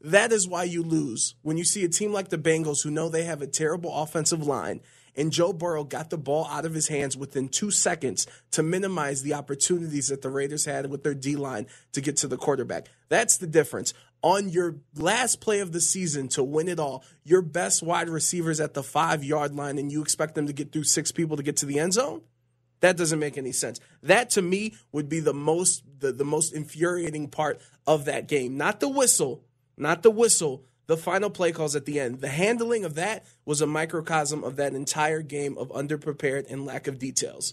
that 0.00 0.32
is 0.32 0.48
why 0.48 0.64
you 0.64 0.82
lose 0.82 1.34
when 1.42 1.56
you 1.56 1.64
see 1.64 1.84
a 1.84 1.88
team 1.88 2.12
like 2.12 2.28
the 2.28 2.38
Bengals 2.38 2.82
who 2.82 2.90
know 2.90 3.08
they 3.08 3.24
have 3.24 3.42
a 3.42 3.46
terrible 3.46 3.94
offensive 3.94 4.46
line. 4.46 4.80
And 5.16 5.30
Joe 5.30 5.52
Burrow 5.52 5.84
got 5.84 6.10
the 6.10 6.18
ball 6.18 6.46
out 6.50 6.64
of 6.64 6.74
his 6.74 6.88
hands 6.88 7.16
within 7.16 7.48
two 7.48 7.70
seconds 7.70 8.26
to 8.50 8.64
minimize 8.64 9.22
the 9.22 9.34
opportunities 9.34 10.08
that 10.08 10.22
the 10.22 10.30
Raiders 10.30 10.64
had 10.64 10.90
with 10.90 11.04
their 11.04 11.14
D 11.14 11.36
line 11.36 11.68
to 11.92 12.00
get 12.00 12.16
to 12.16 12.26
the 12.26 12.36
quarterback. 12.36 12.88
That's 13.08 13.36
the 13.36 13.46
difference. 13.46 13.94
On 14.24 14.48
your 14.48 14.76
last 14.94 15.42
play 15.42 15.60
of 15.60 15.72
the 15.72 15.82
season 15.82 16.28
to 16.28 16.42
win 16.42 16.66
it 16.66 16.80
all, 16.80 17.04
your 17.24 17.42
best 17.42 17.82
wide 17.82 18.08
receivers 18.08 18.58
at 18.58 18.72
the 18.72 18.82
five 18.82 19.22
yard 19.22 19.54
line, 19.54 19.76
and 19.76 19.92
you 19.92 20.00
expect 20.00 20.34
them 20.34 20.46
to 20.46 20.54
get 20.54 20.72
through 20.72 20.84
six 20.84 21.12
people 21.12 21.36
to 21.36 21.42
get 21.42 21.58
to 21.58 21.66
the 21.66 21.78
end 21.78 21.92
zone? 21.92 22.22
That 22.80 22.96
doesn't 22.96 23.18
make 23.18 23.36
any 23.36 23.52
sense. 23.52 23.80
That 24.02 24.30
to 24.30 24.40
me 24.40 24.72
would 24.92 25.10
be 25.10 25.20
the 25.20 25.34
most 25.34 25.82
the, 25.98 26.10
the 26.10 26.24
most 26.24 26.54
infuriating 26.54 27.28
part 27.28 27.60
of 27.86 28.06
that 28.06 28.26
game. 28.26 28.56
Not 28.56 28.80
the 28.80 28.88
whistle, 28.88 29.44
not 29.76 30.02
the 30.02 30.10
whistle, 30.10 30.64
the 30.86 30.96
final 30.96 31.28
play 31.28 31.52
calls 31.52 31.76
at 31.76 31.84
the 31.84 32.00
end. 32.00 32.22
The 32.22 32.28
handling 32.28 32.86
of 32.86 32.94
that 32.94 33.26
was 33.44 33.60
a 33.60 33.66
microcosm 33.66 34.42
of 34.42 34.56
that 34.56 34.72
entire 34.72 35.20
game 35.20 35.58
of 35.58 35.68
underprepared 35.68 36.50
and 36.50 36.64
lack 36.64 36.86
of 36.86 36.98
details. 36.98 37.52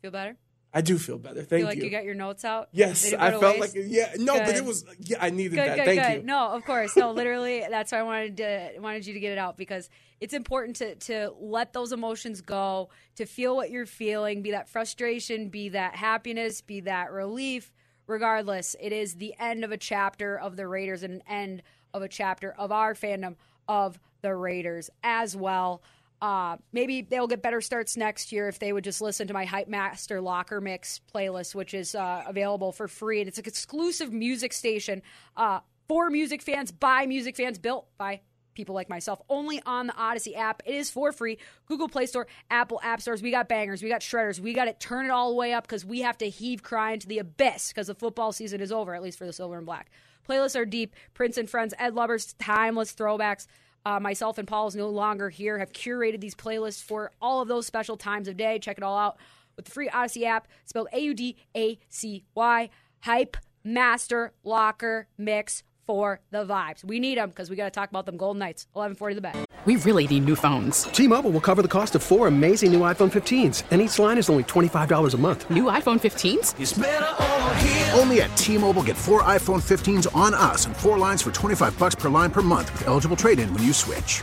Feel 0.00 0.12
better? 0.12 0.38
I 0.72 0.82
do 0.82 0.98
feel 0.98 1.18
better. 1.18 1.42
Thank 1.42 1.48
Feel 1.60 1.66
like 1.66 1.78
you. 1.78 1.84
you 1.84 1.90
got 1.90 2.04
your 2.04 2.14
notes 2.14 2.44
out? 2.44 2.68
yes, 2.72 3.12
I 3.14 3.30
felt 3.30 3.58
waste? 3.58 3.76
like 3.76 3.86
yeah, 3.88 4.12
no, 4.18 4.38
but 4.38 4.54
it 4.54 4.64
was 4.64 4.84
yeah, 5.00 5.16
I 5.18 5.30
needed 5.30 5.56
good, 5.56 5.66
that. 5.66 5.76
good, 5.76 5.84
Thank 5.86 6.02
good. 6.02 6.20
you. 6.20 6.22
No, 6.24 6.50
of 6.50 6.64
course, 6.64 6.94
no. 6.94 7.12
Literally, 7.12 7.64
that's 7.70 7.90
why 7.90 7.98
I 7.98 8.02
wanted 8.02 8.36
to 8.36 8.72
wanted 8.78 9.06
you 9.06 9.14
to 9.14 9.20
get 9.20 9.32
it 9.32 9.38
out 9.38 9.56
because 9.56 9.88
it's 10.20 10.34
important 10.34 10.76
to 10.76 10.94
to 10.96 11.32
let 11.40 11.72
those 11.72 11.92
emotions 11.92 12.42
go, 12.42 12.90
to 13.16 13.24
feel 13.24 13.56
what 13.56 13.70
you're 13.70 13.86
feeling, 13.86 14.42
be 14.42 14.50
that 14.50 14.68
frustration, 14.68 15.48
be 15.48 15.70
that 15.70 15.96
happiness, 15.96 16.60
be 16.60 16.80
that 16.80 17.12
relief. 17.12 17.72
Regardless, 18.06 18.76
it 18.80 18.92
is 18.92 19.14
the 19.14 19.34
end 19.38 19.64
of 19.64 19.72
a 19.72 19.76
chapter 19.76 20.38
of 20.38 20.56
the 20.56 20.66
Raiders 20.66 21.02
and 21.02 21.14
an 21.14 21.22
end 21.28 21.62
of 21.94 22.02
a 22.02 22.08
chapter 22.08 22.52
of 22.58 22.72
our 22.72 22.94
fandom 22.94 23.36
of 23.68 23.98
the 24.22 24.34
Raiders 24.34 24.90
as 25.02 25.36
well. 25.36 25.82
Uh, 26.20 26.56
maybe 26.72 27.02
they'll 27.02 27.28
get 27.28 27.42
better 27.42 27.60
starts 27.60 27.96
next 27.96 28.32
year 28.32 28.48
if 28.48 28.58
they 28.58 28.72
would 28.72 28.84
just 28.84 29.00
listen 29.00 29.28
to 29.28 29.34
my 29.34 29.44
Hype 29.44 29.68
Master 29.68 30.20
Locker 30.20 30.60
Mix 30.60 31.00
playlist, 31.14 31.54
which 31.54 31.74
is 31.74 31.94
uh, 31.94 32.24
available 32.26 32.72
for 32.72 32.88
free. 32.88 33.20
And 33.20 33.28
it's 33.28 33.38
an 33.38 33.44
exclusive 33.46 34.12
music 34.12 34.52
station 34.52 35.02
uh, 35.36 35.60
for 35.86 36.10
music 36.10 36.42
fans, 36.42 36.72
by 36.72 37.06
music 37.06 37.36
fans, 37.36 37.58
built 37.58 37.86
by 37.96 38.20
people 38.54 38.74
like 38.74 38.88
myself, 38.88 39.22
only 39.28 39.62
on 39.64 39.86
the 39.86 39.92
Audacy 39.92 40.36
app. 40.36 40.62
It 40.66 40.74
is 40.74 40.90
for 40.90 41.12
free. 41.12 41.38
Google 41.66 41.88
Play 41.88 42.06
Store, 42.06 42.26
Apple 42.50 42.80
App 42.82 43.00
Stores. 43.00 43.22
We 43.22 43.30
got 43.30 43.48
bangers, 43.48 43.84
we 43.84 43.88
got 43.88 44.00
shredders, 44.00 44.40
we 44.40 44.52
got 44.52 44.64
to 44.64 44.72
turn 44.72 45.04
it 45.04 45.10
all 45.10 45.30
the 45.30 45.36
way 45.36 45.52
up 45.52 45.64
because 45.64 45.84
we 45.84 46.00
have 46.00 46.18
to 46.18 46.28
heave 46.28 46.64
cry 46.64 46.92
into 46.92 47.06
the 47.06 47.20
abyss 47.20 47.68
because 47.68 47.86
the 47.86 47.94
football 47.94 48.32
season 48.32 48.60
is 48.60 48.72
over, 48.72 48.94
at 48.96 49.02
least 49.02 49.16
for 49.16 49.26
the 49.26 49.32
silver 49.32 49.56
and 49.56 49.64
black. 49.64 49.90
Playlists 50.28 50.58
are 50.58 50.66
deep. 50.66 50.94
Prince 51.14 51.38
and 51.38 51.48
Friends, 51.48 51.72
Ed 51.78 51.94
Lovers, 51.94 52.34
timeless 52.34 52.92
throwbacks. 52.92 53.46
Uh, 53.88 53.98
myself 53.98 54.36
and 54.36 54.46
Paul 54.46 54.66
is 54.66 54.76
no 54.76 54.90
longer 54.90 55.30
here. 55.30 55.58
Have 55.58 55.72
curated 55.72 56.20
these 56.20 56.34
playlists 56.34 56.82
for 56.82 57.10
all 57.22 57.40
of 57.40 57.48
those 57.48 57.66
special 57.66 57.96
times 57.96 58.28
of 58.28 58.36
day. 58.36 58.58
Check 58.58 58.76
it 58.76 58.84
all 58.84 58.98
out 58.98 59.16
with 59.56 59.64
the 59.64 59.70
free 59.70 59.88
Audacy 59.88 60.24
app, 60.24 60.46
spelled 60.66 60.88
A 60.92 60.98
U 60.98 61.14
D 61.14 61.36
A 61.56 61.78
C 61.88 62.22
Y. 62.34 62.68
Hype 63.00 63.38
Master 63.64 64.34
Locker 64.44 65.08
Mix 65.16 65.62
for 65.88 66.20
the 66.30 66.44
vibes. 66.44 66.84
We 66.84 67.00
need 67.00 67.16
them 67.16 67.30
because 67.30 67.48
we 67.48 67.56
got 67.56 67.64
to 67.64 67.70
talk 67.70 67.88
about 67.88 68.04
them 68.04 68.18
Golden 68.18 68.38
Knights. 68.38 68.66
1140 68.74 69.14
the 69.14 69.20
bet. 69.22 69.36
We 69.64 69.76
really 69.76 70.06
need 70.06 70.26
new 70.26 70.36
phones. 70.36 70.82
T-Mobile 70.82 71.30
will 71.30 71.40
cover 71.40 71.62
the 71.62 71.68
cost 71.68 71.94
of 71.94 72.02
four 72.02 72.28
amazing 72.28 72.70
new 72.70 72.80
iPhone 72.80 73.10
15s, 73.10 73.64
and 73.70 73.80
each 73.80 73.98
line 73.98 74.18
is 74.18 74.30
only 74.30 74.44
$25 74.44 75.14
a 75.14 75.16
month. 75.16 75.50
New 75.50 75.64
iPhone 75.64 75.98
15s? 75.98 77.98
Only 77.98 78.20
at 78.20 78.36
T-Mobile 78.36 78.84
get 78.84 78.96
four 78.96 79.22
iPhone 79.22 79.60
15s 79.60 80.14
on 80.14 80.34
us 80.34 80.66
and 80.66 80.76
four 80.76 80.98
lines 80.98 81.22
for 81.22 81.32
25 81.32 81.76
bucks 81.78 81.96
per 81.96 82.08
line 82.08 82.30
per 82.30 82.42
month 82.42 82.70
with 82.72 82.86
eligible 82.86 83.16
trade-in 83.16 83.52
when 83.52 83.64
you 83.64 83.72
switch. 83.72 84.22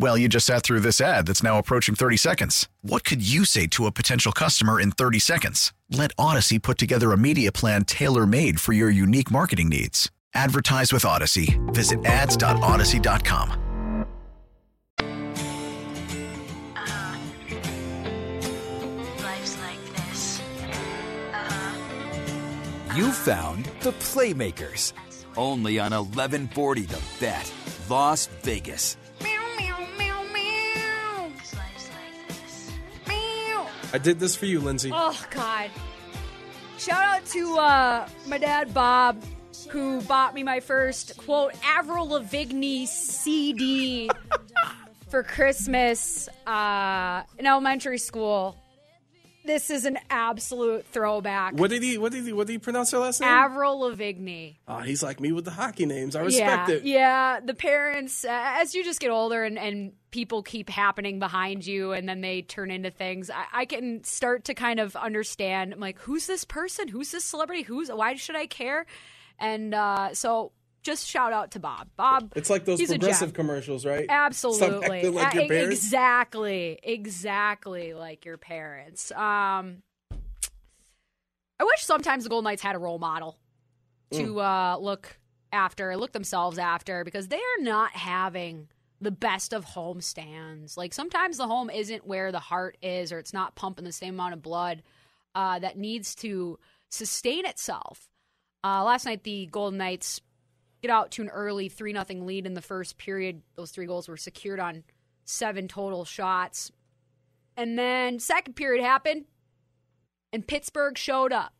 Well, 0.00 0.16
you 0.16 0.28
just 0.28 0.46
sat 0.46 0.62
through 0.62 0.78
this 0.80 1.00
ad 1.00 1.26
that's 1.26 1.42
now 1.42 1.58
approaching 1.58 1.96
30 1.96 2.16
seconds. 2.16 2.68
What 2.82 3.02
could 3.04 3.20
you 3.20 3.44
say 3.44 3.66
to 3.68 3.86
a 3.86 3.90
potential 3.92 4.30
customer 4.30 4.80
in 4.80 4.92
30 4.92 5.18
seconds? 5.18 5.72
Let 5.90 6.14
Audacy 6.16 6.62
put 6.62 6.78
together 6.78 7.10
a 7.12 7.16
media 7.18 7.50
plan 7.50 7.84
tailor 7.84 8.24
made 8.24 8.60
for 8.60 8.72
your 8.72 8.90
unique 8.90 9.28
marketing 9.30 9.68
needs. 9.70 10.08
Advertise 10.34 10.92
with 10.92 11.02
Audacy. 11.02 11.58
Visit 11.74 12.04
ads.audacy.com. 12.04 13.50
Uh-huh. 16.76 17.18
Life's 19.24 19.58
like 19.58 19.96
this. 19.96 20.40
Uh-huh. 21.34 22.94
You 22.96 23.10
found 23.10 23.64
the 23.80 23.92
Playmakers, 23.92 24.92
only 25.36 25.80
on 25.80 25.90
1140 25.90 26.82
The 26.82 27.02
Bet, 27.18 27.52
Las 27.88 28.28
Vegas. 28.42 28.96
I 33.92 33.98
did 33.98 34.18
this 34.18 34.36
for 34.36 34.46
you, 34.46 34.60
Lindsay. 34.60 34.90
Oh 34.92 35.26
God! 35.30 35.70
Shout 36.78 37.02
out 37.02 37.26
to 37.26 37.58
uh, 37.58 38.08
my 38.26 38.38
dad 38.38 38.72
Bob, 38.74 39.22
who 39.70 40.00
bought 40.02 40.34
me 40.34 40.42
my 40.42 40.60
first 40.60 41.16
quote 41.16 41.54
Avril 41.64 42.08
Lavigne 42.08 42.86
CD 42.86 44.10
for 45.08 45.22
Christmas 45.22 46.28
uh, 46.46 47.22
in 47.38 47.46
elementary 47.46 47.98
school. 47.98 48.56
This 49.48 49.70
is 49.70 49.86
an 49.86 49.98
absolute 50.10 50.84
throwback. 50.88 51.54
What 51.54 51.70
did 51.70 51.82
he? 51.82 51.96
What 51.96 52.12
did 52.12 52.26
he? 52.26 52.34
What 52.34 52.48
did 52.48 52.52
he 52.52 52.58
pronounce 52.58 52.90
her 52.90 52.98
last 52.98 53.22
name? 53.22 53.30
Avril 53.30 53.80
Lavigne. 53.80 54.50
oh, 54.68 54.80
he's 54.80 55.02
like 55.02 55.20
me 55.20 55.32
with 55.32 55.46
the 55.46 55.52
hockey 55.52 55.86
names. 55.86 56.14
I 56.14 56.20
respect 56.20 56.68
yeah, 56.68 56.74
it. 56.74 56.84
Yeah, 56.84 57.40
the 57.40 57.54
parents, 57.54 58.26
uh, 58.26 58.28
as 58.30 58.74
you 58.74 58.84
just 58.84 59.00
get 59.00 59.08
older 59.08 59.42
and, 59.42 59.58
and 59.58 59.92
people 60.10 60.42
keep 60.42 60.68
happening 60.68 61.18
behind 61.18 61.66
you 61.66 61.92
and 61.92 62.06
then 62.06 62.20
they 62.20 62.42
turn 62.42 62.70
into 62.70 62.90
things, 62.90 63.30
I, 63.30 63.46
I 63.60 63.64
can 63.64 64.04
start 64.04 64.44
to 64.44 64.54
kind 64.54 64.80
of 64.80 64.94
understand. 64.96 65.72
I'm 65.72 65.80
like, 65.80 65.98
who's 66.00 66.26
this 66.26 66.44
person? 66.44 66.86
Who's 66.86 67.10
this 67.10 67.24
celebrity? 67.24 67.62
Who's 67.62 67.88
why 67.88 68.16
should 68.16 68.36
I 68.36 68.44
care? 68.44 68.84
And 69.38 69.74
uh, 69.74 70.12
so 70.12 70.52
just 70.82 71.06
shout 71.06 71.32
out 71.32 71.50
to 71.52 71.60
Bob. 71.60 71.88
Bob, 71.96 72.32
It's 72.36 72.48
like 72.50 72.64
those 72.64 72.80
progressive 72.86 73.32
commercials, 73.34 73.84
right? 73.84 74.06
Absolutely. 74.08 75.08
Like 75.08 75.36
Uh. 75.36 75.40
Exactly. 75.42 76.78
Exactly 76.82 77.94
like 77.94 78.24
your 78.24 78.38
parents. 78.38 79.10
Um 79.12 79.82
I 81.60 81.64
wish 81.64 81.80
sometimes 81.82 82.24
the 82.24 82.30
Golden 82.30 82.44
Knights 82.44 82.62
had 82.62 82.76
a 82.76 82.78
role 82.78 82.98
model 82.98 83.38
to 84.12 84.34
Mm. 84.34 84.74
uh 84.74 84.78
look 84.78 85.18
after, 85.52 85.96
look 85.96 86.12
themselves 86.12 86.58
after 86.58 87.04
because 87.04 87.28
they 87.28 87.36
are 87.38 87.62
not 87.62 87.92
having 87.92 88.68
the 89.00 89.10
best 89.10 89.52
of 89.52 89.64
home 89.64 90.00
stands. 90.00 90.76
Like 90.76 90.92
sometimes 90.92 91.36
the 91.36 91.46
home 91.46 91.70
isn't 91.70 92.06
where 92.06 92.32
the 92.32 92.40
heart 92.40 92.76
is 92.82 93.12
or 93.12 93.18
it's 93.18 93.32
not 93.32 93.54
pumping 93.54 93.84
the 93.84 93.92
same 93.92 94.14
amount 94.14 94.34
of 94.34 94.42
blood 94.42 94.82
uh, 95.34 95.58
that 95.60 95.78
needs 95.78 96.14
to 96.16 96.58
sustain 96.90 97.46
itself. 97.46 98.08
Uh, 98.64 98.82
last 98.84 99.06
night 99.06 99.22
the 99.22 99.46
Golden 99.46 99.78
Knights 99.78 100.20
get 100.82 100.90
out 100.90 101.10
to 101.12 101.22
an 101.22 101.28
early 101.28 101.68
3 101.68 101.92
0 101.92 102.04
lead 102.24 102.46
in 102.46 102.54
the 102.54 102.62
first 102.62 102.98
period. 102.98 103.42
Those 103.56 103.70
three 103.70 103.86
goals 103.86 104.08
were 104.08 104.16
secured 104.16 104.60
on 104.60 104.84
seven 105.24 105.68
total 105.68 106.04
shots. 106.04 106.72
And 107.56 107.78
then 107.78 108.20
second 108.20 108.54
period 108.54 108.84
happened, 108.84 109.24
and 110.32 110.46
Pittsburgh 110.46 110.96
showed 110.96 111.32
up. 111.32 111.52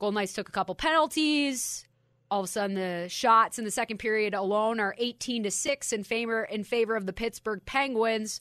Golden 0.00 0.16
Knights 0.16 0.32
took 0.32 0.48
a 0.48 0.52
couple 0.52 0.74
penalties. 0.74 1.86
All 2.28 2.40
of 2.40 2.44
a 2.44 2.48
sudden, 2.48 2.74
the 2.74 3.08
shots 3.08 3.58
in 3.58 3.64
the 3.64 3.70
second 3.70 3.98
period 3.98 4.34
alone 4.34 4.80
are 4.80 4.96
18 4.98 5.44
to 5.44 5.50
6 5.50 5.92
in 5.92 6.02
favor 6.02 6.42
in 6.42 6.64
favor 6.64 6.96
of 6.96 7.06
the 7.06 7.12
Pittsburgh 7.12 7.60
Penguins. 7.64 8.40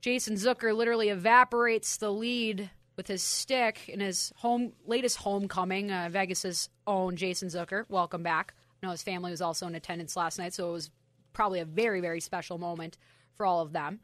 Jason 0.00 0.34
Zucker 0.34 0.74
literally 0.74 1.10
evaporates 1.10 1.98
the 1.98 2.10
lead 2.10 2.70
with 2.96 3.06
his 3.06 3.22
stick 3.22 3.88
in 3.88 4.00
his 4.00 4.32
home 4.36 4.72
latest 4.84 5.18
homecoming. 5.18 5.92
Uh, 5.92 6.08
Vegas's 6.10 6.70
own 6.86 7.14
Jason 7.14 7.48
Zucker, 7.48 7.84
welcome 7.88 8.22
back. 8.22 8.54
Know 8.82 8.90
his 8.90 9.02
family 9.02 9.30
was 9.30 9.42
also 9.42 9.66
in 9.66 9.74
attendance 9.74 10.16
last 10.16 10.38
night, 10.38 10.54
so 10.54 10.68
it 10.68 10.72
was 10.72 10.90
probably 11.32 11.60
a 11.60 11.64
very 11.64 12.00
very 12.00 12.20
special 12.20 12.58
moment 12.58 12.96
for 13.34 13.46
all 13.46 13.60
of 13.60 13.72
them. 13.72 14.00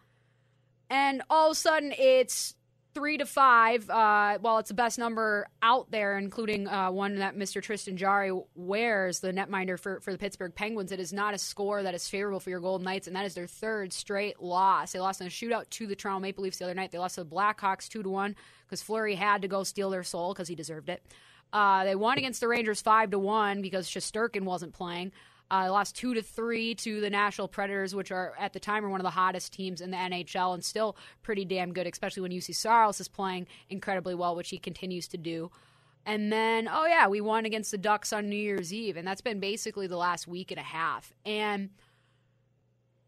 And 0.89 1.23
all 1.29 1.49
of 1.49 1.53
a 1.53 1.55
sudden, 1.57 1.93
it's 1.99 2.55
three 2.97 3.19
to 3.19 3.27
five. 3.27 3.91
Uh, 3.91 4.39
while 4.39 4.57
it's 4.57 4.69
the 4.69 4.75
best 4.75 4.99
number 4.99 5.47
out 5.61 5.91
there, 5.91 6.17
including 6.17 6.67
uh, 6.67 6.91
one 6.91 7.17
that 7.17 7.37
Mr. 7.37 7.63
Tristan 7.63 7.99
Jarry 7.99 8.33
wears, 8.55 9.21
the 9.21 9.35
netminder 9.35 9.79
for, 9.79 10.01
for 10.01 10.13
the 10.13 10.19
Pittsburgh 10.19 10.55
Penguins, 10.55 10.93
it 10.93 10.99
is 10.99 11.13
not 11.13 11.35
a 11.35 11.39
score 11.39 11.83
that 11.83 11.95
is 11.95 12.09
favorable 12.09 12.41
for 12.41 12.49
your 12.49 12.61
Golden 12.61 12.87
Knights, 12.87 13.07
and 13.07 13.15
that 13.15 13.27
is 13.27 13.35
their 13.35 13.47
third 13.47 13.93
straight 13.93 14.41
loss. 14.41 14.93
They 14.93 15.01
lost 15.01 15.21
in 15.21 15.27
a 15.27 15.31
shootout 15.31 15.69
to 15.69 15.87
the 15.87 15.95
Toronto 15.95 16.21
Maple 16.21 16.43
Leafs 16.43 16.57
the 16.57 16.65
other 16.65 16.73
night. 16.73 16.91
They 16.91 16.97
lost 16.97 17.17
to 17.17 17.25
the 17.25 17.29
Blackhawks 17.29 17.87
two 17.87 18.03
to 18.03 18.09
one 18.09 18.35
because 18.65 18.81
Fleury 18.81 19.15
had 19.15 19.43
to 19.43 19.49
go 19.49 19.63
steal 19.63 19.91
their 19.91 20.03
soul 20.03 20.33
because 20.33 20.49
he 20.49 20.55
deserved 20.55 20.89
it. 20.89 21.03
Uh, 21.53 21.85
they 21.85 21.95
won 21.95 22.19
against 22.19 22.41
the 22.41 22.49
Rangers 22.49 22.83
five 22.83 23.11
to 23.11 23.19
one 23.19 23.63
because 23.63 23.89
Shesterkin 23.89 24.43
wasn't 24.43 24.75
playing. 24.75 25.13
Uh, 25.49 25.69
lost 25.71 25.95
two 25.95 26.13
to 26.13 26.23
three 26.23 26.75
to 26.75 27.01
the 27.01 27.09
Nashville 27.09 27.47
Predators, 27.47 27.95
which 27.95 28.11
are 28.11 28.35
at 28.39 28.53
the 28.53 28.59
time 28.59 28.85
are 28.85 28.89
one 28.89 29.01
of 29.01 29.05
the 29.05 29.11
hottest 29.11 29.53
teams 29.53 29.81
in 29.81 29.93
the 29.93 29.97
NHL 29.97 30.55
and 30.55 30.65
still 30.65 30.97
pretty 31.23 31.45
damn 31.45 31.73
good, 31.73 31.87
especially 31.87 32.23
when 32.23 32.33
Juuse 32.33 32.55
Saros 32.55 33.01
is 33.01 33.07
playing 33.07 33.47
incredibly 33.71 34.15
well, 34.15 34.35
which 34.35 34.51
he 34.51 34.59
continues 34.59 35.07
to 35.09 35.17
do. 35.17 35.51
And 36.05 36.33
then, 36.33 36.69
oh 36.69 36.87
yeah, 36.87 37.07
we 37.07 37.21
won 37.21 37.45
against 37.45 37.71
the 37.71 37.79
Ducks 37.79 38.13
on 38.13 38.29
New 38.29 38.37
Year's 38.37 38.73
Eve, 38.73 38.97
and 38.97 39.07
that's 39.07 39.21
been 39.21 39.39
basically 39.39 39.87
the 39.87 39.97
last 39.97 40.27
week 40.27 40.51
and 40.51 40.59
a 40.59 40.65
half. 40.65 41.13
And 41.25 41.71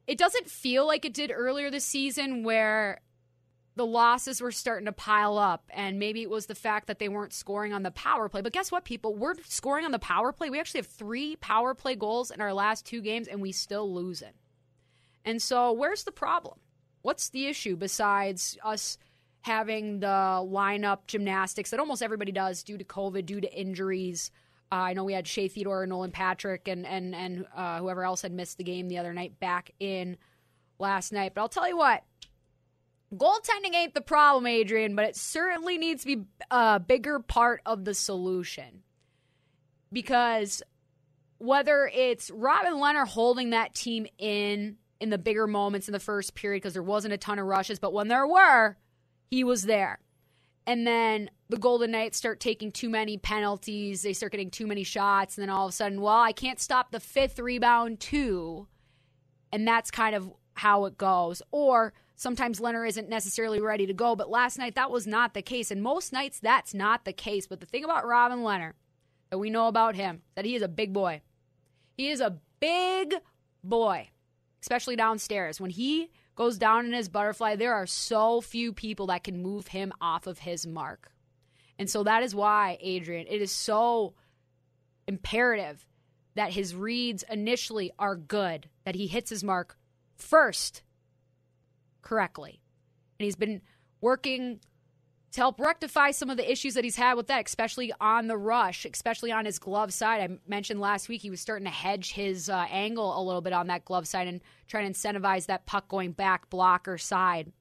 it 0.07 0.16
doesn't 0.16 0.48
feel 0.48 0.87
like 0.87 1.05
it 1.05 1.14
did 1.14 1.33
earlier 1.35 1.70
this 1.70 1.85
season, 1.85 2.44
where 2.44 3.01
the 3.78 3.86
losses 3.86 4.40
were 4.40 4.50
starting 4.50 4.86
to 4.86 4.92
pile 4.92 5.38
up, 5.38 5.70
and 5.70 6.00
maybe 6.00 6.20
it 6.20 6.28
was 6.28 6.46
the 6.46 6.54
fact 6.56 6.88
that 6.88 6.98
they 6.98 7.08
weren't 7.08 7.32
scoring 7.32 7.72
on 7.72 7.84
the 7.84 7.92
power 7.92 8.28
play. 8.28 8.40
But 8.42 8.52
guess 8.52 8.72
what, 8.72 8.84
people? 8.84 9.14
We're 9.14 9.36
scoring 9.46 9.84
on 9.84 9.92
the 9.92 10.00
power 10.00 10.32
play. 10.32 10.50
We 10.50 10.58
actually 10.58 10.80
have 10.80 10.88
three 10.88 11.36
power 11.36 11.74
play 11.74 11.94
goals 11.94 12.32
in 12.32 12.40
our 12.40 12.52
last 12.52 12.84
two 12.84 13.00
games, 13.00 13.28
and 13.28 13.40
we 13.40 13.52
still 13.52 13.94
losing. 13.94 14.32
And 15.24 15.40
so, 15.40 15.72
where's 15.72 16.02
the 16.02 16.10
problem? 16.10 16.58
What's 17.02 17.30
the 17.30 17.46
issue 17.46 17.76
besides 17.76 18.58
us 18.64 18.98
having 19.42 20.00
the 20.00 20.06
lineup 20.06 21.06
gymnastics 21.06 21.70
that 21.70 21.78
almost 21.78 22.02
everybody 22.02 22.32
does 22.32 22.64
due 22.64 22.78
to 22.78 22.84
COVID, 22.84 23.26
due 23.26 23.40
to 23.40 23.54
injuries? 23.54 24.32
Uh, 24.72 24.74
I 24.74 24.92
know 24.92 25.04
we 25.04 25.12
had 25.12 25.28
Shea 25.28 25.46
Theodore, 25.46 25.84
and 25.84 25.90
Nolan 25.90 26.10
Patrick, 26.10 26.66
and 26.66 26.84
and 26.84 27.14
and 27.14 27.46
uh, 27.56 27.78
whoever 27.78 28.02
else 28.02 28.22
had 28.22 28.32
missed 28.32 28.58
the 28.58 28.64
game 28.64 28.88
the 28.88 28.98
other 28.98 29.14
night 29.14 29.38
back 29.38 29.70
in 29.78 30.16
last 30.80 31.12
night. 31.12 31.32
But 31.36 31.42
I'll 31.42 31.48
tell 31.48 31.68
you 31.68 31.76
what, 31.76 32.02
Goaltending 33.14 33.75
ain't 33.75 33.94
the 33.94 34.03
problem, 34.03 34.47
Adrian, 34.47 34.94
but 34.94 35.07
it 35.07 35.16
certainly 35.16 35.79
needs 35.79 36.05
to 36.05 36.16
be 36.16 36.25
a 36.51 36.79
bigger 36.79 37.21
part 37.21 37.62
of 37.64 37.85
the 37.85 37.94
solution. 37.94 38.83
Because 39.92 40.62
whether 41.38 41.90
it's 41.94 42.31
Robin 42.31 42.75
Lehner 42.75 43.07
holding 43.07 43.51
that 43.51 43.75
team 43.75 44.07
in 44.18 44.77
in 45.01 45.11
the 45.11 45.18
bigger 45.18 45.47
moments 45.47 45.88
in 45.88 45.92
the 45.92 46.01
first 46.01 46.35
period 46.35 46.61
because 46.61 46.73
there 46.73 46.83
wasn't 46.83 47.14
a 47.14 47.18
ton 47.18 47.38
of 47.38 47.47
rushes, 47.47 47.79
but 47.79 47.92
when 47.92 48.09
there 48.09 48.27
were, 48.27 48.77
he 49.31 49.44
was 49.44 49.62
there. 49.62 50.01
And 50.66 50.87
then 50.87 51.31
the 51.49 51.57
Golden 51.57 51.92
Knights 51.92 52.18
start 52.18 52.40
taking 52.40 52.73
too 52.73 52.90
many 52.90 53.16
penalties, 53.16 54.03
they 54.03 54.12
start 54.12 54.33
getting 54.33 54.51
too 54.51 54.66
many 54.66 54.83
shots, 54.83 55.38
and 55.38 55.42
then 55.42 55.51
all 55.51 55.66
of 55.66 55.71
a 55.71 55.73
sudden, 55.73 56.01
well, 56.01 56.21
I 56.21 56.33
can't 56.33 56.61
stop 56.61 56.90
the 56.90 57.01
fifth 57.01 57.38
rebound 57.38 58.01
too. 58.01 58.66
And 59.53 59.66
that's 59.66 59.90
kind 59.90 60.14
of 60.14 60.31
how 60.55 60.85
it 60.85 60.99
goes. 60.99 61.40
Or 61.53 61.94
Sometimes 62.18 62.59
Lehner 62.59 62.87
isn't 62.87 63.09
necessarily 63.09 63.61
ready 63.61 63.87
to 63.87 63.94
go, 63.94 64.16
but 64.16 64.28
last 64.28 64.59
night 64.59 64.74
that 64.74 64.90
was 64.90 65.07
not 65.07 65.35
the 65.35 65.40
case. 65.40 65.70
And 65.70 65.81
most 65.81 66.12
nights 66.12 66.40
that's 66.40 66.74
not 66.74 67.04
the 67.04 67.12
case. 67.12 67.46
But 67.46 67.61
the 67.61 67.66
thing 67.66 67.85
about 67.85 68.09
Robin 68.09 68.40
Lehner 68.40 68.72
that 69.31 69.38
we 69.38 69.50
know 69.50 69.68
about 69.68 69.94
him, 69.94 70.22
that 70.35 70.44
he 70.44 70.57
is 70.57 70.62
a 70.62 70.68
big 70.68 70.92
boy. 70.92 71.22
He 71.96 72.11
is 72.11 72.20
a 72.20 72.38
big 72.59 73.14
boy, 73.62 74.11
especially 74.61 74.96
downstairs. 74.96 75.61
When 75.61 75.70
he 75.70 76.11
goes 76.35 76.59
down 76.59 76.87
in 76.87 76.92
his 76.92 77.09
butterfly, 77.09 77.54
there 77.54 77.74
are 77.74 77.87
so 77.87 78.40
few 78.40 78.72
people 78.72 79.07
that 79.07 79.22
can 79.22 79.40
move 79.40 79.68
him 79.68 79.92
off 80.00 80.26
of 80.26 80.40
his 80.40 80.66
mark. 80.66 81.12
And 81.78 81.88
so 81.88 82.02
that 82.02 82.24
is 82.24 82.35
why, 82.35 82.78
Adrian, 82.81 83.28
it 83.28 83.40
is 83.40 83.52
so 83.52 84.14
imperative 85.07 85.87
that 86.35 86.50
his 86.52 86.74
reads 86.74 87.22
initially 87.31 87.92
are 87.96 88.16
good, 88.16 88.68
that 88.85 88.96
he 88.96 89.07
hits 89.07 89.31
his 89.31 89.44
mark 89.44 89.76
first 90.16 90.83
correctly. 92.02 92.61
And 93.18 93.24
he's 93.24 93.37
been 93.37 93.62
working 94.00 94.61
to 95.32 95.40
help 95.40 95.61
rectify 95.61 96.11
some 96.11 96.30
of 96.30 96.37
the 96.37 96.50
issues 96.50 96.74
that 96.74 96.84
he's 96.84 96.96
had 96.96 97.14
with 97.14 97.26
that, 97.26 97.46
especially 97.46 97.92
on 98.00 98.28
the 98.28 98.37
rush, 98.37 98.87
especially 98.87 99.30
on 99.30 99.44
his 99.44 99.58
glove 99.58 99.92
side. 99.92 100.30
I 100.30 100.38
mentioned 100.48 100.80
last 100.80 101.08
week 101.08 101.20
he 101.20 101.30
was 101.30 101.40
starting 101.40 101.66
to 101.66 101.70
hedge 101.70 102.12
his 102.12 102.48
uh, 102.48 102.66
angle 102.70 103.18
a 103.18 103.22
little 103.22 103.42
bit 103.42 103.52
on 103.52 103.66
that 103.66 103.84
glove 103.84 104.08
side 104.08 104.26
and 104.26 104.40
trying 104.68 104.90
to 104.90 104.98
incentivize 104.98 105.46
that 105.46 105.66
puck 105.66 105.88
going 105.88 106.12
back 106.12 106.48
blocker 106.48 106.96
side. 106.96 107.52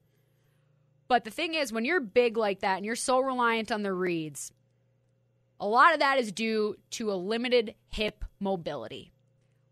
But 1.08 1.24
the 1.24 1.30
thing 1.30 1.54
is, 1.54 1.72
when 1.72 1.84
you're 1.84 2.00
big 2.00 2.36
like 2.36 2.60
that 2.60 2.76
and 2.76 2.86
you're 2.86 2.96
so 2.96 3.20
reliant 3.20 3.72
on 3.72 3.82
the 3.82 3.92
reads, 3.92 4.52
a 5.60 5.66
lot 5.66 5.92
of 5.94 6.00
that 6.00 6.18
is 6.18 6.32
due 6.32 6.76
to 6.90 7.12
a 7.12 7.14
limited 7.14 7.74
hip 7.88 8.24
mobility. 8.40 9.12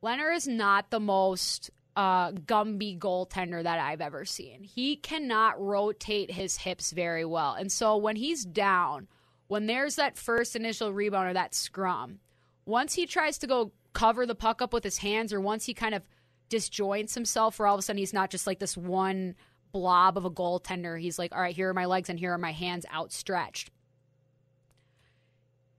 Lehner 0.03 0.35
is 0.35 0.47
not 0.47 0.91
the 0.91 1.01
most 1.01 1.71
uh, 1.97 2.31
Gumby 2.33 2.99
goaltender 2.99 3.63
that 3.63 3.79
I've 3.79 4.03
ever 4.03 4.25
seen. 4.25 4.63
He 4.63 4.97
cannot 4.97 5.61
rotate 5.61 6.31
his 6.31 6.59
hips 6.59 6.93
very 6.93 7.25
well. 7.25 7.55
And 7.55 7.73
so 7.73 7.97
when 7.97 8.17
he's 8.17 8.45
down, 8.45 9.09
when 9.49 9.67
there's 9.67 9.97
that 9.97 10.19
first 10.19 10.55
initial 10.55 10.93
rebound 10.93 11.31
or 11.31 11.33
that 11.33 11.55
scrum, 11.55 12.21
once 12.67 12.95
he 12.95 13.07
tries 13.07 13.39
to 13.39 13.47
go 13.47 13.73
cover 13.95 14.27
the 14.27 14.35
puck 14.35 14.61
up 14.61 14.75
with 14.75 14.85
his 14.85 14.99
hands 14.99 15.33
or 15.33 15.41
once 15.41 15.65
he 15.65 15.73
kind 15.73 15.95
of 15.95 16.03
disjoints 16.51 17.15
himself 17.15 17.59
where 17.59 17.67
all 17.67 17.75
of 17.75 17.79
a 17.79 17.83
sudden 17.83 17.99
he's 17.99 18.13
not 18.13 18.31
just 18.31 18.47
like 18.47 18.59
this 18.59 18.77
one 18.77 19.35
blob 19.73 20.19
of 20.19 20.27
a 20.27 20.31
goaltender, 20.31 21.01
he's 21.01 21.19
like, 21.19 21.35
all 21.35 21.41
right, 21.41 21.57
here 21.57 21.71
are 21.71 21.75
my 21.75 21.87
legs 21.87 22.11
and 22.11 22.19
here 22.19 22.33
are 22.33 22.39
my 22.39 22.53
hands 22.53 22.85
outstretched. 22.95 23.71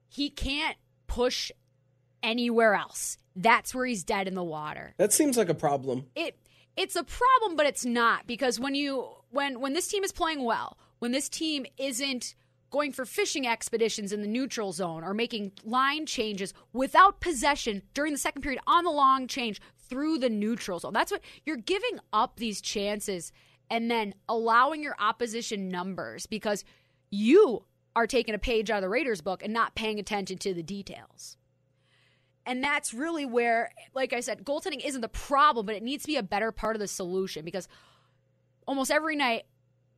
He 0.10 0.32
can't 0.32 0.77
push 1.06 1.51
anywhere 2.23 2.73
else 2.73 3.19
that's 3.38 3.73
where 3.73 3.86
he's 3.86 4.04
dead 4.04 4.28
in 4.28 4.34
the 4.34 4.43
water. 4.43 4.93
That 4.97 5.13
seems 5.13 5.38
like 5.38 5.50
a 5.50 5.54
problem. 5.54 6.08
It 6.15 6.38
it's 6.76 6.95
a 6.95 7.04
problem, 7.04 7.56
but 7.56 7.65
it's 7.65 7.86
not 7.86 8.28
because 8.28 8.60
when 8.60 8.76
you 8.76 9.08
when 9.30 9.60
when 9.60 9.73
this 9.73 9.88
team 9.88 10.04
is 10.04 10.12
playing 10.12 10.43
well, 10.43 10.78
when 11.00 11.12
this 11.12 11.30
team 11.30 11.65
isn't 11.78 12.36
going 12.69 12.91
for 12.91 13.06
fishing 13.06 13.47
expeditions 13.47 14.12
in 14.12 14.21
the 14.21 14.28
neutral 14.28 14.73
zone 14.73 15.04
or 15.04 15.13
making 15.13 15.54
line 15.63 16.06
changes 16.06 16.54
without 16.73 17.21
possession 17.21 17.82
during 17.93 18.12
the 18.12 18.19
second 18.19 18.41
period 18.41 18.60
on 18.67 18.84
the 18.84 18.91
long 18.91 19.26
change 19.26 19.62
through 19.89 20.17
the 20.17 20.30
neutral 20.30 20.80
zone. 20.80 20.91
That's 20.91 21.12
what 21.12 21.21
you're 21.45 21.56
giving 21.56 22.00
up 22.12 22.36
these 22.38 22.60
chances 22.60 23.32
and 23.69 23.89
then 23.89 24.13
allowing 24.28 24.84
your 24.84 24.95
opposition 25.00 25.69
numbers 25.69 26.26
because 26.26 26.65
you 27.10 27.63
are 27.95 28.08
taking 28.08 28.36
a 28.36 28.39
page 28.39 28.69
out 28.69 28.78
of 28.78 28.82
the 28.82 28.89
Raiders 28.89 29.21
book 29.21 29.43
and 29.43 29.54
not 29.54 29.76
paying 29.76 29.97
attention 29.97 30.38
to 30.39 30.54
the 30.54 30.63
details. 30.63 31.38
And 32.48 32.64
that's 32.64 32.94
really 32.94 33.26
where, 33.26 33.72
like 33.94 34.14
I 34.14 34.22
said, 34.22 34.46
goaltending 34.46 34.84
isn't 34.84 35.02
the 35.02 35.10
problem, 35.10 35.66
but 35.66 35.76
it 35.76 35.84
needs 35.84 36.04
to 36.04 36.08
be 36.08 36.16
a 36.16 36.24
better 36.24 36.54
part 36.54 36.78
of 36.78 36.80
the 36.80 36.88
solution 36.88 37.44
because 37.44 37.68
almost 38.66 38.90
every 38.90 39.18
night 39.18 39.44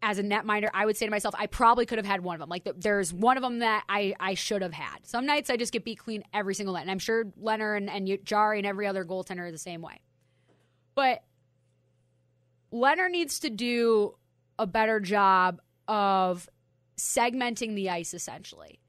as 0.01 0.17
a 0.17 0.23
netminder, 0.23 0.69
I 0.73 0.87
would 0.87 0.97
say 0.97 1.05
to 1.05 1.11
myself, 1.11 1.35
I 1.37 1.45
probably 1.45 1.85
could 1.85 1.99
have 1.99 2.07
had 2.07 2.23
one 2.23 2.33
of 2.33 2.39
them. 2.39 2.49
Like 2.49 2.67
there's 2.75 3.13
one 3.13 3.37
of 3.37 3.43
them 3.43 3.59
that 3.59 3.83
I, 3.87 4.15
I 4.19 4.33
should 4.33 4.63
have 4.63 4.73
had. 4.73 5.05
Some 5.05 5.27
nights 5.27 5.51
I 5.51 5.57
just 5.57 5.71
get 5.71 5.85
beat 5.85 5.99
clean 5.99 6.23
every 6.33 6.55
single 6.55 6.73
night. 6.73 6.81
And 6.81 6.91
I'm 6.91 6.99
sure 6.99 7.25
Lehner 7.39 7.77
and, 7.77 7.87
and 7.87 8.17
Jarry 8.25 8.57
and 8.57 8.65
every 8.65 8.87
other 8.87 9.05
goaltender 9.05 9.41
are 9.41 9.51
the 9.51 9.59
same 9.59 9.83
way. 9.83 10.01
But 10.95 11.21
Lehner 12.73 13.11
needs 13.11 13.41
to 13.41 13.51
do 13.51 14.15
a 14.57 14.65
better 14.65 14.99
job 14.99 15.61
of 15.87 16.49
segmenting 16.97 17.75
the 17.75 17.91
ice 17.91 18.15
essentially 18.15 18.79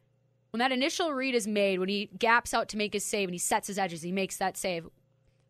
when 0.50 0.58
that 0.58 0.72
initial 0.72 1.12
read 1.12 1.34
is 1.34 1.46
made, 1.46 1.78
when 1.78 1.88
he 1.88 2.10
gaps 2.18 2.52
out 2.52 2.68
to 2.70 2.76
make 2.76 2.92
his 2.92 3.04
save 3.04 3.28
and 3.28 3.34
he 3.34 3.38
sets 3.38 3.68
his 3.68 3.78
edges, 3.78 4.02
he 4.02 4.12
makes 4.12 4.36
that 4.38 4.56
save. 4.56 4.88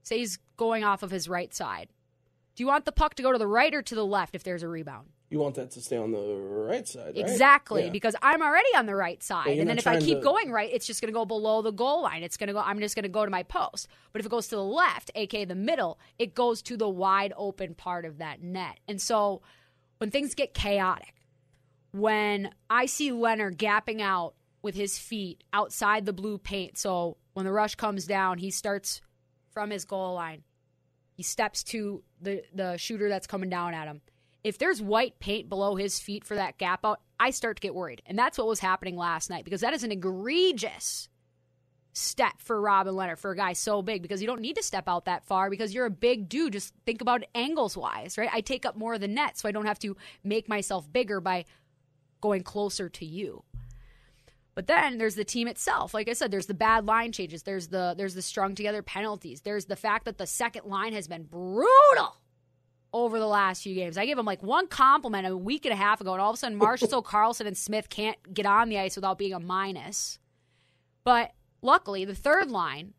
Say 0.02 0.18
he's 0.18 0.38
going 0.56 0.84
off 0.84 1.02
of 1.02 1.10
his 1.10 1.28
right 1.28 1.54
side. 1.54 1.88
Do 2.54 2.62
you 2.62 2.66
want 2.66 2.84
the 2.84 2.92
puck 2.92 3.14
to 3.14 3.22
go 3.22 3.32
to 3.32 3.38
the 3.38 3.46
right 3.46 3.74
or 3.74 3.82
to 3.82 3.94
the 3.94 4.04
left 4.04 4.34
if 4.34 4.42
there's 4.42 4.62
a 4.62 4.68
rebound? 4.68 5.08
You 5.30 5.38
want 5.38 5.54
that 5.54 5.70
to 5.72 5.80
stay 5.80 5.96
on 5.96 6.10
the 6.10 6.18
right 6.18 6.86
side, 6.86 7.06
right? 7.06 7.16
Exactly, 7.16 7.84
yeah. 7.84 7.90
because 7.90 8.16
I'm 8.20 8.42
already 8.42 8.68
on 8.76 8.86
the 8.86 8.96
right 8.96 9.22
side, 9.22 9.58
and 9.58 9.70
then 9.70 9.78
if 9.78 9.86
I 9.86 10.00
keep 10.00 10.18
to... 10.18 10.24
going 10.24 10.50
right, 10.50 10.68
it's 10.72 10.84
just 10.84 11.00
going 11.00 11.06
to 11.12 11.16
go 11.16 11.24
below 11.24 11.62
the 11.62 11.70
goal 11.70 12.02
line. 12.02 12.24
It's 12.24 12.36
going 12.36 12.48
to 12.48 12.52
go. 12.52 12.58
I'm 12.58 12.80
just 12.80 12.96
going 12.96 13.04
to 13.04 13.08
go 13.08 13.24
to 13.24 13.30
my 13.30 13.44
post. 13.44 13.86
But 14.12 14.18
if 14.18 14.26
it 14.26 14.28
goes 14.28 14.48
to 14.48 14.56
the 14.56 14.64
left, 14.64 15.12
aka 15.14 15.44
the 15.44 15.54
middle, 15.54 16.00
it 16.18 16.34
goes 16.34 16.62
to 16.62 16.76
the 16.76 16.88
wide 16.88 17.32
open 17.36 17.76
part 17.76 18.04
of 18.04 18.18
that 18.18 18.42
net. 18.42 18.80
And 18.88 19.00
so, 19.00 19.40
when 19.98 20.10
things 20.10 20.34
get 20.34 20.52
chaotic, 20.52 21.14
when 21.92 22.50
I 22.68 22.86
see 22.86 23.12
Lehner 23.12 23.54
gapping 23.54 24.00
out 24.00 24.34
with 24.62 24.74
his 24.74 24.98
feet 24.98 25.44
outside 25.52 26.04
the 26.04 26.12
blue 26.12 26.38
paint. 26.38 26.78
So 26.78 27.16
when 27.32 27.46
the 27.46 27.52
rush 27.52 27.74
comes 27.74 28.06
down, 28.06 28.38
he 28.38 28.50
starts 28.50 29.00
from 29.50 29.70
his 29.70 29.84
goal 29.84 30.14
line. 30.14 30.42
He 31.14 31.22
steps 31.22 31.62
to 31.64 32.02
the, 32.20 32.42
the 32.54 32.76
shooter 32.76 33.08
that's 33.08 33.26
coming 33.26 33.50
down 33.50 33.74
at 33.74 33.86
him. 33.86 34.00
If 34.42 34.58
there's 34.58 34.80
white 34.80 35.18
paint 35.20 35.48
below 35.48 35.76
his 35.76 35.98
feet 35.98 36.24
for 36.24 36.34
that 36.34 36.56
gap 36.56 36.84
out, 36.84 37.00
I 37.18 37.30
start 37.30 37.56
to 37.56 37.60
get 37.60 37.74
worried. 37.74 38.02
And 38.06 38.18
that's 38.18 38.38
what 38.38 38.46
was 38.46 38.60
happening 38.60 38.96
last 38.96 39.28
night 39.28 39.44
because 39.44 39.60
that 39.60 39.74
is 39.74 39.84
an 39.84 39.92
egregious 39.92 41.08
step 41.92 42.34
for 42.38 42.60
Robin 42.60 42.94
Lehner 42.94 43.18
for 43.18 43.32
a 43.32 43.36
guy 43.36 43.52
so 43.52 43.82
big 43.82 44.00
because 44.00 44.20
you 44.20 44.26
don't 44.26 44.40
need 44.40 44.56
to 44.56 44.62
step 44.62 44.88
out 44.88 45.04
that 45.06 45.24
far 45.24 45.50
because 45.50 45.74
you're 45.74 45.86
a 45.86 45.90
big 45.90 46.28
dude. 46.28 46.52
Just 46.52 46.72
think 46.86 47.00
about 47.00 47.24
angles 47.34 47.76
wise, 47.76 48.16
right? 48.16 48.30
I 48.32 48.40
take 48.40 48.64
up 48.64 48.76
more 48.76 48.94
of 48.94 49.00
the 49.00 49.08
net 49.08 49.36
so 49.36 49.48
I 49.48 49.52
don't 49.52 49.66
have 49.66 49.78
to 49.80 49.96
make 50.24 50.48
myself 50.48 50.90
bigger 50.90 51.20
by 51.20 51.44
going 52.20 52.42
closer 52.42 52.88
to 52.88 53.04
you. 53.04 53.44
But 54.60 54.66
then 54.66 54.98
there's 54.98 55.14
the 55.14 55.24
team 55.24 55.48
itself. 55.48 55.94
Like 55.94 56.06
I 56.06 56.12
said, 56.12 56.30
there's 56.30 56.44
the 56.44 56.52
bad 56.52 56.84
line 56.84 57.12
changes. 57.12 57.44
There's 57.44 57.68
the 57.68 57.94
there's 57.96 58.12
the 58.12 58.20
strung 58.20 58.54
together 58.54 58.82
penalties. 58.82 59.40
There's 59.40 59.64
the 59.64 59.74
fact 59.74 60.04
that 60.04 60.18
the 60.18 60.26
second 60.26 60.66
line 60.66 60.92
has 60.92 61.08
been 61.08 61.22
brutal 61.22 62.20
over 62.92 63.18
the 63.18 63.26
last 63.26 63.62
few 63.62 63.74
games. 63.74 63.96
I 63.96 64.04
gave 64.04 64.18
him 64.18 64.26
like 64.26 64.42
one 64.42 64.66
compliment 64.66 65.26
a 65.26 65.34
week 65.34 65.64
and 65.64 65.72
a 65.72 65.76
half 65.76 66.02
ago, 66.02 66.12
and 66.12 66.20
all 66.20 66.28
of 66.28 66.34
a 66.34 66.36
sudden 66.36 66.60
Marchessault 66.60 67.04
Karlsson 67.06 67.46
and 67.46 67.56
Smith 67.56 67.88
can't 67.88 68.18
get 68.34 68.44
on 68.44 68.68
the 68.68 68.78
ice 68.78 68.96
without 68.96 69.16
being 69.16 69.32
a 69.32 69.40
minus. 69.40 70.18
But 71.04 71.32
luckily, 71.62 72.04
the 72.04 72.14
third 72.14 72.50
line 72.50 72.92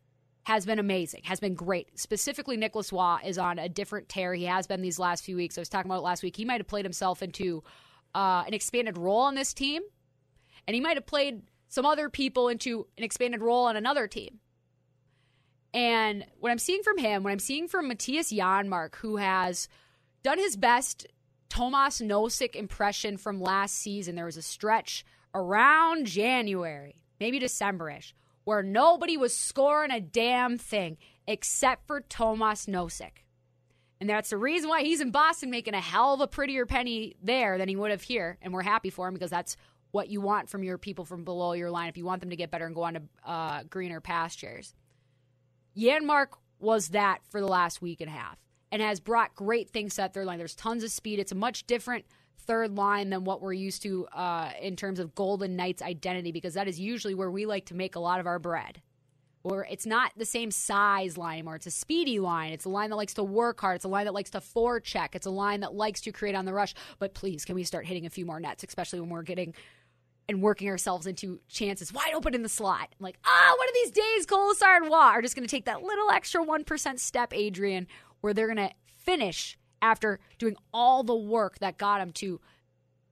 has 0.45 0.65
been 0.65 0.79
amazing, 0.79 1.21
has 1.25 1.39
been 1.39 1.53
great. 1.53 1.99
Specifically, 1.99 2.57
Nicolas 2.57 2.91
Roy 2.91 3.19
is 3.23 3.37
on 3.37 3.59
a 3.59 3.69
different 3.69 4.09
tear. 4.09 4.33
He 4.33 4.45
has 4.45 4.65
been 4.65 4.81
these 4.81 4.97
last 4.97 5.23
few 5.23 5.35
weeks. 5.35 5.59
I 5.59 5.61
was 5.61 5.69
talking 5.69 5.91
about 5.91 5.99
it 5.99 6.05
last 6.05 6.23
week. 6.23 6.37
He 6.37 6.43
might 6.43 6.59
have 6.59 6.67
played 6.67 6.85
himself 6.85 7.21
into 7.21 7.63
uh, 8.15 8.45
an 8.47 8.55
expanded 8.55 8.97
role 8.97 9.19
on 9.19 9.35
this 9.35 9.53
team, 9.53 9.83
and 10.67 10.73
he 10.73 10.81
might 10.81 10.97
have 10.97 11.05
played 11.05 11.43
some 11.71 11.85
other 11.85 12.09
people 12.09 12.49
into 12.49 12.85
an 12.97 13.03
expanded 13.05 13.41
role 13.41 13.65
on 13.65 13.77
another 13.77 14.05
team. 14.05 14.41
And 15.73 16.25
what 16.37 16.51
I'm 16.51 16.59
seeing 16.59 16.83
from 16.83 16.97
him, 16.97 17.23
what 17.23 17.31
I'm 17.31 17.39
seeing 17.39 17.69
from 17.69 17.89
Mattias 17.89 18.37
Janmark, 18.37 18.95
who 18.95 19.15
has 19.15 19.69
done 20.21 20.37
his 20.37 20.57
best 20.57 21.07
Tomas 21.47 22.01
Nosek 22.01 22.57
impression 22.57 23.15
from 23.15 23.39
last 23.39 23.77
season, 23.77 24.15
there 24.15 24.25
was 24.25 24.35
a 24.35 24.41
stretch 24.41 25.05
around 25.33 26.07
January, 26.07 27.01
maybe 27.21 27.39
Decemberish, 27.39 28.11
where 28.43 28.61
nobody 28.61 29.15
was 29.15 29.33
scoring 29.33 29.91
a 29.91 30.01
damn 30.01 30.57
thing 30.57 30.97
except 31.25 31.87
for 31.87 32.01
Tomas 32.01 32.65
Nosek. 32.65 33.23
And 34.01 34.09
that's 34.09 34.31
the 34.31 34.37
reason 34.37 34.69
why 34.69 34.83
he's 34.83 34.99
in 34.99 35.11
Boston 35.11 35.49
making 35.49 35.75
a 35.75 35.79
hell 35.79 36.15
of 36.15 36.19
a 36.19 36.27
prettier 36.27 36.65
penny 36.65 37.15
there 37.23 37.57
than 37.57 37.69
he 37.69 37.77
would 37.77 37.91
have 37.91 38.01
here. 38.01 38.37
And 38.41 38.51
we're 38.51 38.61
happy 38.61 38.89
for 38.89 39.07
him 39.07 39.13
because 39.13 39.29
that's 39.29 39.55
what 39.91 40.09
you 40.09 40.21
want 40.21 40.49
from 40.49 40.63
your 40.63 40.77
people 40.77 41.05
from 41.05 41.23
below 41.23 41.53
your 41.53 41.69
line 41.69 41.89
if 41.89 41.97
you 41.97 42.05
want 42.05 42.21
them 42.21 42.29
to 42.29 42.35
get 42.35 42.51
better 42.51 42.65
and 42.65 42.75
go 42.75 42.83
on 42.83 42.93
to 42.93 43.01
uh, 43.25 43.63
greener 43.69 44.01
pastures. 44.01 44.73
Janmark 45.77 46.27
was 46.59 46.89
that 46.89 47.19
for 47.29 47.39
the 47.41 47.47
last 47.47 47.81
week 47.81 48.01
and 48.01 48.09
a 48.09 48.13
half 48.13 48.37
and 48.71 48.81
has 48.81 48.99
brought 48.99 49.35
great 49.35 49.69
things 49.69 49.95
to 49.95 50.01
that 50.01 50.13
third 50.13 50.25
line. 50.25 50.37
There's 50.37 50.55
tons 50.55 50.83
of 50.83 50.91
speed. 50.91 51.19
It's 51.19 51.31
a 51.31 51.35
much 51.35 51.67
different 51.67 52.05
third 52.39 52.75
line 52.75 53.09
than 53.09 53.23
what 53.23 53.41
we're 53.41 53.53
used 53.53 53.83
to 53.83 54.07
uh, 54.07 54.51
in 54.61 54.75
terms 54.75 54.99
of 54.99 55.13
Golden 55.13 55.55
Knights 55.55 55.81
identity 55.81 56.31
because 56.31 56.53
that 56.55 56.67
is 56.67 56.79
usually 56.79 57.13
where 57.13 57.31
we 57.31 57.45
like 57.45 57.65
to 57.67 57.75
make 57.75 57.95
a 57.95 57.99
lot 57.99 58.19
of 58.19 58.27
our 58.27 58.39
bread. 58.39 58.81
Or 59.43 59.65
it's 59.65 59.87
not 59.87 60.11
the 60.15 60.25
same 60.25 60.51
size 60.51 61.17
line 61.17 61.33
anymore. 61.39 61.55
It's 61.55 61.65
a 61.65 61.71
speedy 61.71 62.19
line. 62.19 62.53
It's 62.53 62.65
a 62.65 62.69
line 62.69 62.91
that 62.91 62.95
likes 62.95 63.15
to 63.15 63.23
work 63.23 63.59
hard. 63.59 63.77
It's 63.77 63.85
a 63.85 63.89
line 63.89 64.05
that 64.05 64.13
likes 64.13 64.29
to 64.31 64.39
forecheck. 64.39 65.15
It's 65.15 65.25
a 65.25 65.31
line 65.31 65.61
that 65.61 65.73
likes 65.73 66.01
to 66.01 66.11
create 66.11 66.35
on 66.35 66.45
the 66.45 66.53
rush. 66.53 66.75
But 66.99 67.15
please, 67.15 67.43
can 67.43 67.55
we 67.55 67.63
start 67.63 67.87
hitting 67.87 68.05
a 68.05 68.11
few 68.11 68.25
more 68.25 68.39
nets, 68.39 68.63
especially 68.63 68.99
when 68.99 69.09
we're 69.09 69.23
getting 69.23 69.55
and 70.29 70.41
working 70.41 70.69
ourselves 70.69 71.07
into 71.07 71.39
chances 71.49 71.91
wide 71.91 72.13
open 72.13 72.33
in 72.33 72.41
the 72.41 72.49
slot. 72.49 72.89
I'm 72.91 73.03
like, 73.03 73.17
ah, 73.25 73.51
oh, 73.51 73.55
one 73.57 73.67
of 73.67 73.73
these 73.73 73.91
days, 73.91 74.25
Kolesar 74.25 74.77
and 74.77 74.89
Waugh 74.89 75.11
are 75.11 75.21
just 75.21 75.35
going 75.35 75.47
to 75.47 75.51
take 75.51 75.65
that 75.65 75.83
little 75.83 76.09
extra 76.09 76.43
1% 76.43 76.99
step, 76.99 77.33
Adrian, 77.33 77.87
where 78.21 78.33
they're 78.33 78.53
going 78.53 78.69
to 78.69 78.73
finish 78.85 79.57
after 79.81 80.19
doing 80.37 80.55
all 80.73 81.03
the 81.03 81.15
work 81.15 81.59
that 81.59 81.77
got 81.77 81.99
them 81.99 82.11
to 82.11 82.39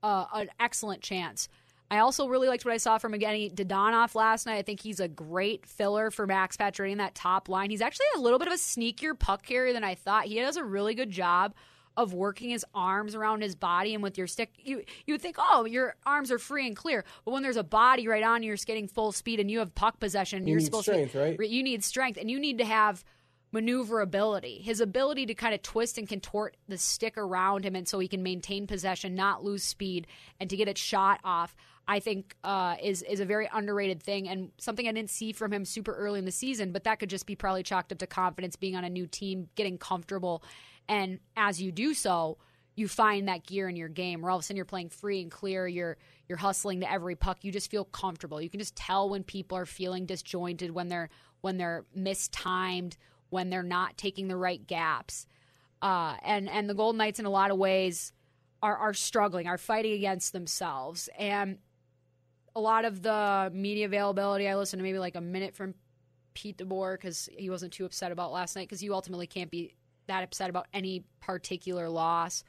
uh, 0.03 0.25
an 0.33 0.49
excellent 0.59 1.01
chance. 1.01 1.49
I 1.91 1.99
also 1.99 2.27
really 2.27 2.47
liked 2.47 2.65
what 2.65 2.73
I 2.73 2.77
saw 2.77 2.99
from 2.99 3.13
Evgeny 3.13 3.53
Dadonov 3.53 4.13
last 4.13 4.45
night. 4.45 4.57
I 4.57 4.61
think 4.61 4.79
he's 4.79 4.99
a 4.99 5.07
great 5.07 5.65
filler 5.65 6.11
for 6.11 6.27
Max 6.27 6.55
Pacioretty 6.55 6.91
in 6.91 6.99
that 6.99 7.15
top 7.15 7.49
line. 7.49 7.71
He's 7.71 7.81
actually 7.81 8.05
a 8.15 8.19
little 8.19 8.37
bit 8.37 8.47
of 8.47 8.53
a 8.53 8.57
sneakier 8.57 9.17
puck 9.17 9.43
carrier 9.43 9.73
than 9.73 9.83
I 9.83 9.95
thought. 9.95 10.25
He 10.25 10.39
does 10.39 10.57
a 10.57 10.63
really 10.63 10.93
good 10.93 11.09
job 11.09 11.55
of 11.99 12.13
working 12.13 12.49
his 12.49 12.65
arms 12.73 13.13
around 13.13 13.41
his 13.41 13.55
body 13.55 13.93
and 13.93 14.01
with 14.01 14.17
your 14.17 14.25
stick 14.25 14.53
you 14.57 14.81
you 15.05 15.17
think 15.17 15.35
oh 15.37 15.65
your 15.65 15.95
arms 16.05 16.31
are 16.31 16.39
free 16.39 16.65
and 16.65 16.77
clear 16.77 17.03
but 17.25 17.31
when 17.31 17.43
there's 17.43 17.57
a 17.57 17.63
body 17.63 18.07
right 18.07 18.23
on 18.23 18.41
you 18.41 18.47
you're 18.47 18.55
skating 18.55 18.87
full 18.87 19.11
speed 19.11 19.37
and 19.37 19.51
you 19.51 19.59
have 19.59 19.75
puck 19.75 19.99
possession 19.99 20.47
you 20.47 20.55
are 20.55 20.59
need 20.59 20.65
supposed 20.65 20.85
strength, 20.85 21.11
to 21.11 21.19
right? 21.19 21.49
you 21.49 21.61
need 21.61 21.83
strength 21.83 22.17
and 22.17 22.31
you 22.31 22.39
need 22.39 22.57
to 22.57 22.63
have 22.63 23.03
maneuverability 23.51 24.61
his 24.63 24.79
ability 24.79 25.25
to 25.25 25.33
kind 25.33 25.53
of 25.53 25.61
twist 25.61 25.97
and 25.97 26.07
contort 26.07 26.55
the 26.69 26.77
stick 26.77 27.17
around 27.17 27.65
him 27.65 27.75
and 27.75 27.85
so 27.85 27.99
he 27.99 28.07
can 28.07 28.23
maintain 28.23 28.65
possession 28.65 29.13
not 29.13 29.43
lose 29.43 29.63
speed 29.63 30.07
and 30.39 30.49
to 30.49 30.55
get 30.55 30.69
it 30.69 30.77
shot 30.77 31.19
off 31.25 31.53
I 31.85 31.99
think 31.99 32.35
uh, 32.43 32.75
is 32.83 33.01
is 33.01 33.19
a 33.19 33.25
very 33.25 33.49
underrated 33.51 34.03
thing 34.03 34.29
and 34.29 34.51
something 34.59 34.87
I 34.87 34.91
didn't 34.91 35.09
see 35.09 35.33
from 35.33 35.51
him 35.51 35.65
super 35.65 35.91
early 35.91 36.19
in 36.19 36.25
the 36.25 36.31
season. 36.31 36.71
But 36.71 36.83
that 36.83 36.99
could 36.99 37.09
just 37.09 37.25
be 37.25 37.35
probably 37.35 37.63
chalked 37.63 37.91
up 37.91 37.97
to 37.97 38.05
confidence, 38.05 38.55
being 38.55 38.75
on 38.75 38.83
a 38.83 38.91
new 38.91 39.07
team, 39.07 39.49
getting 39.55 39.79
comfortable, 39.79 40.43
and 40.89 41.19
as 41.37 41.61
you 41.61 41.71
do 41.71 41.93
so, 41.93 42.39
you 42.75 42.87
find 42.87 43.27
that 43.27 43.45
gear 43.45 43.69
in 43.69 43.75
your 43.75 43.89
game 43.89 44.21
where 44.21 44.31
all 44.31 44.37
of 44.37 44.41
a 44.41 44.43
sudden 44.43 44.55
you're 44.55 44.65
playing 44.65 44.89
free 44.89 45.21
and 45.21 45.29
clear. 45.29 45.67
You're 45.67 45.97
you're 46.27 46.37
hustling 46.37 46.79
to 46.79 46.91
every 46.91 47.15
puck. 47.15 47.37
You 47.43 47.51
just 47.51 47.69
feel 47.69 47.85
comfortable. 47.85 48.41
You 48.41 48.49
can 48.49 48.59
just 48.59 48.75
tell 48.75 49.09
when 49.09 49.23
people 49.23 49.57
are 49.57 49.65
feeling 49.65 50.05
disjointed, 50.05 50.71
when 50.71 50.87
they're 50.87 51.09
when 51.41 51.57
they're 51.57 51.85
mistimed, 51.93 52.97
when 53.29 53.49
they're 53.49 53.63
not 53.63 53.97
taking 53.97 54.27
the 54.27 54.35
right 54.35 54.65
gaps. 54.65 55.27
Uh, 55.81 56.15
and 56.23 56.49
and 56.49 56.69
the 56.69 56.73
Golden 56.73 56.97
Knights 56.97 57.19
in 57.19 57.25
a 57.25 57.29
lot 57.29 57.51
of 57.51 57.57
ways 57.57 58.11
are 58.63 58.75
are 58.75 58.93
struggling, 58.93 59.47
are 59.47 59.59
fighting 59.59 59.93
against 59.93 60.33
themselves, 60.33 61.07
and 61.17 61.59
a 62.55 62.59
lot 62.59 62.83
of 62.83 63.03
the 63.03 63.51
media 63.53 63.85
availability. 63.85 64.47
I 64.47 64.55
listened 64.55 64.79
to 64.79 64.83
maybe 64.83 64.99
like 64.99 65.15
a 65.15 65.21
minute 65.21 65.53
from 65.53 65.75
Pete 66.33 66.57
DeBoer 66.57 66.95
because 66.95 67.29
he 67.37 67.49
wasn't 67.49 67.73
too 67.73 67.85
upset 67.85 68.11
about 68.11 68.31
last 68.31 68.55
night 68.55 68.67
because 68.67 68.81
you 68.81 68.93
ultimately 68.93 69.27
can't 69.27 69.51
be 69.51 69.75
that 70.09 70.23
upset 70.23 70.49
about 70.49 70.67
any 70.73 71.03
particular 71.21 71.89
loss. 71.89 72.43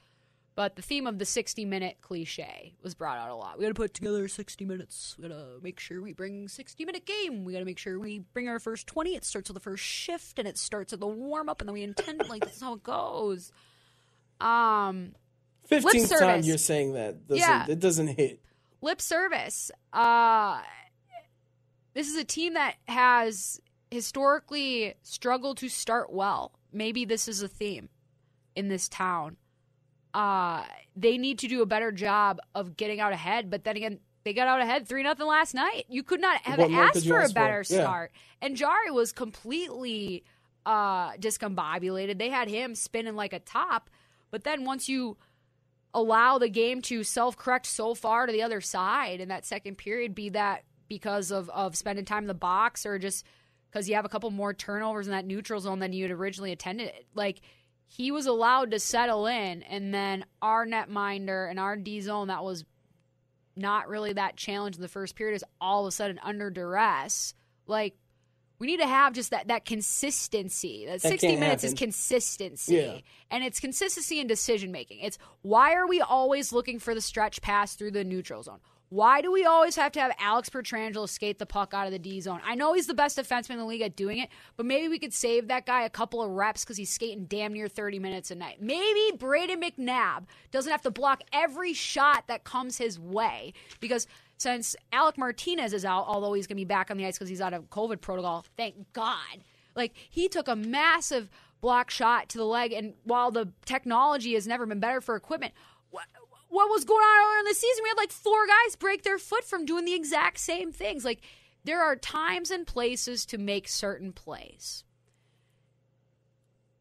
But 0.57 0.77
the 0.77 0.83
theme 0.83 1.07
of 1.07 1.19
the 1.19 1.25
60 1.25 1.65
minute 1.65 1.99
cliche 2.03 2.75
was 2.83 2.95
brought 2.95 3.17
out 3.17 3.31
a 3.31 3.35
lot. 3.35 3.57
We 3.57 3.63
got 3.65 3.69
to 3.69 3.75
put 3.75 3.95
together 3.95 4.27
60 4.29 4.65
minutes. 4.65 5.15
We 5.17 5.23
got 5.29 5.35
to 5.35 5.47
make 5.63 5.79
sure 5.81 6.03
we 6.03 6.13
bring 6.13 6.49
60 6.49 6.85
minute 6.85 7.07
game. 7.07 7.45
We 7.45 7.53
got 7.53 7.61
to 7.61 7.65
make 7.65 7.79
sure 7.79 7.99
we 7.99 8.19
bring 8.19 8.49
our 8.49 8.59
first 8.59 8.87
20. 8.87 9.15
It 9.15 9.25
starts 9.25 9.49
with 9.49 9.55
the 9.55 9.61
first 9.61 9.83
shift 9.85 10.39
and 10.39 10.47
it 10.47 10.59
starts 10.59 10.91
with 10.93 11.01
the 11.01 11.07
warm 11.07 11.49
up 11.49 11.61
and 11.63 11.69
then 11.69 11.75
we 11.75 11.83
intend 11.83 12.29
like 12.29 12.45
this 12.45 12.57
is 12.57 12.63
how 12.63 12.75
it 12.75 12.83
goes. 12.83 13.53
Um, 14.41 15.13
Fifteenth 15.67 16.11
time 16.19 16.43
you're 16.43 16.59
saying 16.59 16.95
that. 16.95 17.27
Doesn't, 17.29 17.41
Yeah. 17.41 17.67
It 17.69 17.79
doesn't 17.79 18.09
hit. 18.09 18.41
lip 18.83 19.01
service. 19.01 19.71
Uh, 19.93 20.61
this 21.95 22.09
is 22.09 22.17
a 22.17 22.25
team 22.25 22.55
that 22.55 22.75
has 22.89 23.61
historically 23.91 24.95
struggled 25.03 25.59
to 25.59 25.69
start 25.69 26.13
well. 26.13 26.53
Maybe 26.73 27.05
this 27.05 27.29
is 27.29 27.43
a 27.43 27.49
theme 27.49 27.89
in 28.55 28.69
this 28.69 28.89
town. 28.89 29.37
Uh, 30.13 30.65
they 30.97 31.19
need 31.19 31.39
to 31.41 31.49
do 31.49 31.63
a 31.63 31.67
better 31.67 31.93
job 31.93 32.41
of 32.55 32.77
getting 32.77 33.01
out 33.01 33.13
ahead, 33.13 33.49
but 33.51 33.65
then 33.65 33.77
again, 33.77 34.01
they 34.25 34.33
got 34.35 34.49
out 34.49 34.61
ahead 34.61 34.87
three 34.89 35.03
nothing 35.03 35.27
last 35.27 35.55
night. 35.55 35.85
You 35.89 36.03
could 36.03 36.21
not 36.21 36.43
have 36.43 36.59
What 36.59 36.71
asked 36.73 37.07
for 37.07 37.21
a 37.21 37.23
ask 37.23 37.31
for? 37.31 37.35
better 37.35 37.65
Yeah. 37.69 37.83
start. 37.83 38.13
And 38.43 38.57
Jarry 38.57 38.91
was 38.91 39.13
completely 39.13 40.25
uh, 40.67 41.13
discombobulated. 41.13 42.19
They 42.19 42.29
had 42.29 42.49
him 42.49 42.75
spinning 42.75 43.17
like 43.17 43.33
a 43.33 43.39
top, 43.39 43.89
but 44.31 44.45
then 44.45 44.65
once 44.65 44.89
you 44.89 45.17
allow 45.95 46.39
the 46.39 46.49
game 46.49 46.83
to 46.83 47.03
self 47.03 47.37
correct 47.37 47.67
so 47.67 47.95
far 47.95 48.27
to 48.27 48.33
the 48.33 48.43
other 48.43 48.61
side 48.61 49.21
in 49.21 49.29
that 49.29 49.47
second 49.47 49.77
period, 49.79 50.15
be 50.15 50.29
that 50.31 50.65
because 50.89 51.31
of, 51.31 51.49
of 51.51 51.77
spending 51.77 52.05
time 52.05 52.25
in 52.25 52.29
the 52.29 52.35
box 52.35 52.85
or 52.85 52.99
just 52.99 53.25
because 53.71 53.89
you 53.89 53.95
have 53.95 54.05
a 54.05 54.09
couple 54.09 54.31
more 54.31 54.53
turnovers 54.53 55.07
in 55.07 55.13
that 55.13 55.25
neutral 55.25 55.61
zone 55.61 55.79
than 55.79 55.93
you 55.93 56.05
had 56.05 56.11
originally 56.11 56.53
intended. 56.53 56.93
Like 57.15 57.41
he 57.87 58.11
was 58.11 58.27
allowed 58.27 58.71
to 58.73 58.79
settle 58.79 59.27
in, 59.27 59.63
and 59.63 59.93
then 59.93 60.25
our 60.43 60.67
netminder 60.67 61.49
and 61.49 61.59
our 61.59 61.77
D 61.77 62.01
zone 62.01 62.29
that 62.29 62.45
was 62.45 62.65
not 63.57 63.89
really 63.89 64.13
that 64.13 64.37
challenge 64.37 64.77
in 64.77 64.83
the 64.83 64.89
first 64.89 65.17
period 65.17 65.35
is 65.35 65.45
all 65.61 65.85
of 65.85 65.89
a 65.89 65.93
sudden 65.93 66.19
under 66.23 66.51
duress. 66.51 67.35
Like 67.67 67.95
we 68.59 68.67
need 68.67 68.81
to 68.81 68.87
have 68.87 69.13
just 69.13 69.31
that 69.31 69.49
that 69.49 69.65
consistency. 69.65 70.87
That, 70.87 71.01
That 71.01 71.09
60 71.09 71.27
can't 71.27 71.41
minutes 71.41 71.65
is 71.65 71.75
consistency. 71.75 72.77
Yeah. 72.77 72.99
And 73.31 73.43
it's 73.43 73.59
consistency 73.59 74.21
in 74.21 74.27
decision 74.27 74.71
making. 74.71 75.01
It's 75.01 75.19
why 75.43 75.75
are 75.75 75.87
we 75.87 76.01
always 76.01 76.53
looking 76.53 76.79
for 76.79 76.95
the 76.95 77.01
stretch 77.01 77.41
pass 77.43 77.75
through 77.75 77.93
the 77.93 78.05
neutral 78.05 78.43
zone? 78.43 78.61
Why 78.91 79.21
do 79.21 79.31
we 79.31 79.45
always 79.45 79.77
have 79.77 79.93
to 79.93 80.01
have 80.01 80.13
Alex 80.19 80.51
Pietrangelo 80.51 81.09
skate 81.09 81.39
the 81.39 81.47
puck 81.47 81.73
out 81.73 81.87
of 81.87 81.93
the 81.93 81.99
D 81.99 82.21
zone? 82.21 82.41
I 82.45 82.57
know 82.57 82.75
he's 82.75 82.89
the 82.89 82.95
best 82.95 83.17
defenseman 83.17 83.51
in 83.51 83.59
the 83.59 83.65
league 83.65 83.83
at 83.83 83.95
doing 83.95 84.19
it, 84.19 84.31
but 84.57 84.67
maybe 84.67 84.89
we 84.89 84.99
could 84.99 85.15
save 85.15 85.47
that 85.47 85.65
guy 85.65 85.85
a 85.85 85.91
couple 85.91 86.21
of 86.21 86.31
reps 86.33 86.65
because 86.65 86.77
he's 86.77 86.91
skating 86.91 87.27
damn 87.27 87.53
near 87.53 87.69
30 87.69 88.01
minutes 88.01 88.33
a 88.33 88.35
night. 88.35 88.61
Maybe 88.61 89.17
Brayden 89.17 89.63
McNabb 89.63 90.25
doesn't 90.51 90.73
have 90.73 90.83
to 90.83 90.91
block 90.91 91.23
every 91.33 91.73
shot 91.73 92.25
that 92.27 92.43
comes 92.43 92.79
his 92.79 92.99
way 92.99 93.53
because 93.79 94.09
since 94.39 94.75
Alec 94.93 95.17
Martinez 95.17 95.73
is 95.73 95.85
out, 95.85 96.07
although 96.09 96.33
he's 96.33 96.49
going 96.49 96.57
to 96.57 96.61
be 96.61 96.65
back 96.65 96.91
on 96.91 96.97
the 96.97 97.07
ice 97.07 97.17
because 97.17 97.29
he's 97.29 97.41
out 97.41 97.55
of 97.55 97.71
COVID 97.71 98.01
protocol, 98.01 98.45
thank 98.57 98.93
God. 98.93 99.45
Like 99.77 99.93
he 100.11 100.29
took 100.29 100.49
a 100.49 100.57
massive 100.57 101.31
block 101.61 101.91
shot 101.91 102.29
to 102.31 102.39
the 102.39 102.45
leg, 102.45 102.73
and 102.73 102.95
while 103.05 103.31
the 103.31 103.53
technology 103.65 104.35
has 104.35 104.49
never 104.49 104.67
been 104.67 104.81
better 104.81 105.01
for 105.01 105.15
equipment, 105.15 105.53
what, 106.51 106.69
was 106.69 106.85
going 106.85 107.03
on 107.03 107.27
earlier 107.27 107.39
in 107.41 107.45
the 107.47 107.55
season? 107.55 107.83
We 107.83 107.89
had 107.89 107.97
like 107.97 108.13
four 108.13 108.47
guys 108.47 108.77
break 108.77 109.03
their 109.03 109.19
foot 109.19 109.45
from 109.45 109.65
doing 109.65 109.85
the 109.85 109.95
exact 109.95 110.39
same 110.39 110.73
things. 110.73 111.05
Like 111.05 111.21
there 111.65 111.83
are 111.83 111.97
times 111.97 112.51
and 112.51 112.67
places 112.67 113.25
to 113.27 113.39
make 113.39 113.69
certain 113.69 114.13
plays. 114.13 114.85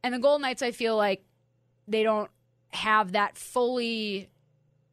And 0.03 0.13
the 0.13 0.19
Golden 0.19 0.43
Knights, 0.43 0.61
I 0.61 0.71
feel 0.71 0.95
like 0.95 1.23
they 1.87 2.03
don't 2.03 2.29
have 2.69 3.13
that 3.13 3.37
fully 3.37 4.29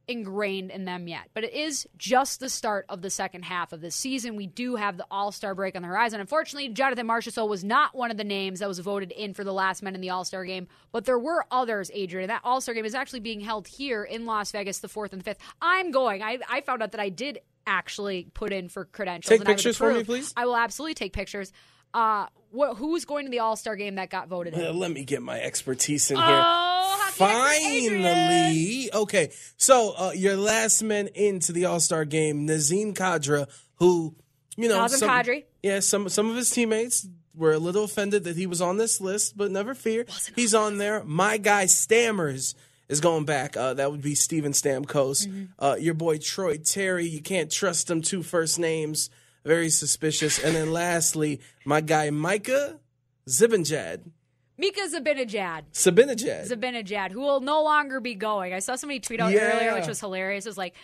ingrained 0.08 0.70
in 0.70 0.84
them 0.84 1.08
yet. 1.08 1.28
But 1.34 1.44
it 1.44 1.52
is 1.52 1.86
just 1.96 2.40
the 2.40 2.48
start 2.48 2.86
of 2.88 3.02
the 3.02 3.10
second 3.10 3.44
half 3.44 3.72
of 3.72 3.80
the 3.80 3.90
season. 3.90 4.36
We 4.36 4.46
do 4.46 4.76
have 4.76 4.96
the 4.96 5.06
All 5.10 5.32
Star 5.32 5.54
break 5.54 5.74
on 5.76 5.82
the 5.82 5.88
horizon. 5.88 6.20
Unfortunately, 6.20 6.68
Jonathan 6.68 7.06
Marchessault 7.06 7.48
was 7.48 7.64
not 7.64 7.94
one 7.94 8.10
of 8.10 8.16
the 8.16 8.24
names 8.24 8.60
that 8.60 8.68
was 8.68 8.78
voted 8.78 9.12
in 9.12 9.34
for 9.34 9.44
the 9.44 9.52
last 9.52 9.82
men 9.82 9.94
in 9.94 10.00
the 10.00 10.10
All 10.10 10.24
Star 10.24 10.44
game, 10.44 10.68
but 10.92 11.04
there 11.04 11.18
were 11.18 11.44
others, 11.50 11.90
Adrian. 11.92 12.28
That 12.28 12.42
All 12.44 12.60
Star 12.60 12.74
game 12.74 12.84
is 12.84 12.94
actually 12.94 13.20
being 13.20 13.40
held 13.40 13.66
here 13.66 14.04
in 14.04 14.26
Las 14.26 14.52
Vegas, 14.52 14.78
the 14.78 14.88
fourth 14.88 15.12
and 15.12 15.20
the 15.20 15.24
fifth. 15.24 15.38
I'm 15.60 15.90
going. 15.90 16.22
I, 16.22 16.38
I 16.48 16.60
found 16.60 16.82
out 16.82 16.92
that 16.92 17.00
I 17.00 17.08
did 17.08 17.40
actually 17.66 18.28
put 18.32 18.52
in 18.52 18.68
for 18.68 18.84
credentials. 18.84 19.28
Take 19.28 19.40
and 19.40 19.46
pictures 19.48 19.76
for 19.76 19.92
me, 19.92 20.04
please. 20.04 20.32
I 20.36 20.46
will 20.46 20.56
absolutely 20.56 20.94
take 20.94 21.12
pictures. 21.12 21.52
Uh, 21.92 22.26
wh- 22.56 22.76
who's 22.76 23.04
going 23.04 23.24
to 23.24 23.30
the 23.30 23.40
All 23.40 23.56
Star 23.56 23.74
game 23.74 23.96
that 23.96 24.10
got 24.10 24.28
voted 24.28 24.54
in? 24.54 24.64
Uh, 24.64 24.72
let 24.72 24.90
me 24.90 25.04
get 25.04 25.22
my 25.22 25.40
expertise 25.40 26.10
in 26.10 26.16
here. 26.16 26.24
Adrian. 26.24 26.75
Finally, 27.16 28.90
okay. 28.92 29.30
So 29.56 29.94
uh, 29.96 30.12
your 30.14 30.36
last 30.36 30.82
man 30.82 31.08
into 31.08 31.52
the 31.52 31.66
All 31.66 31.80
Star 31.80 32.04
game, 32.04 32.46
Nazem 32.46 32.94
Kadra, 32.94 33.48
who 33.76 34.14
you 34.56 34.68
know, 34.68 34.86
some, 34.86 35.08
Kadri. 35.08 35.44
yeah, 35.62 35.80
some 35.80 36.08
some 36.08 36.30
of 36.30 36.36
his 36.36 36.50
teammates 36.50 37.06
were 37.34 37.52
a 37.52 37.58
little 37.58 37.84
offended 37.84 38.24
that 38.24 38.36
he 38.36 38.46
was 38.46 38.60
on 38.60 38.78
this 38.78 39.00
list, 39.00 39.36
but 39.36 39.50
never 39.50 39.74
fear, 39.74 40.06
he's 40.34 40.54
on 40.54 40.78
there. 40.78 41.04
My 41.04 41.36
guy 41.36 41.66
Stammers 41.66 42.54
is 42.88 43.00
going 43.00 43.24
back. 43.24 43.56
Uh, 43.56 43.74
that 43.74 43.90
would 43.90 44.02
be 44.02 44.14
Steven 44.14 44.52
Stamkos. 44.52 45.26
Mm-hmm. 45.26 45.44
Uh, 45.58 45.76
your 45.78 45.94
boy 45.94 46.18
Troy 46.18 46.56
Terry. 46.58 47.06
You 47.06 47.20
can't 47.20 47.50
trust 47.50 47.88
them 47.88 48.02
two 48.02 48.22
first 48.22 48.58
names. 48.58 49.10
Very 49.44 49.70
suspicious. 49.70 50.42
And 50.42 50.56
then 50.56 50.72
lastly, 50.72 51.40
my 51.64 51.80
guy 51.80 52.10
Mika 52.10 52.80
Zibanejad. 53.28 54.10
Mika 54.58 54.80
Zabinajad. 54.88 55.64
Sabinajad. 55.72 56.48
Zabinajad, 56.48 57.12
who 57.12 57.20
will 57.20 57.40
no 57.40 57.62
longer 57.62 58.00
be 58.00 58.14
going. 58.14 58.52
I 58.54 58.60
saw 58.60 58.76
somebody 58.76 59.00
tweet 59.00 59.20
out 59.20 59.32
Yeah. 59.32 59.52
earlier, 59.56 59.74
which 59.74 59.86
was 59.86 60.00
hilarious. 60.00 60.46
It 60.46 60.50
was 60.50 60.58
like, 60.58 60.74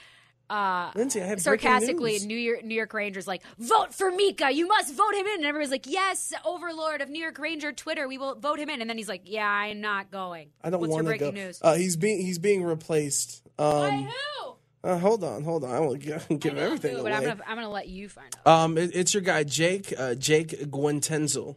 uh, 0.50 0.90
Lindsay, 0.94 1.22
I 1.22 1.26
have 1.26 1.40
sarcastically. 1.40 2.18
New 2.18 2.36
York, 2.36 2.62
New 2.64 2.74
York 2.74 2.92
Rangers 2.92 3.26
like, 3.26 3.42
vote 3.58 3.94
for 3.94 4.10
Mika. 4.10 4.50
You 4.50 4.66
must 4.68 4.92
vote 4.94 5.14
him 5.14 5.26
in. 5.26 5.36
And 5.36 5.46
everybody's 5.46 5.70
like, 5.70 5.86
yes, 5.86 6.34
overlord 6.44 7.00
of 7.00 7.08
New 7.08 7.22
York 7.22 7.38
Ranger 7.38 7.72
Twitter, 7.72 8.06
we 8.06 8.18
will 8.18 8.34
vote 8.34 8.58
him 8.58 8.68
in. 8.68 8.82
And 8.82 8.90
then 8.90 8.98
he's 8.98 9.08
like, 9.08 9.22
yeah, 9.24 9.48
I'm 9.48 9.80
not 9.80 10.10
going. 10.10 10.50
I 10.62 10.68
don't 10.68 10.86
want 10.86 11.06
to 11.08 11.16
go. 11.16 11.30
news? 11.30 11.58
Uh, 11.62 11.74
he's 11.74 11.96
being 11.96 12.20
he's 12.20 12.38
being 12.38 12.62
replaced. 12.64 13.42
By 13.56 13.64
Um, 13.88 14.04
who? 14.08 14.54
uh, 14.84 14.98
hold 14.98 15.24
on, 15.24 15.42
hold 15.44 15.64
on. 15.64 15.70
I 15.70 15.80
won't 15.80 16.00
give, 16.00 16.26
give 16.38 16.58
I 16.58 16.60
everything 16.60 16.96
who, 16.96 17.02
but 17.02 17.12
I'm 17.12 17.22
gonna, 17.22 17.40
I'm 17.46 17.54
gonna 17.56 17.70
let 17.70 17.88
you 17.88 18.10
find 18.10 18.36
out. 18.44 18.52
Um, 18.64 18.76
it, 18.76 18.90
it's 18.94 19.14
your 19.14 19.22
guy 19.22 19.44
Jake 19.44 19.94
uh, 19.96 20.14
Jake 20.16 20.50
Gwentenzel. 20.70 21.56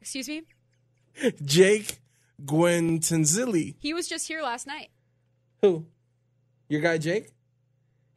Excuse 0.00 0.28
me. 0.28 0.42
Jake 1.44 1.98
Gwentenzili. 2.44 3.74
He 3.78 3.94
was 3.94 4.08
just 4.08 4.28
here 4.28 4.42
last 4.42 4.66
night. 4.66 4.88
Who? 5.62 5.86
Your 6.68 6.80
guy 6.80 6.98
Jake? 6.98 7.30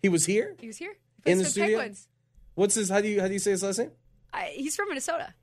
He 0.02 0.10
was 0.10 0.26
here. 0.26 0.56
He 0.60 0.68
was 0.68 0.78
here. 0.78 0.94
In 1.26 1.38
Plays 1.38 1.40
the 1.44 1.46
studio? 1.46 1.78
Penguins. 1.80 2.08
What's 2.56 2.76
his? 2.76 2.90
How 2.90 3.02
do 3.02 3.08
you 3.08 3.22
how 3.22 3.28
do 3.28 3.34
you 3.34 3.40
say 3.40 3.52
his 3.52 3.64
last 3.64 3.80
name? 3.80 3.92
I, 4.34 4.52
he's 4.56 4.76
from 4.76 4.90
Minnesota. 4.90 5.34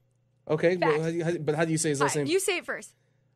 Okay, 0.49 0.77
well, 0.77 1.03
how 1.03 1.11
do 1.11 1.17
you, 1.17 1.25
how, 1.25 1.33
but 1.39 1.55
how 1.55 1.65
do 1.65 1.71
you 1.73 1.79
say 1.79 1.91
his 1.91 2.01
last 2.01 2.15
Hi, 2.15 2.21
name? 2.21 2.27
you 2.33 2.41
say 2.41 2.57
it 2.59 2.65
first. 2.65 2.95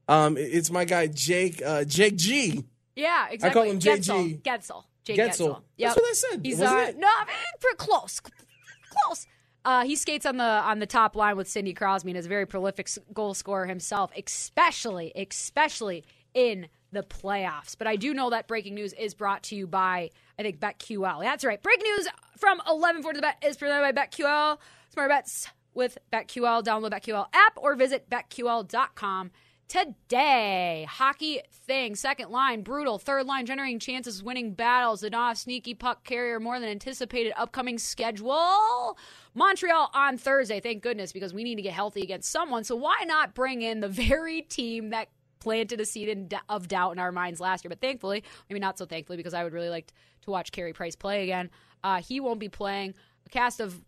um, 0.08 0.36
it- 0.36 0.42
it's 0.52 0.70
my 0.70 0.84
guy 0.84 1.06
Jake 1.08 1.62
uh, 1.64 1.84
Jake 1.84 2.16
G. 2.16 2.64
Yeah, 2.96 3.28
exactly. 3.30 3.50
I 3.60 3.64
call 3.64 3.70
him 3.72 3.78
Getzel. 3.78 4.40
JG. 4.40 4.42
Getzel. 4.42 4.84
Jake 5.04 5.16
Getzel. 5.18 5.48
Getzel. 5.48 5.62
That's 5.78 5.96
what 5.96 6.04
I 6.04 6.12
said. 6.14 6.40
He's 6.44 6.60
uh, 6.60 6.84
it? 6.88 6.98
no, 6.98 7.06
I 7.08 7.24
mean, 7.26 7.36
pretty 7.60 7.76
close, 7.76 8.20
close. 8.20 9.26
Uh, 9.64 9.84
he 9.84 9.94
skates 9.94 10.26
on 10.26 10.36
the 10.36 10.44
on 10.44 10.78
the 10.80 10.86
top 10.86 11.14
line 11.14 11.36
with 11.36 11.48
Sidney 11.48 11.72
Crosby 11.72 12.10
and 12.10 12.18
is 12.18 12.26
a 12.26 12.28
very 12.28 12.46
prolific 12.46 12.88
goal 13.12 13.34
scorer 13.34 13.66
himself, 13.66 14.10
especially 14.16 15.12
especially 15.14 16.04
in 16.34 16.68
the 16.90 17.02
playoffs. 17.02 17.76
But 17.76 17.86
I 17.86 17.96
do 17.96 18.12
know 18.12 18.30
that 18.30 18.48
breaking 18.48 18.74
news 18.74 18.92
is 18.94 19.14
brought 19.14 19.42
to 19.44 19.56
you 19.56 19.66
by 19.66 20.10
I 20.38 20.42
think 20.42 20.58
BetQL. 20.58 21.20
That's 21.22 21.44
right. 21.44 21.62
Breaking 21.62 21.84
news 21.84 22.08
from 22.38 22.60
11:40 22.60 23.14
the 23.14 23.20
bet 23.20 23.42
is 23.44 23.56
presented 23.56 23.94
by 23.94 24.06
BetQL. 24.06 24.58
Smart 24.90 25.10
bets 25.10 25.48
with 25.74 25.98
BetQL. 26.12 26.64
Download 26.64 26.90
BetQL 26.90 27.26
app 27.32 27.56
or 27.56 27.74
visit 27.76 28.10
betql.com 28.10 29.30
today. 29.68 30.86
Hockey 30.88 31.40
thing. 31.50 31.94
Second 31.94 32.30
line, 32.30 32.62
brutal. 32.62 32.98
Third 32.98 33.26
line, 33.26 33.46
generating 33.46 33.78
chances, 33.78 34.22
winning 34.22 34.52
battles. 34.54 35.00
The 35.00 35.14
off 35.14 35.38
sneaky 35.38 35.74
puck 35.74 36.04
carrier, 36.04 36.40
more 36.40 36.60
than 36.60 36.68
anticipated. 36.68 37.32
Upcoming 37.36 37.78
schedule. 37.78 38.98
Montreal 39.34 39.90
on 39.94 40.18
Thursday. 40.18 40.60
Thank 40.60 40.82
goodness, 40.82 41.12
because 41.12 41.32
we 41.32 41.44
need 41.44 41.56
to 41.56 41.62
get 41.62 41.72
healthy 41.72 42.02
against 42.02 42.30
someone. 42.30 42.64
So 42.64 42.76
why 42.76 43.04
not 43.06 43.34
bring 43.34 43.62
in 43.62 43.80
the 43.80 43.88
very 43.88 44.42
team 44.42 44.90
that 44.90 45.08
planted 45.40 45.80
a 45.80 45.84
seed 45.84 46.08
in, 46.08 46.28
of 46.48 46.68
doubt 46.68 46.92
in 46.92 46.98
our 46.98 47.12
minds 47.12 47.40
last 47.40 47.64
year? 47.64 47.70
But 47.70 47.80
thankfully, 47.80 48.24
maybe 48.48 48.60
not 48.60 48.78
so 48.78 48.84
thankfully, 48.84 49.16
because 49.16 49.34
I 49.34 49.44
would 49.44 49.52
really 49.52 49.70
like 49.70 49.92
to 50.22 50.30
watch 50.30 50.52
Carey 50.52 50.72
Price 50.72 50.96
play 50.96 51.22
again. 51.24 51.50
Uh, 51.82 52.00
he 52.00 52.20
won't 52.20 52.40
be 52.40 52.48
playing. 52.48 52.94
A 53.26 53.28
cast 53.28 53.60
of 53.60 53.80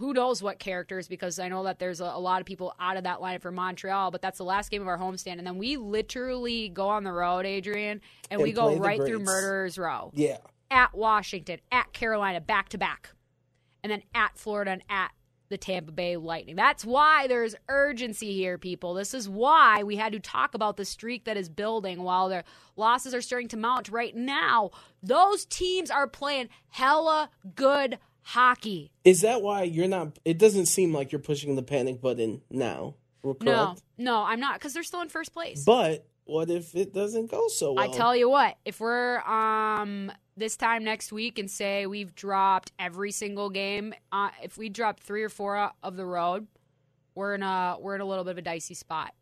who 0.00 0.14
knows 0.14 0.42
what 0.42 0.58
characters 0.58 1.08
because 1.08 1.38
I 1.38 1.48
know 1.48 1.64
that 1.64 1.78
there's 1.78 2.00
a, 2.00 2.04
a 2.06 2.18
lot 2.18 2.40
of 2.40 2.46
people 2.46 2.74
out 2.80 2.96
of 2.96 3.04
that 3.04 3.18
lineup 3.18 3.42
for 3.42 3.52
Montreal, 3.52 4.10
but 4.10 4.22
that's 4.22 4.38
the 4.38 4.44
last 4.44 4.70
game 4.70 4.80
of 4.80 4.88
our 4.88 4.98
homestand. 4.98 5.36
And 5.36 5.46
then 5.46 5.58
we 5.58 5.76
literally 5.76 6.70
go 6.70 6.88
on 6.88 7.04
the 7.04 7.12
road, 7.12 7.44
Adrian, 7.44 8.00
and, 8.30 8.40
And 8.40 8.42
we 8.42 8.52
go 8.52 8.76
right 8.76 8.98
through. 8.98 9.18
Murderers 9.18 9.76
Row. 9.76 10.10
Yeah. 10.14 10.38
At 10.70 10.94
Washington, 10.94 11.60
at 11.70 11.92
Carolina, 11.92 12.40
back 12.40 12.70
to 12.70 12.78
back. 12.78 13.10
And 13.84 13.92
then 13.92 14.02
at 14.14 14.38
Florida 14.38 14.70
and 14.70 14.82
at 14.88 15.10
the 15.50 15.58
Tampa 15.58 15.92
Bay 15.92 16.16
Lightning. 16.16 16.56
That's 16.56 16.84
why 16.84 17.26
there's 17.26 17.54
urgency 17.68 18.32
here, 18.32 18.56
people. 18.56 18.94
This 18.94 19.12
is 19.12 19.28
why 19.28 19.82
we 19.82 19.96
had 19.96 20.12
to 20.12 20.20
talk 20.20 20.54
about 20.54 20.78
the 20.78 20.84
streak 20.86 21.24
that 21.24 21.36
is 21.36 21.50
building 21.50 22.02
while 22.02 22.28
their 22.30 22.44
losses 22.76 23.12
are 23.12 23.20
starting 23.20 23.48
to 23.48 23.56
mount 23.58 23.90
right 23.90 24.16
now. 24.16 24.70
Those 25.02 25.44
teams 25.44 25.90
are 25.90 26.06
playing 26.06 26.48
hella 26.68 27.30
good 27.54 27.98
hockey. 28.22 28.90
Is 29.04 29.22
that 29.22 29.42
why 29.42 29.62
you're 29.62 29.88
not? 29.88 30.18
It 30.24 30.38
doesn't 30.38 30.66
seem 30.66 30.94
like 30.94 31.12
you're 31.12 31.20
pushing 31.20 31.56
the 31.56 31.62
panic 31.62 32.00
button 32.00 32.42
now. 32.50 32.94
No, 33.42 33.76
no, 33.98 34.22
I'm 34.22 34.40
not 34.40 34.54
because 34.54 34.72
they're 34.72 34.82
still 34.82 35.02
in 35.02 35.08
first 35.08 35.32
place. 35.32 35.64
But 35.64 36.06
what 36.24 36.48
if 36.48 36.74
it 36.74 36.94
doesn't 36.94 37.30
go 37.30 37.48
so 37.48 37.72
well? 37.72 37.84
I 37.84 37.94
tell 37.94 38.16
you 38.16 38.30
what, 38.30 38.56
if 38.64 38.80
we're 38.80 39.18
um 39.20 40.10
this 40.36 40.56
time 40.56 40.84
next 40.84 41.12
week 41.12 41.38
and 41.38 41.50
say 41.50 41.86
we've 41.86 42.14
dropped 42.14 42.72
every 42.78 43.12
single 43.12 43.50
game, 43.50 43.92
uh, 44.10 44.30
if 44.42 44.56
we 44.56 44.68
drop 44.70 45.00
three 45.00 45.22
or 45.22 45.28
four 45.28 45.70
of 45.82 45.96
the 45.96 46.06
road, 46.06 46.46
we're 47.14 47.34
in 47.34 47.42
a 47.42 47.76
we're 47.78 47.94
in 47.94 48.00
a 48.00 48.06
little 48.06 48.24
bit 48.24 48.30
of 48.30 48.38
a 48.38 48.42
dicey 48.42 48.74
spot, 48.74 49.12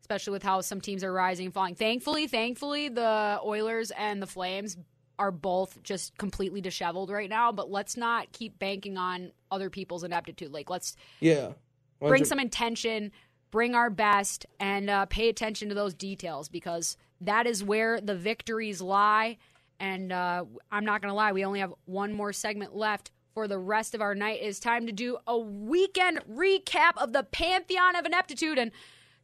especially 0.00 0.32
with 0.32 0.42
how 0.42 0.60
some 0.62 0.80
teams 0.80 1.04
are 1.04 1.12
rising 1.12 1.46
and 1.46 1.54
falling. 1.54 1.74
Thankfully, 1.76 2.26
thankfully, 2.26 2.88
the 2.88 3.38
Oilers 3.44 3.92
and 3.92 4.20
the 4.20 4.26
Flames 4.26 4.76
are 5.18 5.30
both 5.30 5.82
just 5.82 6.16
completely 6.18 6.60
disheveled 6.60 7.10
right 7.10 7.30
now. 7.30 7.52
But 7.52 7.70
let's 7.70 7.96
not 7.96 8.32
keep 8.32 8.58
banking 8.58 8.96
on 8.98 9.32
other 9.50 9.70
people's 9.70 10.04
ineptitude. 10.04 10.52
Like 10.52 10.70
let's 10.70 10.96
Yeah. 11.20 11.52
bring 12.00 12.24
some 12.24 12.40
intention, 12.40 13.12
bring 13.50 13.74
our 13.74 13.90
best, 13.90 14.46
and 14.58 14.90
uh, 14.90 15.06
pay 15.06 15.28
attention 15.28 15.68
to 15.68 15.74
those 15.74 15.94
details 15.94 16.48
because 16.48 16.96
that 17.20 17.46
is 17.46 17.62
where 17.62 18.00
the 18.00 18.14
victories 18.14 18.80
lie. 18.80 19.38
And 19.80 20.12
uh, 20.12 20.44
I'm 20.70 20.84
not 20.84 21.02
going 21.02 21.10
to 21.10 21.14
lie, 21.16 21.32
we 21.32 21.44
only 21.44 21.60
have 21.60 21.74
one 21.84 22.12
more 22.12 22.32
segment 22.32 22.74
left 22.76 23.10
for 23.34 23.48
the 23.48 23.58
rest 23.58 23.94
of 23.94 24.00
our 24.00 24.14
night. 24.14 24.40
It 24.40 24.46
is 24.46 24.60
time 24.60 24.86
to 24.86 24.92
do 24.92 25.18
a 25.26 25.36
weekend 25.36 26.20
recap 26.30 26.92
of 26.96 27.12
the 27.12 27.24
Pantheon 27.24 27.96
of 27.96 28.06
Ineptitude. 28.06 28.58
And 28.58 28.70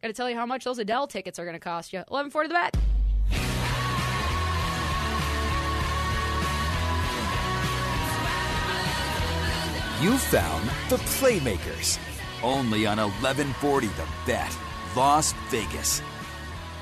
got 0.03 0.09
to 0.09 0.15
tell 0.15 0.29
you 0.29 0.37
how 0.37 0.47
much 0.47 0.65
those 0.65 0.79
Adele 0.79 1.07
tickets 1.07 1.39
are 1.39 1.45
going 1.45 1.55
to 1.55 1.61
cost 1.61 1.93
you. 1.93 1.99
1140 2.01 2.49
the 2.49 2.55
bet. 2.55 2.90
You 10.01 10.17
found 10.17 10.67
the 10.89 10.97
Playmakers. 10.97 11.99
Only 12.43 12.87
on 12.87 12.97
1140 12.97 13.87
The 13.89 14.07
Bet, 14.25 14.57
Las 14.97 15.35
Vegas. 15.51 16.01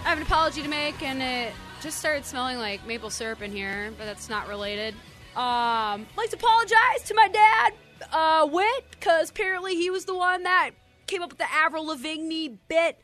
I 0.04 0.10
have 0.10 0.18
an 0.18 0.22
apology 0.22 0.62
to 0.62 0.68
make, 0.68 1.02
and 1.02 1.20
it 1.20 1.52
just 1.80 1.98
started 1.98 2.24
smelling 2.24 2.58
like 2.58 2.86
maple 2.86 3.10
syrup 3.10 3.42
in 3.42 3.50
here, 3.50 3.92
but 3.98 4.04
that's 4.04 4.28
not 4.28 4.46
related. 4.46 4.94
Um, 5.34 6.06
like 6.16 6.30
to 6.30 6.36
apologize 6.36 7.02
to 7.06 7.14
my 7.14 7.26
dad, 7.26 7.72
uh, 8.12 8.48
Wit, 8.52 8.84
because 8.92 9.30
apparently 9.30 9.74
he 9.74 9.90
was 9.90 10.04
the 10.04 10.14
one 10.14 10.44
that 10.44 10.70
came 11.08 11.20
up 11.20 11.30
with 11.30 11.38
the 11.38 11.52
Avril 11.52 11.86
Lavigne 11.86 12.50
bit. 12.68 13.00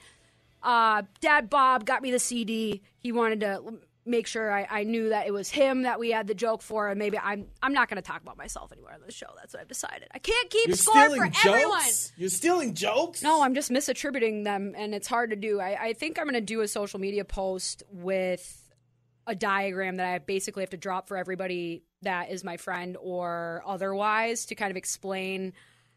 Uh, 0.62 1.02
Dad 1.20 1.50
Bob 1.50 1.86
got 1.86 2.02
me 2.02 2.12
the 2.12 2.20
CD. 2.20 2.82
He 2.98 3.10
wanted 3.10 3.40
to 3.40 3.80
make 4.06 4.26
sure 4.26 4.52
I, 4.52 4.66
I 4.70 4.84
knew 4.84 5.08
that 5.10 5.26
it 5.26 5.32
was 5.32 5.50
him 5.50 5.82
that 5.82 5.98
we 5.98 6.10
had 6.10 6.26
the 6.26 6.34
joke 6.34 6.62
for, 6.62 6.88
and 6.88 6.98
maybe 6.98 7.18
I'm 7.18 7.46
I'm 7.62 7.72
not 7.72 7.88
going 7.88 7.96
to 7.96 8.06
talk 8.06 8.22
about 8.22 8.36
myself 8.36 8.72
anymore 8.72 8.92
on 8.92 9.00
the 9.04 9.12
show. 9.12 9.26
That's 9.36 9.54
what 9.54 9.60
I've 9.60 9.68
decided. 9.68 10.08
I 10.12 10.18
can't 10.18 10.50
keep 10.50 10.68
You're 10.68 10.76
score 10.76 10.94
for 11.16 11.30
everyone. 11.46 11.80
You're 12.16 12.30
stealing 12.30 12.74
jokes. 12.74 13.22
No, 13.22 13.42
I'm 13.42 13.54
just 13.54 13.70
misattributing 13.70 14.44
them, 14.44 14.74
and 14.76 14.94
it's 14.94 15.08
hard 15.08 15.30
to 15.30 15.36
do. 15.36 15.60
I, 15.60 15.86
I 15.88 15.92
think 15.94 16.18
I'm 16.18 16.24
going 16.24 16.34
to 16.34 16.40
do 16.40 16.60
a 16.60 16.68
social 16.68 17.00
media 17.00 17.24
post 17.24 17.82
with 17.90 18.60
a 19.26 19.34
diagram 19.34 19.96
that 19.96 20.06
I 20.06 20.18
basically 20.18 20.62
have 20.62 20.70
to 20.70 20.76
drop 20.76 21.08
for 21.08 21.16
everybody 21.16 21.82
that 22.02 22.30
is 22.30 22.44
my 22.44 22.58
friend 22.58 22.96
or 23.00 23.62
otherwise 23.66 24.46
to 24.46 24.54
kind 24.54 24.70
of 24.70 24.76
explain 24.76 25.54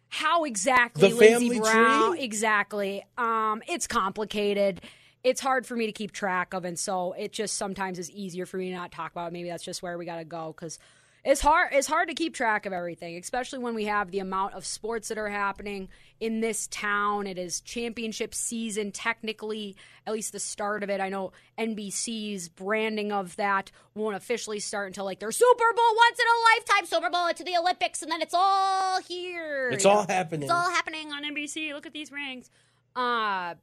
how 0.09 0.45
exactly 0.45 1.09
The 1.09 1.15
Lindsey 1.15 1.49
family 1.49 1.59
Brown 1.59 2.11
tree? 2.11 2.21
exactly. 2.21 3.05
Um, 3.17 3.61
it's 3.67 3.87
complicated. 3.87 4.81
It's 5.27 5.41
hard 5.41 5.65
for 5.65 5.75
me 5.75 5.85
to 5.87 5.91
keep 5.91 6.13
track 6.13 6.53
of, 6.53 6.63
and 6.63 6.79
so 6.79 7.11
it 7.11 7.33
just 7.33 7.57
sometimes 7.57 7.99
is 7.99 8.09
easier 8.11 8.45
for 8.45 8.55
me 8.55 8.69
to 8.69 8.75
not 8.75 8.93
talk 8.93 9.11
about. 9.11 9.27
It. 9.27 9.33
Maybe 9.33 9.49
that's 9.49 9.63
just 9.63 9.83
where 9.83 9.97
we 9.97 10.05
got 10.05 10.17
to 10.17 10.25
go 10.25 10.53
because 10.55 10.79
it's 11.25 11.41
hard. 11.41 11.69
It's 11.73 11.87
hard 11.87 12.07
to 12.07 12.13
keep 12.13 12.33
track 12.33 12.65
of 12.65 12.71
everything, 12.71 13.17
especially 13.17 13.59
when 13.59 13.75
we 13.75 13.85
have 13.85 14.11
the 14.11 14.19
amount 14.19 14.53
of 14.53 14.65
sports 14.65 15.09
that 15.09 15.17
are 15.17 15.27
happening 15.27 15.89
in 16.21 16.39
this 16.39 16.67
town. 16.67 17.27
It 17.27 17.37
is 17.37 17.59
championship 17.59 18.33
season, 18.33 18.93
technically, 18.93 19.75
at 20.05 20.13
least 20.13 20.31
the 20.31 20.39
start 20.39 20.81
of 20.81 20.89
it. 20.89 21.01
I 21.01 21.09
know 21.09 21.33
NBC's 21.59 22.47
branding 22.47 23.11
of 23.11 23.35
that 23.35 23.69
won't 23.95 24.15
officially 24.15 24.61
start 24.61 24.87
until 24.87 25.03
like 25.03 25.19
their 25.19 25.33
Super 25.33 25.73
Bowl 25.75 25.95
once 25.97 26.19
in 26.19 26.25
a 26.25 26.55
lifetime 26.55 26.85
Super 26.85 27.09
Bowl 27.09 27.33
to 27.33 27.43
the 27.43 27.57
Olympics, 27.57 28.01
and 28.01 28.09
then 28.09 28.21
it's 28.21 28.33
all 28.33 29.01
here. 29.01 29.71
It's 29.71 29.85
all 29.85 30.03
know? 30.03 30.13
happening. 30.13 30.43
It's 30.43 30.51
all 30.53 30.71
happening 30.71 31.11
on 31.11 31.25
NBC. 31.25 31.73
Look 31.73 31.85
at 31.85 31.91
these 31.91 32.13
rings. 32.13 32.49
Uh, 32.95 33.55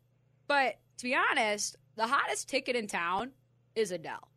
but 0.47 0.77
to 0.99 1.05
be 1.05 1.15
honest, 1.15 1.77
the 1.97 2.07
hottest 2.07 2.49
ticket 2.49 2.77
in 2.77 2.87
town 2.87 3.33
is 3.75 3.91
Adele. 3.91 4.29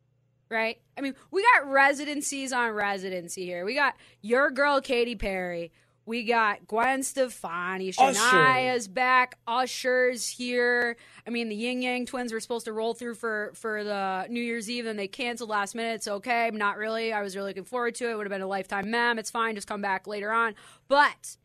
Right? 0.50 0.80
I 0.98 1.02
mean, 1.02 1.14
we 1.30 1.44
got 1.54 1.70
residencies 1.70 2.54
on 2.54 2.72
residency 2.72 3.46
here. 3.46 3.66
We 3.66 3.76
got 3.76 3.96
your 4.22 4.50
girl 4.50 4.80
Katy 4.80 5.16
Perry. 5.16 5.74
We 6.06 6.24
got 6.24 6.68
Gwen 6.68 7.04
Stefani. 7.04 7.90
Usher. 7.90 8.18
Shania's 8.18 8.88
back. 8.88 9.38
Usher's 9.46 10.26
here. 10.26 10.96
I 11.28 11.32
mean, 11.32 11.50
the 11.50 11.56
Ying 11.56 11.82
Yang 11.82 12.06
twins 12.06 12.32
were 12.32 12.40
supposed 12.40 12.64
to 12.64 12.72
roll 12.72 12.94
through 12.94 13.16
for 13.16 13.52
for 13.56 13.84
the 13.84 14.26
New 14.30 14.40
Year's 14.40 14.70
Eve, 14.70 14.86
and 14.86 14.98
they 14.98 15.10
canceled 15.10 15.50
last 15.50 15.76
minute. 15.76 15.96
It's 15.96 16.08
okay. 16.08 16.50
Not 16.54 16.78
really. 16.78 17.12
I 17.12 17.22
was 17.22 17.36
really 17.36 17.50
looking 17.50 17.66
forward 17.66 17.96
to 17.96 18.10
it. 18.10 18.16
Would 18.16 18.26
have 18.26 18.32
been 18.32 18.42
a 18.42 18.48
lifetime 18.48 18.90
mem. 18.90 19.20
It's 19.20 19.30
fine. 19.30 19.56
Just 19.56 19.68
come 19.68 19.82
back 19.82 20.08
later 20.08 20.32
on. 20.32 20.56
But 20.88 21.36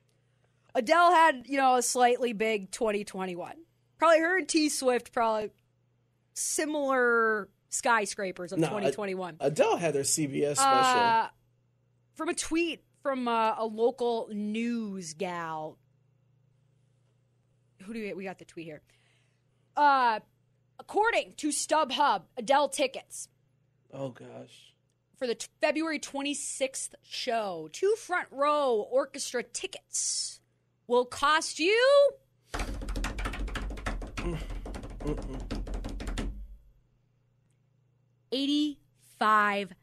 Adele 0.76 1.10
had, 1.10 1.46
you 1.48 1.56
know, 1.56 1.74
a 1.74 1.82
slightly 1.82 2.32
big 2.32 2.70
2021. 2.70 3.56
Probably 4.02 4.18
her 4.18 4.38
and 4.38 4.48
T 4.48 4.68
Swift 4.68 5.12
probably 5.12 5.50
similar 6.34 7.48
skyscrapers 7.68 8.50
of 8.50 8.58
No, 8.58 8.66
2021. 8.66 9.36
Adele 9.38 9.76
had 9.76 9.94
their 9.94 10.02
CBS 10.02 10.56
special. 10.56 11.00
Uh, 11.00 11.28
from 12.14 12.28
a 12.28 12.34
tweet 12.34 12.82
from 13.04 13.28
uh, 13.28 13.54
a 13.56 13.64
local 13.64 14.28
news 14.32 15.14
gal. 15.14 15.78
Who 17.82 17.94
do 17.94 18.00
we, 18.00 18.12
we 18.14 18.24
got 18.24 18.40
the 18.40 18.44
tweet 18.44 18.66
here? 18.66 18.82
Uh, 19.76 20.18
according 20.80 21.34
to 21.36 21.50
StubHub, 21.50 22.22
Adele 22.36 22.70
tickets 22.70 23.28
oh 23.94 24.08
gosh. 24.08 24.74
for 25.16 25.28
the 25.28 25.36
t- 25.36 25.46
February 25.60 26.00
26th 26.00 26.94
show, 27.04 27.68
two 27.70 27.94
front 27.96 28.26
row 28.32 28.84
orchestra 28.90 29.44
tickets 29.44 30.40
will 30.88 31.04
cost 31.04 31.60
you 31.60 32.10
eighty-five 38.32 39.74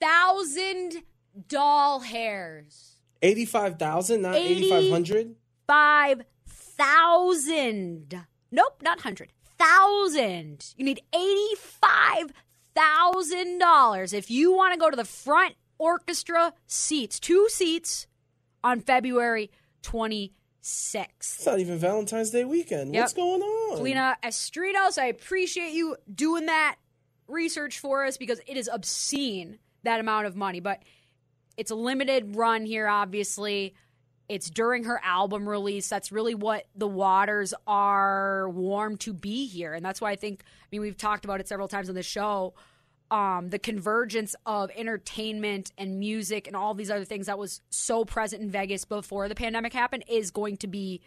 thousand 0.00 1.02
doll 1.48 2.00
hairs. 2.00 2.96
Eighty-five 3.22 3.78
thousand, 3.78 4.22
not 4.22 4.34
eighty-five 4.34 4.90
hundred. 4.90 5.36
Five 5.66 6.22
thousand. 6.48 8.26
Nope, 8.50 8.82
not 8.82 9.00
hundred. 9.00 9.32
Thousand. 9.58 10.74
You 10.76 10.84
need 10.84 11.00
eighty-five 11.14 12.32
thousand 12.74 13.58
dollars 13.58 14.12
if 14.12 14.30
you 14.30 14.52
want 14.52 14.74
to 14.74 14.78
go 14.78 14.90
to 14.90 14.96
the 14.96 15.04
front 15.04 15.54
orchestra 15.78 16.52
seats, 16.66 17.18
two 17.18 17.48
seats 17.48 18.06
on 18.62 18.80
February 18.80 19.50
twenty-sixth. 20.66 21.36
It's 21.38 21.46
not 21.46 21.60
even 21.60 21.78
Valentine's 21.78 22.30
Day 22.30 22.44
weekend. 22.44 22.94
Yep. 22.94 23.02
What's 23.02 23.14
going 23.14 23.42
on? 23.42 23.82
Lena 23.82 24.16
Estritos, 24.22 24.98
I 24.98 25.06
appreciate 25.06 25.72
you 25.72 25.96
doing 26.12 26.46
that 26.46 26.76
research 27.28 27.78
for 27.78 28.04
us 28.04 28.16
because 28.16 28.40
it 28.46 28.56
is 28.56 28.68
obscene 28.72 29.58
that 29.84 30.00
amount 30.00 30.26
of 30.26 30.36
money. 30.36 30.60
But 30.60 30.82
it's 31.56 31.70
a 31.70 31.74
limited 31.74 32.36
run 32.36 32.66
here, 32.66 32.88
obviously. 32.88 33.74
It's 34.28 34.50
during 34.50 34.84
her 34.84 35.00
album 35.04 35.48
release. 35.48 35.88
That's 35.88 36.10
really 36.10 36.34
what 36.34 36.66
the 36.74 36.88
waters 36.88 37.54
are 37.66 38.48
warm 38.48 38.96
to 38.98 39.12
be 39.12 39.46
here. 39.46 39.72
And 39.72 39.84
that's 39.84 40.00
why 40.00 40.10
I 40.10 40.16
think, 40.16 40.42
I 40.44 40.66
mean, 40.72 40.80
we've 40.80 40.96
talked 40.96 41.24
about 41.24 41.38
it 41.38 41.46
several 41.46 41.68
times 41.68 41.88
on 41.88 41.94
the 41.94 42.02
show. 42.02 42.54
Um, 43.10 43.50
the 43.50 43.58
convergence 43.60 44.34
of 44.46 44.70
entertainment 44.74 45.70
and 45.78 46.00
music 46.00 46.48
and 46.48 46.56
all 46.56 46.74
these 46.74 46.90
other 46.90 47.04
things 47.04 47.26
that 47.26 47.38
was 47.38 47.60
so 47.70 48.04
present 48.04 48.42
in 48.42 48.50
Vegas 48.50 48.84
before 48.84 49.28
the 49.28 49.36
pandemic 49.36 49.72
happened 49.72 50.04
is 50.08 50.32
going 50.32 50.56
to 50.58 50.66
be 50.66 51.02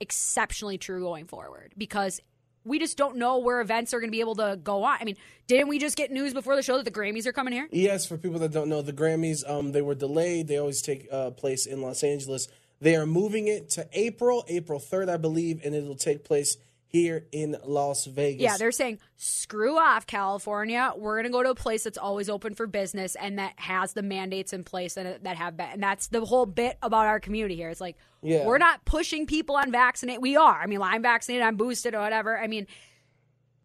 exceptionally 0.00 0.76
true 0.76 1.00
going 1.00 1.26
forward 1.26 1.72
because 1.78 2.20
we 2.64 2.80
just 2.80 2.96
don't 2.98 3.16
know 3.16 3.38
where 3.38 3.60
events 3.60 3.94
are 3.94 4.00
going 4.00 4.08
to 4.08 4.12
be 4.12 4.20
able 4.20 4.34
to 4.34 4.58
go 4.62 4.82
on. 4.82 4.98
I 5.00 5.04
mean, 5.04 5.16
didn't 5.46 5.68
we 5.68 5.78
just 5.78 5.96
get 5.96 6.10
news 6.10 6.34
before 6.34 6.56
the 6.56 6.62
show 6.62 6.76
that 6.76 6.84
the 6.84 6.90
Grammys 6.90 7.24
are 7.24 7.32
coming 7.32 7.54
here? 7.54 7.68
Yes, 7.70 8.06
for 8.06 8.18
people 8.18 8.40
that 8.40 8.50
don't 8.50 8.68
know, 8.68 8.82
the 8.82 8.92
Grammys 8.92 9.48
um 9.48 9.72
they 9.72 9.82
were 9.82 9.94
delayed. 9.94 10.48
They 10.48 10.58
always 10.58 10.82
take 10.82 11.06
uh, 11.12 11.30
place 11.30 11.64
in 11.64 11.80
Los 11.80 12.02
Angeles. 12.02 12.48
They 12.80 12.96
are 12.96 13.06
moving 13.06 13.46
it 13.46 13.70
to 13.70 13.88
April, 13.92 14.44
April 14.48 14.80
third, 14.80 15.08
I 15.08 15.16
believe, 15.16 15.60
and 15.64 15.74
it'll 15.74 15.94
take 15.94 16.24
place 16.24 16.56
here 16.96 17.26
in 17.32 17.56
Las 17.64 18.06
Vegas. 18.06 18.40
Yeah, 18.40 18.56
they're 18.56 18.72
saying, 18.72 18.98
screw 19.16 19.78
off, 19.78 20.06
California. 20.06 20.92
We're 20.96 21.16
going 21.16 21.24
to 21.24 21.30
go 21.30 21.42
to 21.42 21.50
a 21.50 21.54
place 21.54 21.84
that's 21.84 21.98
always 21.98 22.28
open 22.30 22.54
for 22.54 22.66
business 22.66 23.14
and 23.16 23.38
that 23.38 23.52
has 23.56 23.92
the 23.92 24.02
mandates 24.02 24.52
in 24.52 24.64
place 24.64 24.96
and 24.96 25.06
uh, 25.06 25.12
that 25.22 25.36
have 25.36 25.56
been. 25.56 25.68
And 25.74 25.82
that's 25.82 26.08
the 26.08 26.24
whole 26.24 26.46
bit 26.46 26.78
about 26.82 27.06
our 27.06 27.20
community 27.20 27.54
here. 27.56 27.68
It's 27.68 27.80
like, 27.80 27.96
Yeah. 28.22 28.46
we're 28.46 28.58
not 28.58 28.84
pushing 28.84 29.26
people 29.26 29.56
on 29.56 29.70
vaccinate. 29.70 30.20
We 30.20 30.36
are. 30.36 30.60
I 30.60 30.66
mean, 30.66 30.80
I'm 30.80 31.02
vaccinated, 31.02 31.46
I'm 31.46 31.56
boosted, 31.56 31.94
or 31.94 32.00
whatever. 32.00 32.38
I 32.38 32.46
mean, 32.46 32.66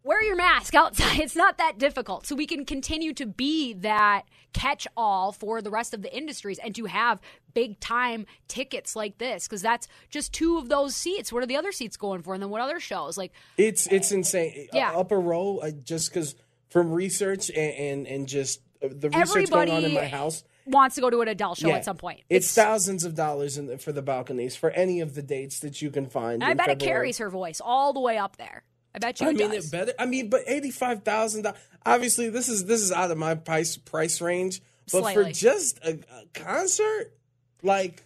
wear 0.04 0.22
your 0.22 0.36
mask 0.36 0.74
outside. 0.74 1.18
It's 1.22 1.36
not 1.36 1.58
that 1.58 1.78
difficult. 1.78 2.26
So 2.26 2.34
we 2.34 2.46
can 2.46 2.64
continue 2.64 3.12
to 3.14 3.26
be 3.26 3.74
that 3.74 4.24
catch 4.52 4.86
all 4.96 5.32
for 5.32 5.62
the 5.62 5.70
rest 5.70 5.94
of 5.94 6.02
the 6.02 6.14
industries 6.14 6.58
and 6.58 6.74
to 6.74 6.86
have 6.86 7.20
big 7.54 7.78
time 7.80 8.26
tickets 8.48 8.96
like 8.96 9.18
this 9.18 9.46
because 9.46 9.62
that's 9.62 9.88
just 10.10 10.32
two 10.32 10.58
of 10.58 10.68
those 10.68 10.94
seats. 10.94 11.32
What 11.32 11.42
are 11.42 11.46
the 11.46 11.56
other 11.56 11.72
seats 11.72 11.96
going 11.96 12.22
for? 12.22 12.34
And 12.34 12.42
then 12.42 12.50
what 12.50 12.60
other 12.60 12.80
shows? 12.80 13.16
Like, 13.16 13.32
It's 13.56 13.86
it's 13.86 14.12
insane. 14.12 14.68
Yeah. 14.72 14.92
Upper 14.92 15.20
row, 15.20 15.58
uh, 15.58 15.70
just 15.70 16.10
because 16.10 16.34
from 16.70 16.90
research 16.90 17.50
and, 17.50 17.74
and 17.74 18.06
and 18.06 18.28
just 18.28 18.60
uh, 18.82 18.88
the 18.90 19.10
research 19.10 19.50
going 19.50 19.70
on 19.70 19.84
in 19.84 19.94
my 19.94 20.06
house. 20.06 20.42
wants 20.66 20.94
to 20.96 21.00
go 21.00 21.10
to 21.10 21.20
an 21.20 21.28
Adele 21.28 21.54
show 21.54 21.68
yeah, 21.68 21.76
at 21.76 21.84
some 21.84 21.96
point. 21.96 22.20
It's, 22.28 22.52
thousands 22.52 23.04
of 23.04 23.14
dollars 23.14 23.58
in 23.58 23.66
the, 23.66 23.78
for 23.78 23.92
the 23.92 24.02
balconies 24.02 24.56
for 24.56 24.70
any 24.70 25.00
of 25.00 25.14
the 25.14 25.22
dates 25.22 25.60
that 25.60 25.82
you 25.82 25.90
can 25.90 26.06
find. 26.06 26.42
I 26.42 26.54
bet 26.54 26.68
it 26.68 26.78
carries 26.78 27.18
her 27.18 27.30
voice 27.30 27.60
all 27.62 27.92
the 27.92 28.00
way 28.00 28.16
up 28.16 28.36
there. 28.36 28.64
I 28.94 28.98
bet 28.98 29.20
you 29.20 29.28
I 29.28 29.32
mean, 29.32 29.50
does. 29.50 29.66
it 29.66 29.70
better. 29.72 29.92
I 29.98 30.06
mean, 30.06 30.28
but 30.30 30.42
eighty 30.46 30.70
five 30.70 31.02
thousand. 31.02 31.46
Obviously, 31.86 32.28
this 32.30 32.48
is 32.48 32.66
this 32.66 32.80
is 32.80 32.92
out 32.92 33.10
of 33.10 33.18
my 33.18 33.34
price 33.34 33.76
price 33.76 34.20
range. 34.20 34.60
But 34.92 35.00
Slightly. 35.00 35.24
for 35.24 35.30
just 35.32 35.78
a, 35.84 35.98
a 36.12 36.26
concert, 36.34 37.12
like 37.62 38.02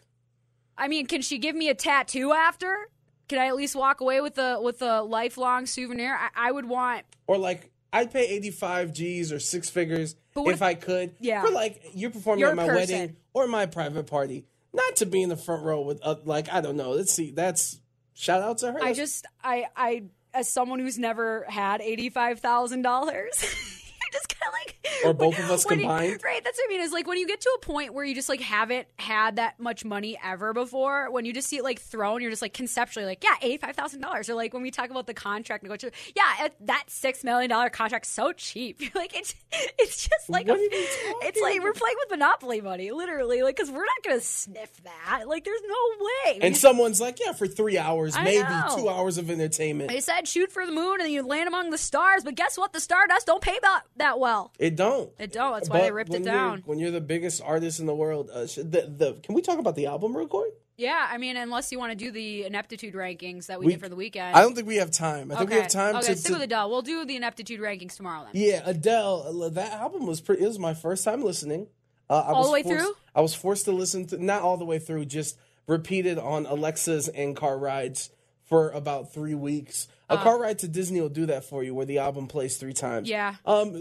I 0.78 0.88
mean, 0.88 1.06
can 1.06 1.22
she 1.22 1.38
give 1.38 1.56
me 1.56 1.68
a 1.68 1.74
tattoo 1.74 2.32
after? 2.32 2.88
Can 3.28 3.38
I 3.38 3.46
at 3.46 3.56
least 3.56 3.74
walk 3.74 4.00
away 4.00 4.20
with 4.20 4.38
a 4.38 4.60
with 4.60 4.82
a 4.82 5.02
lifelong 5.02 5.66
souvenir? 5.66 6.14
I, 6.14 6.48
I 6.48 6.52
would 6.52 6.66
want. 6.66 7.04
or 7.26 7.38
like 7.38 7.70
I'd 7.92 8.12
pay 8.12 8.26
eighty 8.28 8.50
five 8.50 8.92
G's 8.92 9.32
or 9.32 9.40
six 9.40 9.68
figures 9.68 10.14
if 10.36 10.46
if- 10.56 10.62
I 10.62 10.74
could. 10.74 11.14
Yeah. 11.18 11.42
For 11.42 11.50
like 11.50 11.82
you're 11.94 12.10
performing 12.10 12.40
Your 12.40 12.50
at 12.50 12.56
my 12.56 12.66
person. 12.66 12.76
wedding 12.76 13.16
or 13.34 13.48
my 13.48 13.66
private 13.66 14.06
party, 14.06 14.44
not 14.72 14.96
to 14.96 15.06
be 15.06 15.22
in 15.22 15.28
the 15.30 15.36
front 15.36 15.64
row 15.64 15.80
with 15.80 15.98
uh, 16.04 16.16
like 16.24 16.52
I 16.52 16.60
don't 16.60 16.76
know. 16.76 16.90
Let's 16.90 17.12
see. 17.12 17.32
That's 17.32 17.80
shout 18.14 18.42
out 18.42 18.58
to 18.58 18.70
her. 18.72 18.82
I 18.82 18.92
just 18.92 19.26
I 19.42 19.66
I 19.74 20.04
as 20.36 20.48
someone 20.48 20.78
who's 20.78 20.98
never 20.98 21.46
had 21.48 21.80
eighty 21.80 22.10
five 22.10 22.40
thousand 22.40 22.82
dollars. 22.82 23.44
Just 24.12 24.28
kind 24.28 24.48
of 24.48 24.54
like, 24.54 25.04
Or 25.04 25.12
both 25.26 25.38
of 25.38 25.50
us 25.50 25.66
when 25.66 25.78
you- 25.80 25.84
combined. 25.86 26.20
right? 26.24 26.42
That's 26.42 26.58
what 26.58 26.66
I 26.66 26.68
mean. 26.68 26.80
Is 26.80 26.92
like 26.92 27.06
when 27.06 27.18
you 27.18 27.26
get 27.26 27.40
to 27.42 27.50
a 27.56 27.58
point 27.64 27.92
where 27.94 28.04
you 28.04 28.14
just 28.14 28.28
like 28.28 28.40
haven't 28.40 28.86
had 28.98 29.36
that 29.36 29.58
much 29.60 29.84
money 29.84 30.18
ever 30.24 30.52
before. 30.52 31.10
When 31.10 31.24
you 31.24 31.32
just 31.32 31.48
see 31.48 31.56
it 31.56 31.64
like 31.64 31.80
thrown, 31.80 32.20
you're 32.22 32.30
just 32.30 32.42
like 32.42 32.52
conceptually 32.54 33.06
like, 33.06 33.22
yeah, 33.24 33.34
eighty 33.42 33.56
five 33.58 33.74
thousand 33.76 34.00
dollars. 34.00 34.28
Or 34.30 34.34
like 34.34 34.52
when 34.54 34.62
we 34.62 34.70
talk 34.70 34.90
about 34.90 35.06
the 35.06 35.14
contract 35.14 35.62
negotiation, 35.62 35.96
yeah, 36.14 36.46
it- 36.46 36.54
that 36.66 36.84
six 36.88 37.24
million 37.24 37.50
dollar 37.50 37.68
contract's 37.70 38.08
so 38.10 38.32
cheap. 38.32 38.80
You're 38.80 38.90
like 38.94 39.16
it's 39.16 39.34
it's 39.52 40.08
just 40.08 40.28
like 40.28 40.48
a- 40.48 40.54
it's 40.56 41.40
like 41.40 41.62
we're 41.62 41.72
playing 41.72 41.96
with 41.98 42.10
monopoly 42.10 42.60
money, 42.60 42.90
literally. 42.92 43.42
Like 43.42 43.56
because 43.56 43.70
we're 43.70 43.78
not 43.84 44.02
gonna 44.04 44.20
sniff 44.20 44.70
that. 44.84 45.24
Like 45.26 45.44
there's 45.44 45.62
no 45.66 46.06
way. 46.06 46.38
and 46.42 46.56
someone's 46.56 47.00
like, 47.00 47.18
yeah, 47.24 47.32
for 47.32 47.46
three 47.46 47.78
hours, 47.78 48.16
I 48.16 48.24
maybe 48.24 48.42
know. 48.48 48.74
two 48.76 48.88
hours 48.88 49.18
of 49.18 49.30
entertainment. 49.30 49.90
They 49.90 50.00
said 50.00 50.28
shoot 50.28 50.52
for 50.52 50.64
the 50.66 50.72
moon 50.72 51.00
and 51.00 51.10
you 51.10 51.22
land 51.26 51.48
among 51.48 51.70
the 51.70 51.78
stars, 51.78 52.22
but 52.24 52.34
guess 52.34 52.56
what? 52.58 52.72
The 52.72 52.80
stardust 52.80 53.26
don't 53.26 53.42
pay 53.42 53.58
that 53.62 53.82
that 53.96 54.18
well. 54.18 54.52
It 54.58 54.76
don't. 54.76 55.10
It 55.18 55.32
don't. 55.32 55.54
That's 55.54 55.68
why 55.70 55.80
they 55.82 55.92
ripped 55.92 56.10
it 56.14 56.20
you're- 56.22 56.24
down. 56.32 56.62
When 56.66 56.78
you're 56.78 56.90
the 56.90 57.00
biggest 57.00 57.40
artist 57.42 57.80
in 57.80 57.86
the 57.86 57.94
world, 57.94 58.30
uh, 58.32 58.42
the, 58.42 58.92
the 58.96 59.18
can 59.22 59.34
we 59.34 59.42
talk 59.42 59.58
about 59.58 59.74
the 59.76 59.86
album 59.86 60.16
real 60.16 60.26
quick? 60.28 60.52
Yeah, 60.78 61.08
I 61.10 61.16
mean, 61.16 61.38
unless 61.38 61.72
you 61.72 61.78
want 61.78 61.92
to 61.92 61.96
do 61.96 62.10
the 62.10 62.44
ineptitude 62.44 62.92
rankings 62.92 63.46
that 63.46 63.58
we, 63.58 63.66
We- 63.66 63.72
did 63.72 63.80
for 63.80 63.88
the 63.88 63.96
weekend. 63.96 64.36
I 64.36 64.42
don't 64.42 64.54
think 64.54 64.66
we 64.68 64.76
have 64.76 64.90
time. 64.90 65.32
I 65.32 65.36
think 65.36 65.48
we 65.50 65.56
have 65.56 65.68
time 65.68 65.96
okay, 65.96 66.08
to. 66.08 66.16
stick 66.16 66.26
to- 66.26 66.32
with 66.34 66.42
Adele. 66.42 66.68
We'll 66.68 66.82
do 66.82 67.04
the 67.06 67.16
ineptitude 67.16 67.60
rankings 67.60 67.96
tomorrow 67.96 68.24
then. 68.30 68.32
yeah, 68.42 68.62
Adele. 68.66 69.42
uh, 69.44 69.48
That 69.48 69.72
album 69.72 70.06
was 70.06 70.20
pretty. 70.20 70.44
It 70.44 70.48
was 70.48 70.58
my 70.58 70.74
first 70.74 71.02
time 71.04 71.22
listening. 71.24 71.68
Uh, 72.10 72.18
I 72.26 72.32
All 72.32 72.38
was 72.40 72.46
the 72.48 72.52
way 72.52 72.62
forced- 72.62 72.84
through? 72.84 72.94
I 73.14 73.20
was 73.22 73.34
forced 73.34 73.64
to 73.64 73.72
listen 73.72 74.06
to 74.08 74.22
not 74.22 74.42
all 74.42 74.58
the 74.58 74.66
way 74.66 74.78
through, 74.78 75.06
just 75.06 75.38
repeated 75.66 76.18
on 76.18 76.44
Alexa's 76.46 77.08
and 77.08 77.34
car 77.34 77.58
rides 77.58 78.10
for 78.46 78.70
about 78.70 79.12
three 79.12 79.34
weeks. 79.34 79.88
A 80.08 80.16
car 80.16 80.40
ride 80.40 80.60
to 80.60 80.68
Disney 80.68 81.00
will 81.00 81.08
do 81.08 81.26
that 81.26 81.44
for 81.44 81.64
you, 81.64 81.74
where 81.74 81.86
the 81.86 81.98
album 81.98 82.28
plays 82.28 82.56
three 82.56 82.72
times. 82.72 83.08
Yeah. 83.08 83.34
Um, 83.44 83.72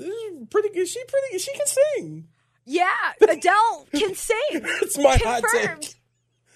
pretty 0.50 0.70
good. 0.70 0.88
She 0.88 1.04
pretty. 1.06 1.38
She 1.38 1.54
can 1.54 1.68
sing. 1.68 2.28
Yeah, 2.66 2.90
Adele 3.22 3.88
can 3.96 4.16
sing. 4.16 4.38
That's 4.52 4.98
my 4.98 5.18
hot 5.24 5.44
take. 5.52 5.94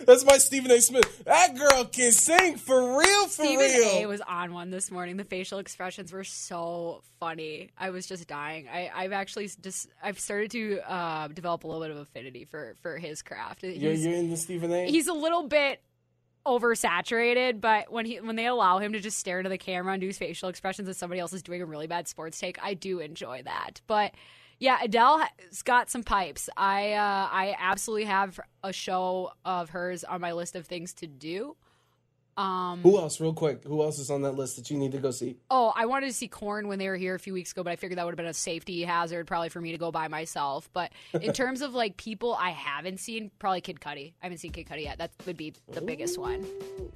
That's 0.06 0.26
my 0.26 0.38
Stephen 0.38 0.72
A. 0.72 0.80
Smith. 0.80 1.26
That 1.26 1.58
girl 1.58 1.84
can 1.86 2.12
sing 2.14 2.56
for 2.56 2.98
real, 2.98 3.24
for 3.26 3.44
Stephen 3.44 3.66
real. 3.66 4.04
A 4.04 4.06
was 4.06 4.22
on 4.22 4.54
one 4.54 4.72
this 4.72 4.92
morning. 4.92 5.18
The 5.18 5.26
facial 5.26 5.60
expressions 5.60 6.14
were 6.14 6.24
so 6.24 7.04
funny. 7.20 7.72
I 7.78 7.90
was 7.90 8.08
just 8.08 8.28
dying. 8.28 8.70
I, 8.70 8.90
I've 8.96 9.12
actually 9.12 9.50
just 9.62 9.88
I've 10.02 10.20
started 10.20 10.52
to 10.52 10.80
uh, 10.90 11.28
develop 11.28 11.66
a 11.66 11.68
little 11.68 11.82
bit 11.82 11.92
of 11.92 11.98
affinity 11.98 12.46
for 12.46 12.76
for 12.82 12.98
his 12.98 13.22
craft. 13.22 13.62
you're, 13.64 13.92
you're 13.92 14.14
in 14.14 14.30
the 14.30 14.38
Stephen 14.38 14.72
A. 14.72 14.90
he's 14.90 15.08
a 15.08 15.14
little 15.14 15.48
bit 15.48 15.82
oversaturated, 16.50 17.62
but 17.62 17.92
when 17.92 18.06
he 18.06 18.20
when 18.20 18.36
they 18.36 18.48
allow 18.48 18.80
him 18.80 18.94
to 18.94 19.00
just 19.00 19.18
stare 19.18 19.40
into 19.40 19.50
the 19.50 19.58
camera 19.58 19.94
and 19.94 20.02
do 20.02 20.12
facial 20.12 20.50
expressions 20.50 20.88
as 20.90 20.98
somebody 20.98 21.20
else 21.20 21.34
is 21.34 21.44
doing 21.44 21.62
a 21.62 21.66
really 21.66 21.88
bad 21.88 22.08
sports 22.08 22.40
take, 22.40 22.58
I 22.64 22.74
do 22.74 23.00
enjoy 23.00 23.44
that. 23.44 23.82
But 23.88 24.14
yeah, 24.60 24.80
Adele 24.82 25.20
has 25.48 25.62
got 25.62 25.90
some 25.90 26.04
pipes. 26.04 26.50
I 26.58 26.94
uh, 26.94 27.30
I 27.32 27.56
absolutely 27.60 28.06
have 28.06 28.40
a 28.64 28.74
show 28.74 29.32
of 29.46 29.70
hers 29.70 30.04
on 30.04 30.20
my 30.22 30.34
list 30.34 30.56
of 30.56 30.66
things 30.66 30.94
to 30.96 31.08
do. 31.08 31.56
Um, 32.40 32.80
Who 32.84 32.98
else, 32.98 33.20
real 33.20 33.34
quick? 33.34 33.66
Who 33.66 33.84
else 33.84 34.00
is 34.00 34.10
on 34.10 34.22
that 34.22 34.32
list 34.32 34.56
that 34.56 34.72
you 34.72 34.78
need 34.78 34.94
to 34.94 34.98
go 34.98 35.12
see? 35.12 35.36
Oh, 35.52 35.74
I 35.76 35.88
wanted 35.88 36.08
to 36.08 36.14
see 36.14 36.30
Korn 36.30 36.70
when 36.70 36.80
they 36.80 36.88
were 36.88 36.96
here 36.96 37.14
a 37.14 37.20
few 37.20 37.34
weeks 37.34 37.52
ago, 37.52 37.64
but 37.64 37.72
I 37.72 37.76
figured 37.76 37.98
that 37.98 38.06
would 38.06 38.14
have 38.14 38.18
been 38.18 38.28
a 38.28 38.34
safety 38.34 38.82
hazard 38.84 39.28
probably 39.28 39.50
for 39.50 39.60
me 39.60 39.74
to 39.74 39.78
go 39.78 39.92
by 39.92 40.08
myself. 40.08 40.70
But 40.72 40.94
in 41.20 41.34
terms 41.34 41.62
of 41.62 41.74
like 41.74 41.98
people 41.98 42.34
I 42.34 42.52
haven't 42.52 43.02
seen, 43.02 43.30
probably 43.40 43.60
Kid 43.60 43.82
Cudi. 43.82 44.14
I 44.22 44.26
haven't 44.26 44.38
seen 44.38 44.54
Kid 44.54 44.68
Cudi 44.68 44.84
yet. 44.84 45.00
That 45.00 45.12
would 45.26 45.36
be 45.36 45.54
the 45.74 45.82
biggest 45.82 46.18
one. 46.18 46.46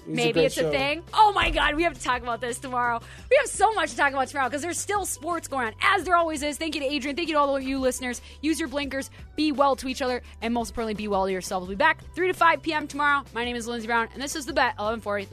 Maybe 0.08 0.32
great 0.32 0.46
it's 0.46 0.58
a 0.58 0.70
thing. 0.72 1.04
Oh 1.14 1.34
my 1.34 1.50
God, 1.50 1.76
we 1.76 1.84
have 1.84 1.94
to 1.94 2.02
talk 2.02 2.22
about 2.22 2.40
this 2.40 2.58
tomorrow. 2.58 3.02
We 3.30 3.38
have 3.42 3.50
so 3.50 3.74
much 3.74 3.92
to 3.92 3.98
talk 3.98 4.14
about 4.14 4.30
tomorrow 4.30 4.48
because 4.48 4.62
there's 4.62 4.80
still 4.80 5.06
sports 5.06 5.50
going 5.50 5.68
on, 5.68 5.74
as 5.82 6.06
there 6.06 6.16
always 6.16 6.42
is. 6.42 6.58
Thank 6.58 6.76
you 6.76 6.82
to 6.82 6.88
Adrian. 6.88 7.18
Thank 7.18 7.28
you 7.28 7.36
to 7.36 7.40
all 7.42 7.54
of 7.54 7.64
you 7.64 7.80
listeners. 7.80 8.22
Use 8.42 8.62
your 8.62 8.70
blinkers. 8.70 9.10
Be 9.36 9.52
well 9.52 9.76
to 9.76 9.90
each 9.90 10.02
other, 10.02 10.22
and 10.42 10.54
most 10.54 10.70
importantly, 10.70 10.94
be 10.94 11.10
well 11.10 11.26
to 11.26 11.32
yourself. 11.34 11.64
We'll 11.64 11.70
be 11.70 11.76
back 11.76 12.02
3 12.16 12.28
to 12.28 12.34
5 12.34 12.62
p.m. 12.62 12.88
tomorrow. 12.88 13.24
My 13.34 13.44
name 13.44 13.58
is 13.58 13.68
Lindsey 13.68 13.88
Brown, 13.88 14.08
and 14.14 14.22
this 14.22 14.38
is 14.38 14.46
the 14.46 14.54
bet 14.54 14.78
1140, 14.78 15.33